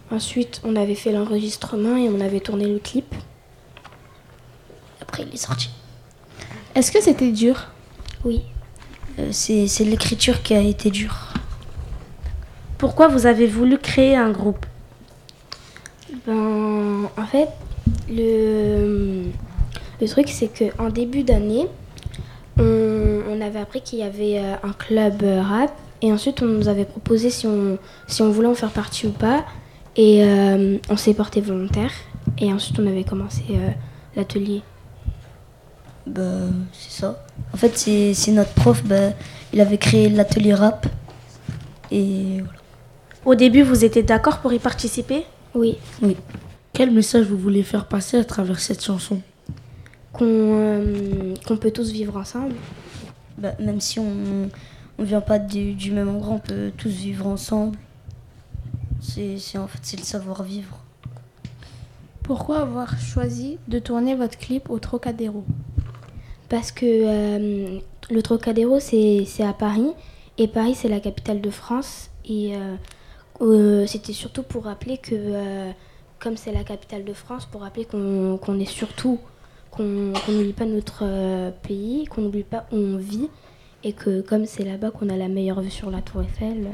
Ensuite, 0.09 0.61
on 0.63 0.75
avait 0.75 0.95
fait 0.95 1.11
l'enregistrement 1.11 1.97
et 1.97 2.09
on 2.09 2.19
avait 2.19 2.39
tourné 2.39 2.65
le 2.67 2.79
clip. 2.79 3.13
Après, 5.12 5.24
il 5.28 5.34
est 5.34 5.38
sorti. 5.38 5.70
Est-ce 6.74 6.89
que 6.89 7.01
c'était 7.01 7.34
dur? 7.34 7.68
Oui. 8.24 8.43
Euh, 9.20 9.28
c'est 9.34 9.84
l'écriture 9.84 10.41
qui 10.41 10.53
a 10.53 10.62
été 10.62 10.89
dure. 10.89 11.34
Pourquoi 12.78 13.09
vous 13.09 13.26
avez 13.26 13.45
voulu 13.45 13.78
créer 13.78 14.16
un 14.16 14.32
groupe? 14.32 14.66
Ben, 16.26 17.09
en 17.18 17.26
fait, 17.26 17.49
le, 18.09 19.26
le 19.99 20.07
truc, 20.07 20.30
c'est 20.30 20.47
qu'en 20.47 20.88
début 20.88 21.24
d'année, 21.24 21.68
on, 22.57 23.20
on, 23.30 23.41
avait 23.41 23.59
appris 23.59 23.82
qu'il 23.82 23.99
y 23.99 24.03
avait 24.03 24.39
euh, 24.39 24.55
un 24.64 24.72
club 24.72 25.24
rap. 25.24 25.74
Et 26.01 26.14
ensuite, 26.14 26.41
on 26.41 26.45
nous 26.45 26.70
avait 26.70 26.86
proposé 26.86 27.32
si 27.32 27.47
on, 27.47 27.78
si 28.07 28.22
on 28.22 28.32
voulait 28.32 28.47
en 28.47 28.55
faire 28.55 28.72
partie 28.72 29.07
ou 29.07 29.12
pas. 29.12 29.43
Et 29.97 30.24
euh, 30.24 30.78
on 30.89 30.95
s'est 30.95 31.14
porté 31.14 31.41
volontaire. 31.41 31.91
Et 32.38 32.53
ensuite, 32.53 32.80
on 32.80 32.88
avait 32.88 33.03
commencé 33.03 33.43
euh, 33.49 33.72
l'atelier. 34.16 34.62
Bah, 36.08 36.47
c'est 36.74 37.02
ça. 37.02 37.24
En 37.54 37.58
fait, 37.58 37.78
c'est 37.78 38.32
notre 38.32 38.54
prof, 38.54 38.84
bah, 38.84 39.12
il 39.54 39.62
avait 39.62 39.78
créé 39.78 40.10
l'atelier 40.10 40.54
rap. 40.54 40.88
Et 41.91 42.39
voilà. 42.39 42.60
Au 43.26 43.36
début, 43.36 43.62
vous 43.62 43.86
étiez 43.86 44.04
d'accord 44.04 44.39
pour 44.39 44.52
y 44.54 44.60
participer? 44.60 45.26
Oui. 45.54 45.78
Oui. 46.02 46.18
Quel 46.74 46.91
message 46.91 47.26
vous 47.26 47.38
voulez 47.38 47.64
faire 47.64 47.88
passer 47.88 48.18
à 48.18 48.24
travers 48.24 48.60
cette 48.60 48.84
chanson? 48.84 49.22
Qu'on 50.14 50.26
euh, 50.26 51.34
qu'on 51.47 51.58
peut 51.58 51.72
tous 51.72 51.91
vivre 51.91 52.18
ensemble. 52.18 52.56
Bah, 53.38 53.54
même 53.60 53.80
si 53.80 53.99
on 53.99 54.49
ne 54.99 55.06
vient 55.06 55.22
pas 55.22 55.38
du, 55.39 55.74
du 55.74 55.91
même 55.91 56.10
endroit, 56.10 56.36
on 56.36 56.39
peut 56.39 56.72
tous 56.78 56.89
vivre 56.89 57.28
ensemble. 57.28 57.78
C'est 59.02 59.58
en 59.58 59.68
fait 59.68 59.80
c'est 59.82 59.97
le 59.97 60.04
savoir-vivre. 60.04 60.80
Pourquoi 62.24 62.62
avoir 62.62 62.99
choisi 62.99 63.58
de 63.68 63.80
tourner 63.80 64.16
votre 64.16 64.38
clip 64.38 64.70
au 64.70 64.80
Trocadéro? 64.80 65.43
Parce 66.52 66.74
que 66.74 66.86
euh, 66.86 67.80
le 68.10 68.22
Trocadéro 68.22 68.82
c'est 68.82 69.26
à 69.39 69.54
Paris 69.54 69.89
et 70.38 70.49
Paris 70.49 70.76
c'est 70.76 70.89
la 70.89 70.99
capitale 70.99 71.39
de 71.39 71.49
France 71.49 72.10
et 72.26 72.58
euh, 72.58 72.76
euh, 73.39 73.88
c'était 73.88 74.12
surtout 74.12 74.43
pour 74.43 74.66
rappeler 74.66 74.97
que 74.97 75.72
comme 76.20 76.36
c'est 76.36 76.52
la 76.52 76.66
capitale 76.66 77.06
de 77.06 77.14
France, 77.14 77.45
pour 77.45 77.62
rappeler 77.62 77.86
qu'on 77.86 78.38
qu 78.38 78.52
est 78.62 78.66
surtout 78.66 79.18
qu'on 79.72 80.12
n'oublie 80.28 80.52
pas 80.52 80.66
notre 80.66 81.06
pays, 81.64 82.04
qu'on 82.08 82.24
n'oublie 82.24 82.43
pas 82.43 82.66
où 82.74 82.76
on 82.76 82.97
vit 82.97 83.30
et 83.86 83.93
que 83.93 84.20
comme 84.20 84.45
c'est 84.45 84.66
là-bas 84.66 84.91
qu'on 84.91 85.08
a 85.08 85.16
la 85.16 85.30
meilleure 85.30 85.62
vue 85.62 85.72
sur 85.72 85.89
la 85.89 86.02
Tour 86.02 86.24
Eiffel. 86.24 86.68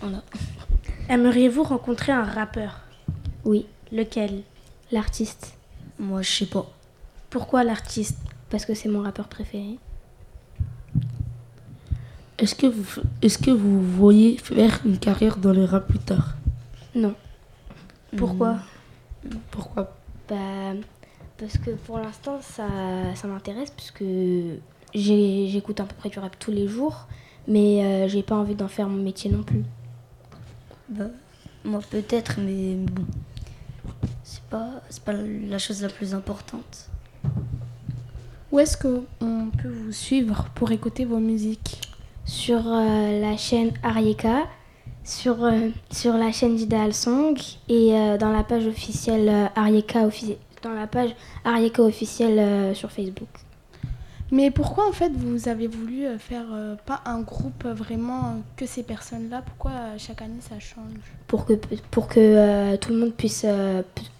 voilà. 0.00 0.22
Aimeriez-vous 1.10 1.62
rencontrer 1.62 2.12
un 2.12 2.24
rappeur? 2.24 2.80
Oui. 3.44 3.66
Lequel? 3.92 4.40
L'artiste. 4.90 5.58
Moi, 5.98 6.22
je 6.22 6.30
sais 6.30 6.46
pas. 6.46 6.66
Pourquoi 7.28 7.64
l'artiste? 7.64 8.16
Parce 8.52 8.66
que 8.66 8.74
c'est 8.74 8.90
mon 8.90 9.00
rappeur 9.00 9.28
préféré. 9.28 9.78
Est-ce 12.36 12.54
que, 12.54 12.66
vous, 12.66 13.00
est 13.22 13.42
que 13.42 13.50
vous 13.50 13.80
voyez 13.80 14.36
faire 14.36 14.78
une 14.84 14.98
carrière 14.98 15.38
dans 15.38 15.54
le 15.54 15.64
rap 15.64 15.88
plus 15.88 15.98
tard? 15.98 16.36
Non. 16.94 17.14
Pourquoi? 18.14 18.56
Mmh. 19.24 19.30
Pourquoi? 19.50 19.96
Bah, 20.28 20.74
Parce 21.38 21.56
que 21.56 21.70
pour 21.70 21.98
l'instant, 21.98 22.40
ça, 22.42 22.66
ça 23.14 23.26
m'intéresse, 23.26 23.70
puisque 23.70 24.04
j'écoute 24.94 25.80
à 25.80 25.84
peu 25.84 25.94
près 25.94 26.10
du 26.10 26.18
rap 26.18 26.38
tous 26.38 26.50
les 26.50 26.68
jours, 26.68 27.06
mais 27.48 27.82
euh, 27.82 28.08
j'ai 28.08 28.22
pas 28.22 28.36
envie 28.36 28.54
d'en 28.54 28.68
faire 28.68 28.86
mon 28.86 29.02
métier 29.02 29.30
non 29.30 29.44
plus. 29.44 29.64
Bah, 30.90 31.06
moi 31.64 31.80
peut-être, 31.90 32.38
mais 32.38 32.74
bon, 32.74 33.06
c'est 34.24 34.42
pas, 34.42 34.82
pas 35.06 35.14
la 35.14 35.56
chose 35.56 35.80
la 35.80 35.88
plus 35.88 36.12
importante. 36.12 36.90
Où 38.52 38.58
est-ce 38.58 38.76
qu'on 38.76 39.50
peut 39.62 39.70
vous 39.70 39.92
suivre 39.92 40.44
pour 40.54 40.72
écouter 40.72 41.06
vos 41.06 41.18
musiques? 41.18 41.80
Sur 42.26 42.60
euh, 42.66 43.18
la 43.18 43.38
chaîne 43.38 43.70
Arieka, 43.82 44.42
sur, 45.04 45.42
euh, 45.42 45.70
sur 45.90 46.12
la 46.18 46.32
chaîne 46.32 46.56
d'Ideal 46.56 46.92
Song 46.92 47.34
et 47.70 47.94
euh, 47.94 48.18
dans 48.18 48.30
la 48.30 48.44
page 48.44 48.66
officielle 48.66 49.50
Arieka 49.56 50.06
offici 50.06 50.36
dans 50.62 50.74
la 50.74 50.86
page 50.86 51.16
Arieka 51.46 51.82
officielle 51.82 52.76
sur 52.76 52.92
Facebook. 52.92 53.30
Mais 54.30 54.50
pourquoi 54.50 54.86
en 54.86 54.92
fait 54.92 55.12
vous 55.16 55.48
avez 55.48 55.66
voulu 55.66 56.06
faire 56.18 56.44
euh, 56.52 56.76
pas 56.84 57.00
un 57.06 57.20
groupe 57.22 57.64
vraiment 57.64 58.42
que 58.56 58.66
ces 58.66 58.82
personnes-là? 58.82 59.42
Pourquoi 59.46 59.70
euh, 59.70 59.94
chaque 59.96 60.20
année 60.20 60.40
ça 60.40 60.60
change? 60.60 61.00
Pour 61.26 61.46
que 61.46 61.54
pour 61.90 62.06
que 62.06 62.20
euh, 62.20 62.76
tout 62.76 62.92
le 62.92 62.98
monde 62.98 63.14
puisse 63.14 63.46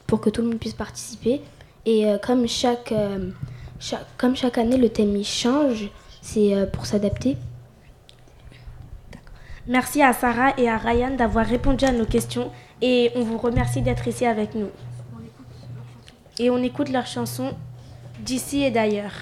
pour 0.06 0.22
que 0.22 0.30
tout 0.30 0.40
le 0.40 0.48
monde 0.48 0.58
puisse 0.58 0.72
participer. 0.72 1.42
Et 1.84 2.06
comme 2.24 2.46
chaque 2.46 2.94
Comme 4.16 4.36
chaque 4.36 4.58
année, 4.58 4.76
le 4.76 4.88
thème 4.88 5.16
il 5.16 5.24
change. 5.24 5.88
C'est 6.20 6.54
euh, 6.54 6.66
pour 6.66 6.86
s'adapter. 6.86 7.36
Merci 9.66 10.02
à 10.02 10.12
Sarah 10.12 10.54
et 10.58 10.68
à 10.68 10.76
Ryan 10.76 11.14
d'avoir 11.16 11.46
répondu 11.46 11.84
à 11.84 11.92
nos 11.92 12.04
questions 12.04 12.50
et 12.80 13.12
on 13.14 13.22
vous 13.22 13.38
remercie 13.38 13.80
d'être 13.80 14.08
ici 14.08 14.26
avec 14.26 14.54
nous. 14.54 14.70
Et 16.38 16.50
on 16.50 16.58
écoute 16.58 16.88
leur 16.88 17.06
chanson 17.06 17.52
d'ici 18.20 18.64
et 18.64 18.70
d'ailleurs. 18.70 19.12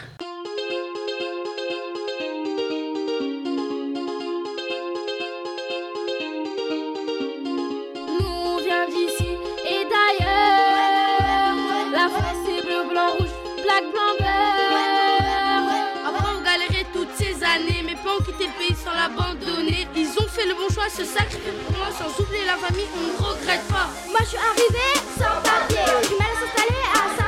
L'abandonner. 19.01 19.87
Ils 19.97 20.11
ont 20.19 20.29
fait 20.29 20.47
le 20.47 20.55
bon 20.55 20.69
choix, 20.73 20.89
se 20.89 21.05
sacrifier 21.05 21.53
pour 21.65 21.79
moi, 21.79 21.89
sans 21.97 22.11
oublier 22.23 22.45
la 22.45 22.57
famille, 22.57 22.89
on 22.97 23.07
ne 23.13 23.29
regrette 23.29 23.67
pas. 23.69 23.89
Moi 24.09 24.21
je 24.21 24.29
suis 24.29 24.39
arrivée 24.51 24.95
sans 25.19 25.37
papier, 25.43 25.85
du 26.09 26.15
mal 26.17 26.29
à 26.33 26.41
s'installer 26.41 27.20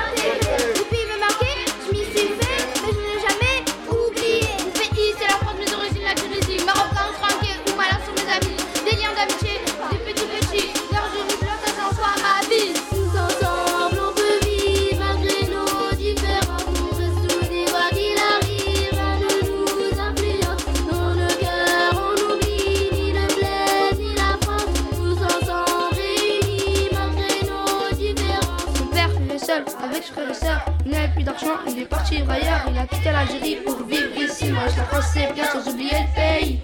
L'Algérie 33.23 33.59
pour 33.65 33.87
vivre 33.87 34.21
ici. 34.21 34.51
Moi 34.51 34.65
je 34.69 34.79
la 34.79 35.03
c'est 35.03 35.33
bien 35.33 35.45
sans 35.45 35.71
oublier 35.71 35.93
le 35.93 36.15
pays. 36.15 36.62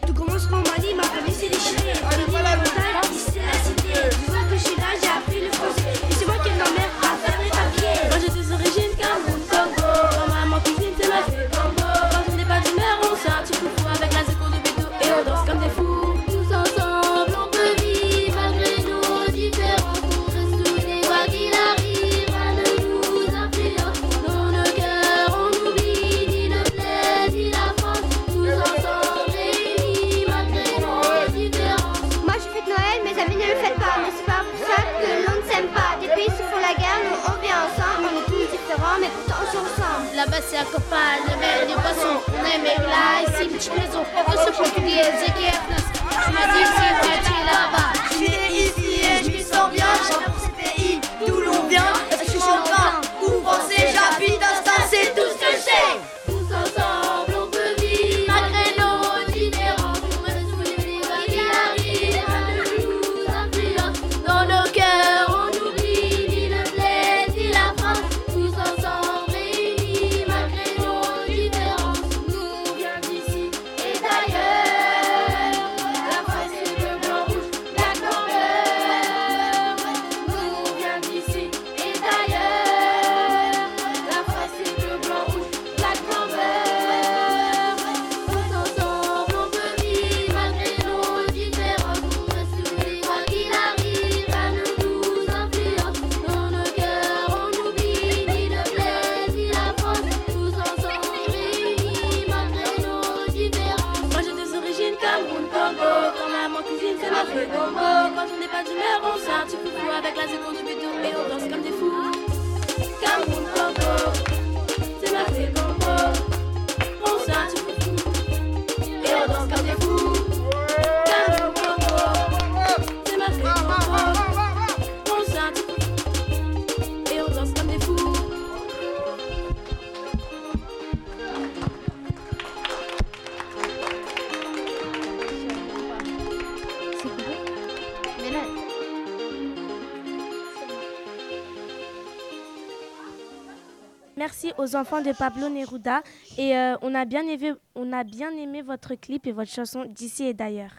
Enfants 144.76 145.02
de 145.02 145.12
Pablo 145.12 145.48
Neruda 145.48 146.02
et 146.36 146.56
euh, 146.56 146.76
on, 146.82 146.94
a 146.94 147.04
bien 147.04 147.22
aimé, 147.28 148.62
votre 148.62 148.94
clip 148.94 149.26
et 149.26 149.32
votre 149.32 149.50
chanson 149.50 149.84
d'ici 149.84 150.24
et 150.24 150.34
d'ailleurs. 150.34 150.74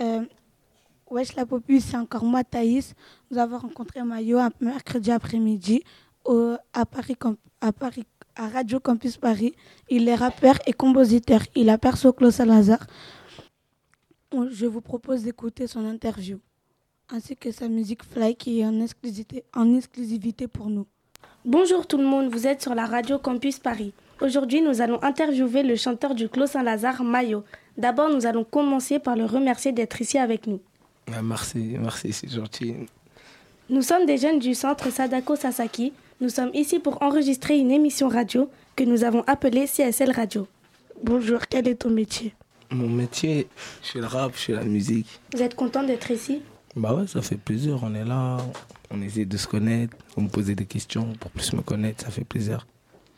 Euh, 0.00 0.24
wesh 1.10 1.36
la 1.36 1.46
Popu, 1.46 1.80
c'est 1.80 1.96
encore 1.96 2.24
moi 2.24 2.42
Thaïs. 2.44 2.94
Nous 3.30 3.38
avons 3.38 3.58
rencontré 3.58 4.02
Mayo 4.02 4.38
mercredi 4.60 5.10
après-midi 5.10 5.82
à 6.72 6.84
Paris, 6.84 7.16
à 8.36 8.48
Radio 8.48 8.80
Campus 8.80 9.16
Paris. 9.16 9.54
Il 9.88 10.08
est 10.08 10.14
rappeur 10.14 10.56
et 10.66 10.72
compositeur. 10.72 11.40
Il 11.54 11.68
a 11.70 11.78
perso 11.78 12.12
Claude 12.12 12.32
Salazar. 12.32 12.86
Je 14.32 14.66
vous 14.66 14.80
propose 14.80 15.22
d'écouter 15.22 15.66
son 15.66 15.84
interview 15.86 16.40
ainsi 17.14 17.36
que 17.36 17.52
sa 17.52 17.68
musique 17.68 18.02
Fly 18.02 18.34
qui 18.34 18.60
est 18.60 18.66
en 18.66 18.80
exclusivité, 18.80 19.44
en 19.54 19.72
exclusivité 19.76 20.48
pour 20.48 20.68
nous. 20.68 20.86
Bonjour 21.44 21.86
tout 21.86 21.96
le 21.96 22.04
monde, 22.04 22.28
vous 22.32 22.46
êtes 22.46 22.60
sur 22.60 22.74
la 22.74 22.86
radio 22.86 23.18
Campus 23.18 23.60
Paris. 23.60 23.92
Aujourd'hui, 24.20 24.60
nous 24.60 24.80
allons 24.80 25.00
interviewer 25.02 25.62
le 25.62 25.76
chanteur 25.76 26.14
du 26.14 26.28
Clos 26.28 26.48
Saint-Lazare, 26.48 27.04
Mayo. 27.04 27.44
D'abord, 27.76 28.10
nous 28.10 28.26
allons 28.26 28.42
commencer 28.42 28.98
par 28.98 29.14
le 29.14 29.26
remercier 29.26 29.70
d'être 29.70 30.00
ici 30.00 30.18
avec 30.18 30.48
nous. 30.48 30.60
Ah, 31.12 31.22
merci, 31.22 31.76
merci, 31.78 32.12
c'est 32.12 32.30
gentil. 32.30 32.74
Nous 33.70 33.82
sommes 33.82 34.06
des 34.06 34.18
jeunes 34.18 34.40
du 34.40 34.54
centre 34.54 34.90
Sadako 34.90 35.36
Sasaki. 35.36 35.92
Nous 36.20 36.30
sommes 36.30 36.50
ici 36.52 36.80
pour 36.80 37.00
enregistrer 37.02 37.58
une 37.58 37.70
émission 37.70 38.08
radio 38.08 38.50
que 38.74 38.82
nous 38.82 39.04
avons 39.04 39.22
appelée 39.28 39.66
CSL 39.66 40.10
Radio. 40.10 40.48
Bonjour, 41.02 41.40
quel 41.48 41.68
est 41.68 41.76
ton 41.76 41.90
métier? 41.90 42.34
Mon 42.70 42.88
métier, 42.88 43.46
je 43.82 43.90
fais 43.90 44.00
le 44.00 44.06
rap, 44.06 44.32
je 44.34 44.40
fais 44.40 44.52
la 44.52 44.64
musique. 44.64 45.20
Vous 45.32 45.42
êtes 45.42 45.54
content 45.54 45.84
d'être 45.84 46.10
ici? 46.10 46.42
Bah 46.76 46.92
ouais, 46.92 47.06
ça 47.06 47.22
fait 47.22 47.36
plaisir, 47.36 47.78
on 47.82 47.94
est 47.94 48.04
là, 48.04 48.38
on 48.90 49.00
essaie 49.00 49.24
de 49.24 49.36
se 49.36 49.46
connaître, 49.46 49.96
vous 50.16 50.22
me 50.22 50.28
posez 50.28 50.56
des 50.56 50.66
questions 50.66 51.12
pour 51.20 51.30
plus 51.30 51.52
me 51.52 51.62
connaître, 51.62 52.04
ça 52.04 52.10
fait 52.10 52.24
plaisir. 52.24 52.66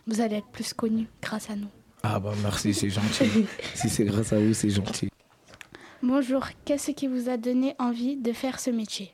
vous 0.06 0.20
allez 0.20 0.36
être 0.36 0.48
plus 0.48 0.74
connu 0.74 1.06
grâce 1.22 1.48
à 1.48 1.56
nous. 1.56 1.68
Ah 2.02 2.20
bah 2.20 2.32
merci, 2.42 2.74
c'est 2.74 2.90
gentil. 2.90 3.46
si 3.74 3.88
c'est 3.88 4.04
grâce 4.04 4.32
à 4.32 4.38
vous, 4.38 4.52
c'est 4.52 4.68
gentil. 4.70 5.08
Bonjour, 6.02 6.46
qu'est-ce 6.66 6.90
qui 6.90 7.08
vous 7.08 7.30
a 7.30 7.38
donné 7.38 7.74
envie 7.78 8.16
de 8.16 8.32
faire 8.32 8.60
ce 8.60 8.70
métier? 8.70 9.12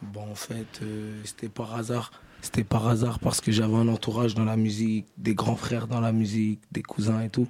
Bon, 0.00 0.30
en 0.30 0.34
fait, 0.34 0.80
euh, 0.82 1.20
c'était 1.24 1.48
par 1.48 1.74
hasard. 1.74 2.12
c'était 2.40 2.64
par 2.64 2.86
hasard 2.86 3.18
parce 3.18 3.40
que 3.40 3.50
j'avais 3.50 3.74
un 3.74 3.88
entourage 3.88 4.34
dans 4.34 4.44
la 4.44 4.56
musique, 4.56 5.06
des 5.18 5.34
grands 5.34 5.56
frères 5.56 5.88
dans 5.88 6.00
la 6.00 6.12
musique, 6.12 6.60
des 6.70 6.82
cousins 6.82 7.20
et 7.20 7.28
tout. 7.28 7.48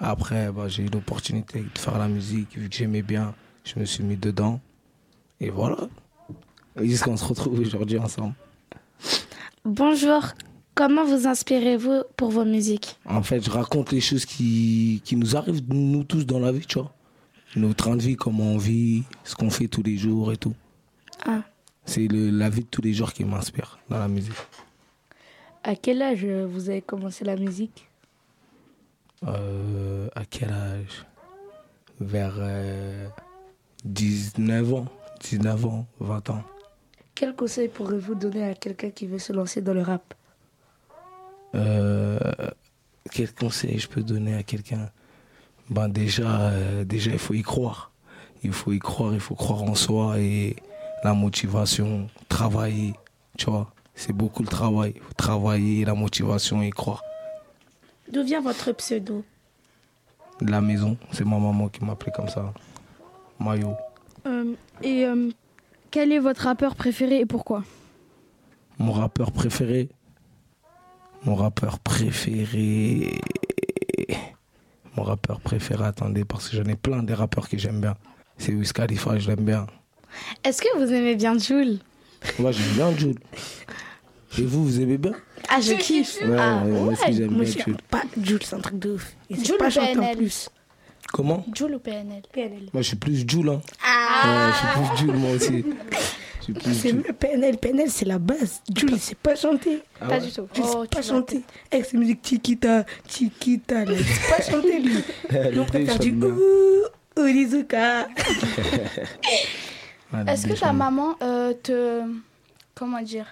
Après, 0.00 0.50
bah, 0.50 0.68
j'ai 0.68 0.84
eu 0.84 0.88
l'opportunité 0.88 1.60
de 1.60 1.78
faire 1.78 1.98
la 1.98 2.08
musique, 2.08 2.56
vu 2.56 2.68
que 2.68 2.74
j'aimais 2.74 3.02
bien, 3.02 3.34
je 3.64 3.78
me 3.78 3.84
suis 3.84 4.02
mis 4.02 4.16
dedans. 4.16 4.60
Et 5.40 5.50
voilà. 5.50 5.76
Jusqu'on 6.80 7.16
se 7.16 7.24
retrouve 7.24 7.60
aujourd'hui 7.60 7.98
ensemble. 7.98 8.34
Bonjour, 9.64 10.22
comment 10.74 11.04
vous 11.04 11.26
inspirez-vous 11.26 12.02
pour 12.16 12.30
vos 12.30 12.44
musiques? 12.44 12.98
En 13.06 13.22
fait, 13.22 13.44
je 13.44 13.50
raconte 13.50 13.92
les 13.92 14.00
choses 14.00 14.24
qui, 14.24 15.02
qui 15.04 15.16
nous 15.16 15.36
arrivent, 15.36 15.62
nous 15.68 16.04
tous, 16.04 16.24
dans 16.24 16.38
la 16.38 16.52
vie, 16.52 16.66
tu 16.66 16.78
vois. 16.78 16.92
Notre 17.56 17.76
train 17.76 17.96
de 17.96 18.02
vie, 18.02 18.16
comment 18.16 18.44
on 18.44 18.58
vit, 18.58 19.04
ce 19.24 19.34
qu'on 19.34 19.50
fait 19.50 19.68
tous 19.68 19.82
les 19.82 19.96
jours 19.96 20.32
et 20.32 20.36
tout. 20.36 20.54
Ah. 21.24 21.42
C'est 21.86 22.06
la 22.08 22.50
vie 22.50 22.62
de 22.62 22.66
tous 22.66 22.82
les 22.82 22.92
jours 22.92 23.12
qui 23.12 23.24
m'inspire 23.24 23.78
dans 23.88 23.98
la 23.98 24.08
musique. 24.08 24.34
À 25.62 25.74
quel 25.74 26.02
âge 26.02 26.24
euh, 26.24 26.46
vous 26.46 26.68
avez 26.68 26.82
commencé 26.82 27.24
la 27.24 27.36
musique? 27.36 27.88
Euh, 29.26 30.08
à 30.14 30.24
quel 30.24 30.50
âge? 30.50 31.06
Vers 31.98 32.34
euh, 32.38 33.08
19 33.84 34.74
ans, 34.74 34.84
19 35.20 35.66
ans, 35.66 35.86
20 36.00 36.30
ans. 36.30 36.42
Quel 37.14 37.34
conseil 37.34 37.68
pourrez-vous 37.68 38.14
donner 38.14 38.44
à 38.44 38.54
quelqu'un 38.54 38.90
qui 38.90 39.06
veut 39.06 39.18
se 39.18 39.32
lancer 39.32 39.62
dans 39.62 39.74
le 39.74 39.82
rap? 39.82 40.14
Euh, 41.54 42.18
quel 43.10 43.32
conseil 43.32 43.78
je 43.78 43.88
peux 43.88 44.02
donner 44.02 44.34
à 44.34 44.42
quelqu'un? 44.42 44.90
Ben 45.70 45.88
déjà, 45.88 46.50
euh, 46.50 46.84
déjà, 46.84 47.12
il 47.12 47.18
faut 47.18 47.34
y 47.34 47.42
croire. 47.42 47.90
Il 48.42 48.52
faut 48.52 48.72
y 48.72 48.78
croire, 48.78 49.14
il 49.14 49.20
faut 49.20 49.34
croire 49.34 49.62
en 49.62 49.74
soi 49.74 50.18
et 50.18 50.56
la 51.02 51.14
motivation, 51.14 52.08
travailler, 52.28 52.94
tu 53.38 53.50
vois. 53.50 53.72
C'est 53.94 54.12
beaucoup 54.12 54.42
le 54.42 54.48
travail. 54.48 54.92
Il 54.94 55.02
faut 55.02 55.14
travailler, 55.16 55.84
la 55.84 55.94
motivation 55.94 56.62
et 56.62 56.68
y 56.68 56.70
croire. 56.70 57.02
D'où 58.12 58.22
vient 58.22 58.42
votre 58.42 58.72
pseudo? 58.72 59.24
De 60.40 60.50
la 60.50 60.60
maison, 60.60 60.98
c'est 61.12 61.24
ma 61.24 61.38
maman 61.38 61.68
qui 61.68 61.82
m'appelait 61.82 62.12
comme 62.12 62.28
ça. 62.28 62.52
Mayo. 63.40 63.74
Euh, 64.26 64.54
et 64.82 65.06
euh, 65.06 65.30
quel 65.90 66.12
est 66.12 66.18
votre 66.18 66.42
rappeur 66.42 66.74
préféré 66.74 67.20
et 67.20 67.26
pourquoi? 67.26 67.64
Mon 68.78 68.92
rappeur 68.92 69.32
préféré 69.32 69.88
Mon 71.24 71.34
rappeur 71.34 71.78
préféré. 71.78 73.20
Mon 74.96 75.02
rappeur 75.02 75.40
préféré, 75.40 75.84
attendez, 75.84 76.24
parce 76.24 76.48
que 76.48 76.56
j'en 76.56 76.64
ai 76.64 76.76
plein 76.76 77.02
des 77.02 77.14
rappeurs 77.14 77.48
que 77.48 77.58
j'aime 77.58 77.80
bien. 77.80 77.94
C'est 78.38 78.52
Wiz 78.52 78.72
Khalifa, 78.72 79.18
je 79.18 79.28
l'aime 79.28 79.44
bien. 79.44 79.66
Est-ce 80.44 80.62
que 80.62 80.76
vous 80.78 80.92
aimez 80.92 81.16
bien 81.16 81.38
Jules? 81.38 81.78
Moi, 82.38 82.52
j'aime 82.52 82.72
bien 82.74 82.96
Jules. 82.96 83.18
Et 84.38 84.42
vous, 84.42 84.64
vous 84.64 84.80
aimez 84.80 84.98
bien? 84.98 85.12
Ah, 85.48 85.60
je 85.60 85.74
kiffe. 85.74 86.18
Ouais, 86.22 86.36
ah, 86.38 86.64
ouais, 86.64 86.70
moi 86.70 86.92
aussi, 86.92 87.12
j'aime 87.12 87.28
bien 87.28 87.44
je 87.44 87.58
Jules. 87.62 87.76
pas 87.90 88.02
Jules, 88.20 88.42
c'est 88.42 88.56
un 88.56 88.60
truc 88.60 88.78
de 88.78 88.92
ouf. 88.94 89.16
Il 89.30 89.44
Jules 89.44 89.56
pas 89.58 89.70
chanter 89.70 89.98
en 89.98 90.14
plus. 90.14 90.50
Comment 91.12 91.44
Jules 91.54 91.74
ou 91.74 91.78
PNL 91.78 92.22
PNL. 92.32 92.68
Moi, 92.72 92.82
je 92.82 92.88
suis 92.88 92.96
plus 92.96 93.24
Jules. 93.28 93.48
Hein. 93.48 93.60
Ah. 93.84 94.48
Ouais, 94.48 94.52
je 94.52 94.56
suis 94.58 94.88
plus 94.88 94.98
Jules, 94.98 95.16
moi 95.16 95.30
aussi. 95.32 95.64
C'est 96.74 97.12
PNL. 97.12 97.56
PNL, 97.58 97.90
c'est 97.90 98.04
la 98.04 98.18
base. 98.18 98.62
Jules, 98.74 98.90
il 98.92 99.00
sait 99.00 99.14
pas 99.14 99.34
chanter. 99.34 99.82
Ah 100.00 100.06
Pas 100.06 100.14
ouais 100.14 100.20
du 100.26 100.32
tout. 100.32 100.46
Jules, 100.54 100.64
Oh, 100.66 100.82
sait 100.82 100.88
pas 100.88 101.02
chanter. 101.02 101.42
Avec 101.72 101.86
ses 101.86 101.96
musiques 101.96 102.20
Chiquita, 102.26 102.84
Chiquita, 103.08 103.84
là, 103.84 103.96
sait 103.98 104.30
pas 104.36 104.42
chanter, 104.42 104.78
lui. 104.80 104.94
Lui, 105.50 105.58
on 105.58 105.64
préfère 105.64 105.96
il 106.02 106.18
du 106.18 106.26
ouh, 106.26 106.82
Olizuka. 107.16 108.08
Ah, 110.12 110.24
Est-ce 110.32 110.46
que 110.46 110.52
ta 110.58 110.72
maman 110.72 111.16
euh, 111.22 111.52
te. 111.62 112.02
Comment 112.74 113.00
dire 113.02 113.26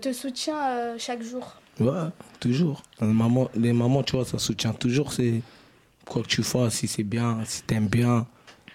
Te 0.00 0.12
soutient 0.12 0.56
euh, 0.70 0.94
chaque 0.98 1.22
jour? 1.22 1.56
Ouais, 1.78 2.08
toujours. 2.40 2.82
Les 3.00 3.06
mamans, 3.06 3.48
les 3.54 3.72
mamans, 3.72 4.02
tu 4.02 4.16
vois, 4.16 4.24
ça 4.24 4.38
soutient 4.38 4.72
toujours. 4.72 5.12
C'est 5.12 5.42
quoi 6.10 6.22
que 6.22 6.28
tu 6.28 6.42
fasses, 6.42 6.74
si 6.74 6.88
c'est 6.88 7.04
bien, 7.04 7.38
si 7.44 7.62
t'aimes 7.62 7.88
bien 7.88 8.26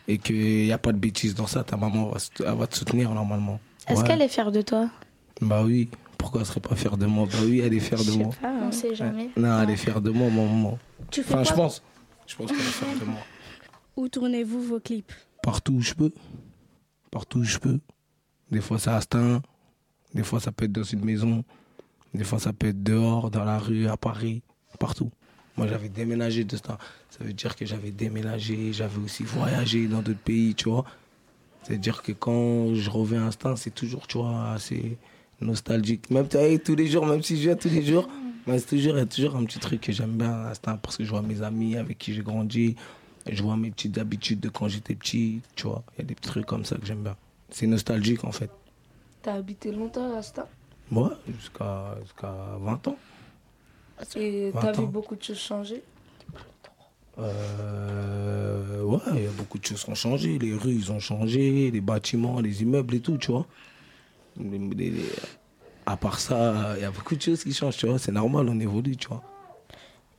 et 0.07 0.17
qu'il 0.17 0.35
n'y 0.65 0.71
a 0.71 0.77
pas 0.77 0.91
de 0.93 0.97
bêtises 0.97 1.35
dans 1.35 1.47
ça, 1.47 1.63
ta 1.63 1.75
maman 1.77 2.09
va, 2.09 2.19
se- 2.19 2.29
elle 2.39 2.55
va 2.55 2.65
te 2.67 2.75
soutenir 2.77 3.13
normalement. 3.13 3.59
Est-ce 3.87 4.01
Ouais. 4.01 4.07
qu'elle 4.07 4.21
est 4.21 4.27
fière 4.29 4.51
de 4.51 4.61
toi? 4.61 4.89
Bah 5.41 5.63
oui. 5.63 5.89
Pourquoi 6.17 6.41
elle 6.41 6.47
serait 6.47 6.59
pas 6.61 6.75
fière 6.75 6.97
de 6.97 7.05
moi? 7.05 7.27
Bah 7.31 7.37
oui, 7.43 7.59
elle 7.59 7.73
est 7.73 7.79
fière 7.79 8.03
de 8.03 8.11
moi. 8.11 8.29
pas, 8.41 8.53
on 8.63 8.71
sait 8.71 8.95
jamais. 8.95 9.29
Non, 9.37 9.61
elle 9.61 9.69
est 9.71 9.75
fière 9.75 10.01
de 10.01 10.09
moi, 10.09 10.29
mon 10.29 10.47
maman. 10.47 10.79
Tu 11.11 11.21
fais 11.23 11.33
enfin, 11.35 11.43
je 11.43 11.53
pense. 11.53 11.83
Je 12.25 12.35
pense 12.35 12.47
qu'elle 12.51 12.59
est 12.59 12.63
fière 12.63 12.99
de 12.99 13.05
moi. 13.05 13.19
Où 13.97 14.07
tournez-vous 14.09 14.61
vos 14.61 14.79
clips? 14.79 15.11
Partout 15.43 15.73
où 15.73 15.81
je 15.81 15.93
peux. 15.93 16.11
Partout 17.11 17.39
où 17.39 17.43
je 17.43 17.57
peux. 17.59 17.79
Des 18.51 18.61
fois, 18.61 18.79
c'est 18.79 18.89
à 18.89 18.95
Astin. 18.95 19.41
Des 20.13 20.23
fois, 20.23 20.39
ça 20.39 20.51
peut 20.51 20.65
être 20.65 20.71
dans 20.71 20.83
une 20.83 21.03
maison. 21.05 21.43
Des 22.13 22.23
fois, 22.23 22.39
ça 22.39 22.53
peut 22.53 22.67
être 22.67 22.81
dehors, 22.81 23.29
dans 23.29 23.43
la 23.43 23.59
rue, 23.59 23.87
à 23.87 23.97
Paris. 23.97 24.41
Partout. 24.79 25.11
Moi, 25.57 25.67
j'avais 25.67 25.89
déménagé 25.89 26.43
de 26.43 26.57
ça. 26.57 26.77
Ça 27.17 27.23
veut 27.23 27.33
dire 27.33 27.55
que 27.55 27.65
j'avais 27.65 27.91
déménagé. 27.91 28.73
J'avais 28.73 28.99
aussi 28.99 29.23
voyagé 29.23 29.87
dans 29.87 30.01
d'autres 30.01 30.19
pays, 30.19 30.53
tu 30.53 30.69
vois. 30.69 30.85
C'est-à-dire 31.63 32.01
que 32.01 32.11
quand 32.11 32.75
je 32.75 32.89
reviens 32.89 33.25
à 33.25 33.27
Astin, 33.27 33.55
c'est 33.55 33.73
toujours, 33.73 34.05
tu 34.05 34.17
vois, 34.17 34.51
assez 34.51 34.97
nostalgique. 35.39 36.09
Même 36.09 36.27
tous 36.27 36.75
les 36.75 36.87
jours, 36.87 37.05
même 37.05 37.23
si 37.23 37.37
je 37.37 37.41
viens 37.41 37.55
tous 37.55 37.69
les 37.69 37.83
jours, 37.83 38.09
mais 38.45 38.59
c'est 38.59 38.67
toujours, 38.67 38.93
il 38.95 38.99
y 38.99 39.01
a 39.01 39.05
toujours 39.05 39.35
un 39.35 39.45
petit 39.45 39.59
truc 39.59 39.81
que 39.81 39.91
j'aime 39.91 40.11
bien 40.17 40.31
à 40.31 40.49
Astin 40.49 40.77
parce 40.77 40.97
que 40.97 41.03
je 41.03 41.09
vois 41.09 41.21
mes 41.21 41.41
amis 41.41 41.77
avec 41.77 41.97
qui 41.97 42.13
j'ai 42.13 42.21
grandi. 42.21 42.75
Je 43.27 43.41
vois 43.41 43.57
mes 43.57 43.71
petites 43.71 43.97
habitudes 43.97 44.39
de 44.39 44.49
quand 44.49 44.67
j'étais 44.67 44.93
petit, 44.93 45.41
tu 45.55 45.65
vois. 45.67 45.83
Il 45.95 46.01
y 46.01 46.03
a 46.03 46.05
des 46.05 46.13
petits 46.13 46.29
trucs 46.29 46.45
comme 46.45 46.63
ça 46.63 46.75
que 46.75 46.85
j'aime 46.85 47.01
bien. 47.01 47.15
C'est 47.49 47.65
nostalgique 47.65 48.23
en 48.23 48.31
fait. 48.31 48.51
T'as 49.23 49.33
habité 49.33 49.71
longtemps 49.71 50.13
à 50.13 50.17
Asta 50.17 50.47
Ouais, 50.91 51.09
jusqu'à 51.35 51.97
jusqu'à 52.03 52.35
20 52.59 52.87
ans. 52.89 52.97
Et 54.15 54.51
20 54.51 54.61
t'as 54.61 54.71
vu 54.73 54.85
beaucoup 54.85 55.15
de 55.15 55.23
choses 55.23 55.39
changer 55.39 55.81
Euh, 57.17 58.81
ouais, 58.83 58.99
il 59.15 59.23
y 59.23 59.27
a 59.27 59.31
beaucoup 59.31 59.57
de 59.57 59.65
choses 59.65 59.83
qui 59.83 59.89
ont 59.89 59.95
changé. 59.95 60.37
Les 60.39 60.53
rues, 60.53 60.73
ils 60.73 60.91
ont 60.91 60.99
changé, 60.99 61.71
les 61.71 61.81
bâtiments, 61.81 62.39
les 62.41 62.61
immeubles 62.63 62.95
et 62.95 63.01
tout, 63.01 63.17
tu 63.17 63.31
vois. 63.31 63.47
Les- 64.37 64.59
les- 64.59 64.91
les- 64.91 65.11
À 65.87 65.97
part 65.97 66.19
ça, 66.19 66.75
il 66.77 66.81
y 66.81 66.85
a 66.85 66.91
beaucoup 66.91 67.15
de 67.15 67.21
choses 67.21 67.43
qui 67.43 67.53
changent, 67.53 67.77
tu 67.77 67.87
vois. 67.87 67.99
C'est 67.99 68.11
normal, 68.11 68.49
on 68.49 68.59
évolue, 68.59 68.97
tu 68.97 69.07
vois. 69.07 69.23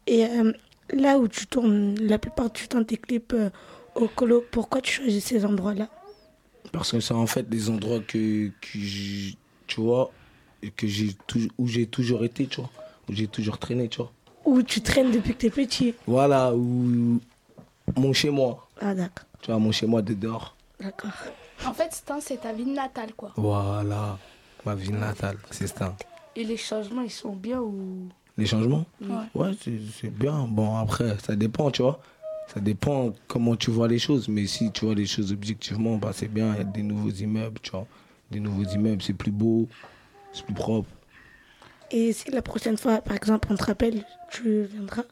Et 0.06 0.24
euh, 0.24 0.52
là 0.92 1.18
où 1.18 1.28
tu 1.28 1.46
tournes 1.46 1.96
la 2.00 2.18
plupart 2.18 2.50
du 2.50 2.68
temps 2.68 2.84
tes 2.84 2.96
clips 2.96 3.32
euh, 3.34 3.50
au 3.94 4.08
colo, 4.08 4.42
pourquoi 4.50 4.80
tu 4.80 4.92
choisis 4.92 5.24
ces 5.24 5.44
endroits-là? 5.44 5.88
Parce 6.72 6.92
que 6.92 7.00
c'est 7.00 7.14
en 7.14 7.26
fait 7.26 7.48
des 7.48 7.70
endroits 7.70 8.00
que, 8.00 8.48
que 8.60 8.78
tu 9.66 9.80
vois, 9.80 10.12
que 10.76 10.86
j'ai 10.86 11.16
où 11.58 11.66
j'ai 11.66 11.86
toujours 11.86 12.24
été, 12.24 12.46
tu 12.46 12.60
vois. 12.60 12.70
Où 13.08 13.12
j'ai 13.12 13.28
toujours 13.28 13.58
traîné, 13.58 13.88
tu 13.88 13.98
vois. 13.98 14.12
Où 14.46 14.62
tu 14.62 14.80
traînes 14.80 15.10
depuis 15.10 15.34
que 15.34 15.38
t'es 15.40 15.50
petit 15.50 15.94
Voilà, 16.06 16.54
où 16.54 17.20
mon 17.96 18.12
chez 18.12 18.30
moi. 18.30 18.66
Ah 18.80 18.94
d'accord, 18.94 19.26
Tu 19.42 19.50
vois, 19.50 19.58
mon 19.60 19.72
chez 19.72 19.86
moi 19.86 20.02
de 20.02 20.14
dehors. 20.14 20.54
d'accord. 20.80 21.10
En 21.66 21.72
fait, 21.72 21.92
Stan, 21.92 22.18
c'est 22.20 22.40
ta 22.42 22.52
ville 22.52 22.72
natale, 22.74 23.12
quoi. 23.16 23.32
Voilà, 23.36 24.18
ma 24.64 24.74
ville 24.74 24.96
natale, 24.96 25.36
c'est 25.50 25.66
ça. 25.66 25.96
Et 26.36 26.44
les 26.44 26.56
changements, 26.58 27.00
ils 27.02 27.10
sont 27.10 27.34
bien 27.34 27.60
ou? 27.60 28.08
Les 28.36 28.44
changements? 28.46 28.84
Ouais. 29.00 29.16
Ouais, 29.34 29.52
c'est 29.60 29.78
c'est 29.98 30.10
bien. 30.10 30.46
Bon, 30.46 30.76
après, 30.76 31.16
ça 31.24 31.34
dépend, 31.34 31.70
tu 31.70 31.80
vois. 31.82 31.98
Ça 32.52 32.60
dépend 32.60 33.12
comment 33.26 33.56
tu 33.56 33.70
vois 33.70 33.88
les 33.88 33.98
choses. 33.98 34.28
Mais 34.28 34.46
si 34.46 34.70
tu 34.70 34.84
vois 34.84 34.94
les 34.94 35.06
choses 35.06 35.32
objectivement, 35.32 35.96
bah, 35.96 36.10
c'est 36.12 36.28
bien. 36.28 36.52
Il 36.52 36.58
y 36.58 36.60
a 36.60 36.64
des 36.64 36.82
nouveaux 36.82 37.10
immeubles, 37.10 37.58
tu 37.62 37.70
vois. 37.70 37.86
Des 38.30 38.38
nouveaux 38.40 38.64
immeubles, 38.64 39.00
c'est 39.02 39.14
plus 39.14 39.30
beau, 39.32 39.66
c'est 40.32 40.44
plus 40.44 40.54
propre. 40.54 40.88
Et 41.90 42.12
si 42.12 42.30
la 42.30 42.42
prochaine 42.42 42.76
fois, 42.76 43.00
par 43.00 43.16
exemple, 43.16 43.48
on 43.50 43.56
te 43.56 43.64
rappelle, 43.64 44.04
tu 44.30 44.62
viendras 44.64 45.04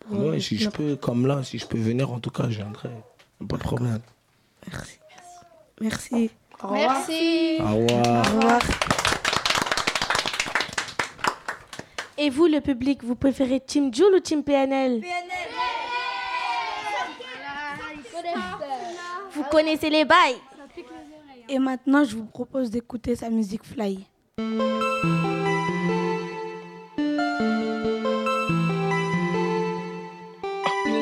pour, 0.00 0.20
euh, 0.20 0.38
si 0.38 0.58
je 0.58 0.68
peux, 0.68 0.96
comme 0.96 1.26
là, 1.26 1.42
si 1.42 1.58
je 1.58 1.66
peux 1.66 1.78
venir, 1.78 2.12
en 2.12 2.20
tout 2.20 2.30
cas, 2.30 2.44
je 2.48 2.56
viendrai. 2.56 2.90
Pas 3.48 3.56
de 3.56 3.62
problème. 3.62 4.00
Merci. 5.80 6.30
Au 6.62 6.68
revoir. 6.68 6.92
Merci. 6.92 7.56
Au 7.60 7.64
revoir. 7.64 8.06
Au 8.06 8.36
revoir. 8.36 8.60
Et 12.18 12.30
vous, 12.30 12.46
le 12.46 12.60
public, 12.60 13.04
vous 13.04 13.14
préférez 13.14 13.60
Team 13.60 13.92
Jules 13.92 14.14
ou 14.16 14.20
Team 14.20 14.42
PNL 14.42 15.02
Vous 19.32 19.44
connaissez 19.50 19.90
les 19.90 20.06
bails 20.06 20.36
Et 21.48 21.58
maintenant, 21.58 22.04
je 22.04 22.16
vous 22.16 22.24
propose 22.24 22.70
d'écouter 22.70 23.16
sa 23.16 23.28
musique 23.28 23.64
Fly. 23.64 24.06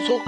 Parti, 0.04 0.20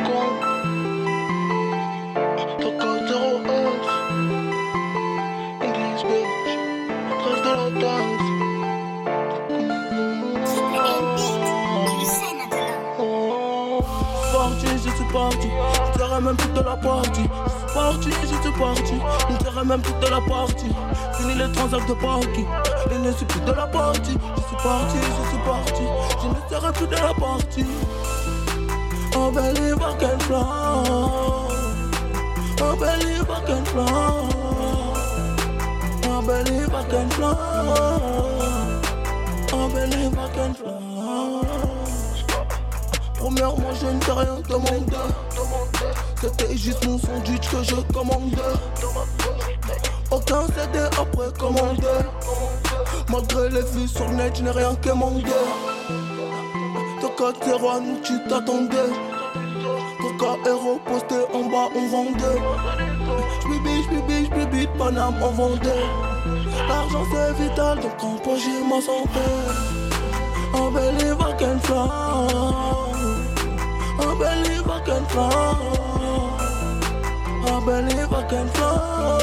je 14.72 14.90
suis 14.90 15.04
parti 15.12 15.48
Je 15.92 15.98
dirais 15.98 16.20
même 16.22 16.36
toute 16.36 16.54
la 16.54 16.76
partie. 16.76 17.22
Je 17.22 17.74
parti, 17.74 18.10
je 18.22 18.26
suis 18.26 18.52
parti. 18.58 18.94
On 19.28 19.34
dirait 19.34 19.64
même 19.64 19.82
de 19.82 20.06
la 20.06 20.20
partie. 20.22 20.72
Fini 21.18 21.34
les 21.34 21.52
transacts 21.52 21.88
de 21.88 21.94
parking. 21.94 22.46
Il 22.92 23.02
ne 23.02 23.12
suis 23.12 23.26
plus 23.26 23.40
de 23.40 23.52
la 23.52 23.66
partie. 23.66 24.16
Je 24.36 24.42
suis 24.42 24.56
parti, 24.56 24.96
je 24.96 25.28
suis 25.28 25.38
parti. 25.44 25.82
Je 26.22 26.28
ne 26.28 26.60
serai 26.60 26.72
plus 26.72 26.86
de 26.86 26.94
la 26.94 27.12
partie. 27.12 27.66
Oh, 29.28 29.32
believe 29.32 29.82
I 29.82 29.96
can 29.98 30.18
fly. 30.20 30.84
Oh, 32.60 32.76
believe 32.78 33.28
I 33.28 33.40
can 33.44 33.64
fly. 33.64 33.88
Oh, 36.04 36.22
believe 36.22 36.72
I 36.72 36.84
can 36.88 37.10
fly. 37.10 37.34
Oh, 39.52 39.68
believe 39.74 40.16
I 40.16 40.28
can 40.32 40.54
fly. 40.54 41.42
Premièrement, 43.18 43.74
je 43.80 43.86
ne 43.86 43.98
t'ai 43.98 44.12
rien 44.12 44.38
demandé. 44.48 44.96
C'était 46.20 46.56
juste 46.56 46.86
mon 46.86 46.96
sandwich 46.96 47.48
que 47.50 47.64
je 47.64 47.74
commandais. 47.92 48.54
Aucun 50.12 50.46
CD 50.46 50.78
après 51.00 51.32
commandé. 51.36 51.98
Malgré 53.10 53.48
les 53.48 53.62
vues 53.72 53.88
sur 53.88 54.08
net, 54.10 54.36
je 54.36 54.44
n'ai 54.44 54.52
rien 54.52 54.76
commandé. 54.76 55.24
De 57.02 57.08
4 57.18 57.44
0 57.44 57.68
à 57.68 57.80
nous, 57.80 57.98
tu 58.04 58.12
t'attendais. 58.28 59.15
Héros 60.46 60.80
posté 60.86 61.16
en 61.34 61.44
bas, 61.50 61.68
on 61.74 61.86
vendait. 61.88 62.40
J'bibi, 63.42 63.82
j'bibi, 63.82 64.24
j'bibi, 64.26 64.66
Paname, 64.78 65.14
on 65.22 65.30
vendait. 65.30 65.86
L'argent 66.68 67.04
c'est 67.12 67.32
vital, 67.42 67.80
donc 67.80 68.02
en 68.02 68.36
j'ai 68.36 68.62
ma 68.64 68.80
santé. 68.80 69.26
I 70.54 70.70
believe 70.72 71.20
I 71.20 71.34
can 71.38 71.58
fly. 71.60 71.76
I 73.98 74.14
believe 74.18 74.66
I 74.66 74.80
can 74.86 75.04
fly. 75.08 75.30
I 77.44 77.60
believe 77.66 78.12
I 78.12 78.22
can 78.28 78.48
fly. 78.54 79.16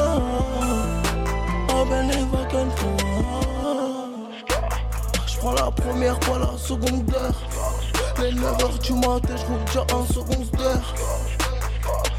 Can 2.51 2.69
fly. 2.75 2.89
J'prends 5.25 5.53
la 5.53 5.71
première, 5.71 6.19
pas 6.19 6.37
la 6.37 6.55
seconde 6.57 7.03
Les 8.23 8.31
9h 8.31 8.79
du 8.79 8.93
matin, 8.93 9.35
j'roule 9.35 9.59
déjà 9.65 9.81
un 9.81 10.05
second 10.05 10.45
d'heure. 10.57 10.95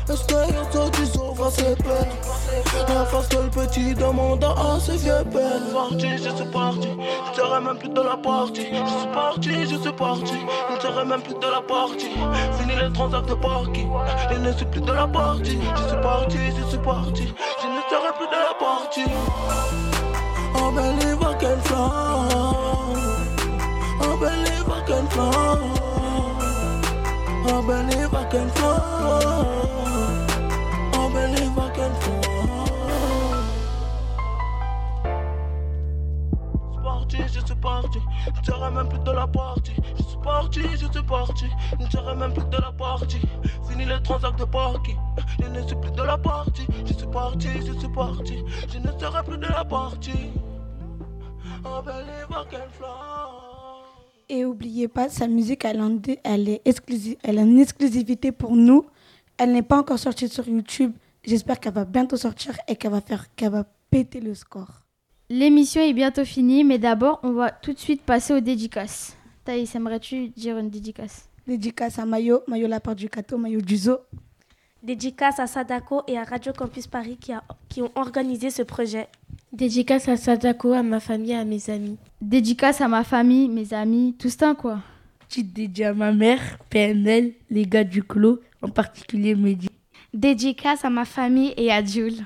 Est-ce 0.06 0.24
que 0.26 0.34
y'a 0.34 0.70
ça 0.70 0.90
du 0.90 1.06
sofa 1.06 1.44
c'est 1.50 1.82
peur 1.82 2.06
La 2.88 3.06
face 3.06 3.26
que 3.28 3.36
le 3.36 3.48
petit 3.48 3.94
demande 3.94 4.44
à 4.44 4.78
ses 4.80 4.98
vieux 4.98 5.24
pères. 5.32 5.62
Parti, 5.72 6.10
je 6.18 6.28
suis 6.28 6.44
parti, 6.52 6.88
je 7.32 7.40
serai 7.40 7.60
même 7.62 7.78
plus 7.78 7.88
de 7.88 8.02
la 8.02 8.18
partie. 8.18 8.66
Je 8.66 9.00
suis 9.00 9.08
parti, 9.14 9.50
je 9.62 9.76
suis 9.76 9.92
parti, 9.92 10.34
je 10.68 10.74
ne 10.74 10.80
serai 10.80 11.04
même 11.06 11.22
plus 11.22 11.34
de 11.36 11.46
la 11.50 11.62
partie. 11.62 12.10
Fini 12.58 12.74
les 12.78 12.92
transacts 12.92 13.28
de 13.30 13.34
parking, 13.36 13.88
je 14.30 14.36
ne 14.40 14.52
suis 14.52 14.66
plus 14.66 14.82
de 14.82 14.92
la 14.92 15.06
partie. 15.06 15.58
Je 15.74 15.88
suis 15.88 16.02
parti, 16.02 16.38
je 16.54 16.68
suis 16.68 16.78
parti, 16.84 17.32
je 17.62 17.66
ne 17.66 17.80
serai 17.88 18.12
plus 18.18 18.26
de 18.26 18.40
la 18.44 18.54
partie. 18.60 19.10
Oh 20.56 20.70
believe 20.70 21.22
I 21.22 21.34
can 21.40 21.58
fly 21.62 22.28
Oh 24.02 24.16
believe 24.18 24.68
I 24.68 24.82
can 24.86 25.83
I 27.46 27.60
believe 27.60 28.14
I 28.14 28.24
can 28.30 28.48
fly. 28.50 29.20
I 30.94 31.08
believe 31.12 31.58
I 31.58 31.70
can 31.76 31.94
fly. 32.00 32.24
Je 36.72 36.72
suis 36.72 36.82
parti, 36.82 37.18
je 37.34 37.40
suis 37.44 37.56
parti. 37.56 38.00
Je 38.24 38.40
ne 38.40 38.44
serai 38.44 38.70
même 38.70 38.88
plus 38.88 38.98
de 39.00 39.10
la 39.12 39.26
partie. 39.26 39.76
Je 39.98 40.02
suis 40.02 40.18
parti, 40.22 40.62
je 40.72 40.86
suis 40.86 41.02
parti. 41.02 41.46
Je 41.78 41.84
ne 41.84 41.90
serai 41.90 42.14
même 42.16 42.32
plus 42.32 42.44
de 42.46 42.56
la 42.56 42.72
partie. 42.72 43.20
Fini 43.68 43.84
les 43.84 44.02
transacts 44.02 44.38
de 44.38 44.44
parking. 44.46 44.96
Je 45.42 45.48
ne 45.48 45.66
suis 45.66 45.76
plus 45.76 45.92
de 45.92 46.02
la 46.02 46.16
partie. 46.16 46.66
Je 46.86 46.94
suis 46.94 47.06
parti, 47.06 47.48
je 47.66 47.78
suis 47.78 47.88
parti. 47.88 48.42
Je 48.72 48.78
ne 48.78 48.98
serai 48.98 49.22
plus 49.22 49.38
de 49.38 49.46
la 49.46 49.64
partie. 49.64 50.32
I 51.66 51.80
believe 51.84 52.30
I 52.30 52.44
can 52.50 52.68
fly. 52.70 53.13
Et 54.28 54.44
oubliez 54.44 54.88
pas, 54.88 55.08
sa 55.08 55.26
musique, 55.28 55.64
elle, 55.64 55.80
en- 55.80 55.98
elle 56.24 56.48
est 56.48 56.62
exclusive, 56.64 57.16
elle 57.22 57.38
a 57.38 57.42
une 57.42 57.58
exclusivité 57.60 58.32
pour 58.32 58.56
nous. 58.56 58.84
Elle 59.36 59.52
n'est 59.52 59.62
pas 59.62 59.78
encore 59.78 59.98
sortie 59.98 60.28
sur 60.28 60.46
YouTube. 60.48 60.92
J'espère 61.24 61.58
qu'elle 61.60 61.72
va 61.74 61.84
bientôt 61.84 62.16
sortir 62.16 62.56
et 62.68 62.76
qu'elle 62.76 62.90
va 62.92 63.00
faire, 63.00 63.26
qu'elle 63.34 63.50
va 63.52 63.64
péter 63.90 64.20
le 64.20 64.34
score. 64.34 64.82
L'émission 65.30 65.82
est 65.82 65.92
bientôt 65.94 66.24
finie, 66.24 66.64
mais 66.64 66.78
d'abord, 66.78 67.18
on 67.22 67.32
va 67.32 67.50
tout 67.50 67.72
de 67.72 67.78
suite 67.78 68.02
passer 68.02 68.34
aux 68.34 68.40
dédicaces. 68.40 69.16
Thaïs, 69.44 69.74
aimerais-tu 69.74 70.28
dire 70.28 70.58
une 70.58 70.70
dédicace? 70.70 71.28
Dédicace 71.46 71.98
à 71.98 72.06
Mayo, 72.06 72.40
Mayo 72.46 72.66
la 72.66 72.80
part 72.80 72.94
du 72.94 73.08
gâteau, 73.08 73.36
Mayo 73.38 73.60
du 73.60 73.76
zoo. 73.76 73.98
Dédicace 74.82 75.38
à 75.40 75.46
Sadako 75.46 76.02
et 76.06 76.18
à 76.18 76.24
Radio 76.24 76.52
Campus 76.52 76.86
Paris 76.86 77.16
qui, 77.18 77.32
a- 77.32 77.42
qui 77.68 77.80
ont 77.82 77.90
organisé 77.94 78.50
ce 78.50 78.62
projet. 78.62 79.08
Dédicace 79.54 80.08
à 80.08 80.16
Sadako, 80.16 80.72
à 80.72 80.82
ma 80.82 80.98
famille, 80.98 81.32
à 81.32 81.44
mes 81.44 81.70
amis. 81.70 81.96
Dédicace 82.20 82.80
à 82.80 82.88
ma 82.88 83.04
famille, 83.04 83.48
mes 83.48 83.72
amis, 83.72 84.16
tout 84.18 84.28
ça 84.28 84.52
quoi. 84.52 84.80
Petite 85.28 85.52
dédicace 85.52 85.90
à 85.90 85.94
ma 85.94 86.10
mère, 86.10 86.40
PNL, 86.70 87.34
les 87.50 87.64
gars 87.64 87.84
du 87.84 88.02
clos, 88.02 88.40
en 88.62 88.68
particulier 88.68 89.36
Mehdi. 89.36 89.68
Dédicace 90.12 90.84
à 90.84 90.90
ma 90.90 91.04
famille 91.04 91.54
et 91.56 91.70
à 91.70 91.84
Jules. 91.84 92.24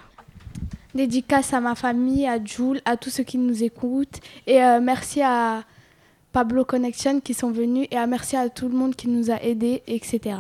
Dédicace 0.95 1.53
à 1.53 1.61
ma 1.61 1.75
famille, 1.75 2.27
à 2.27 2.43
Jules, 2.43 2.81
à 2.87 2.97
tous 2.97 3.11
ceux 3.11 3.25
qui 3.25 3.37
nous 3.37 3.63
écoutent. 3.63 4.21
Et 4.47 4.65
euh, 4.65 4.81
merci 4.81 5.21
à 5.21 5.65
Pablo 6.33 6.65
Connection 6.65 7.21
qui 7.21 7.35
sont 7.35 7.51
venus. 7.51 7.89
Et 7.91 7.99
à 7.99 8.07
merci 8.07 8.37
à 8.37 8.49
tout 8.49 8.71
le 8.71 8.75
monde 8.75 8.97
qui 8.97 9.07
nous 9.07 9.31
a 9.31 9.43
aidés, 9.43 9.83
etc. 9.87 10.37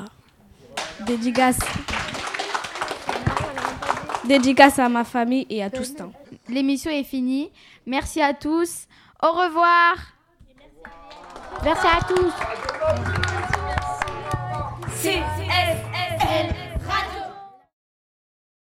Dédicace. 1.07 1.59
Dédicace 4.27 4.79
à 4.79 4.89
ma 4.89 5.05
famille 5.05 5.47
et 5.51 5.63
à 5.63 5.69
tous. 5.69 5.95
temps. 5.95 6.13
L'émission 6.49 6.91
est 6.91 7.05
finie. 7.05 7.51
Merci 7.87 8.21
à 8.23 8.33
tous. 8.35 8.87
Au 9.23 9.33
revoir. 9.33 9.97
Merci 11.63 11.87
à 11.87 12.01
tous. 12.07 12.33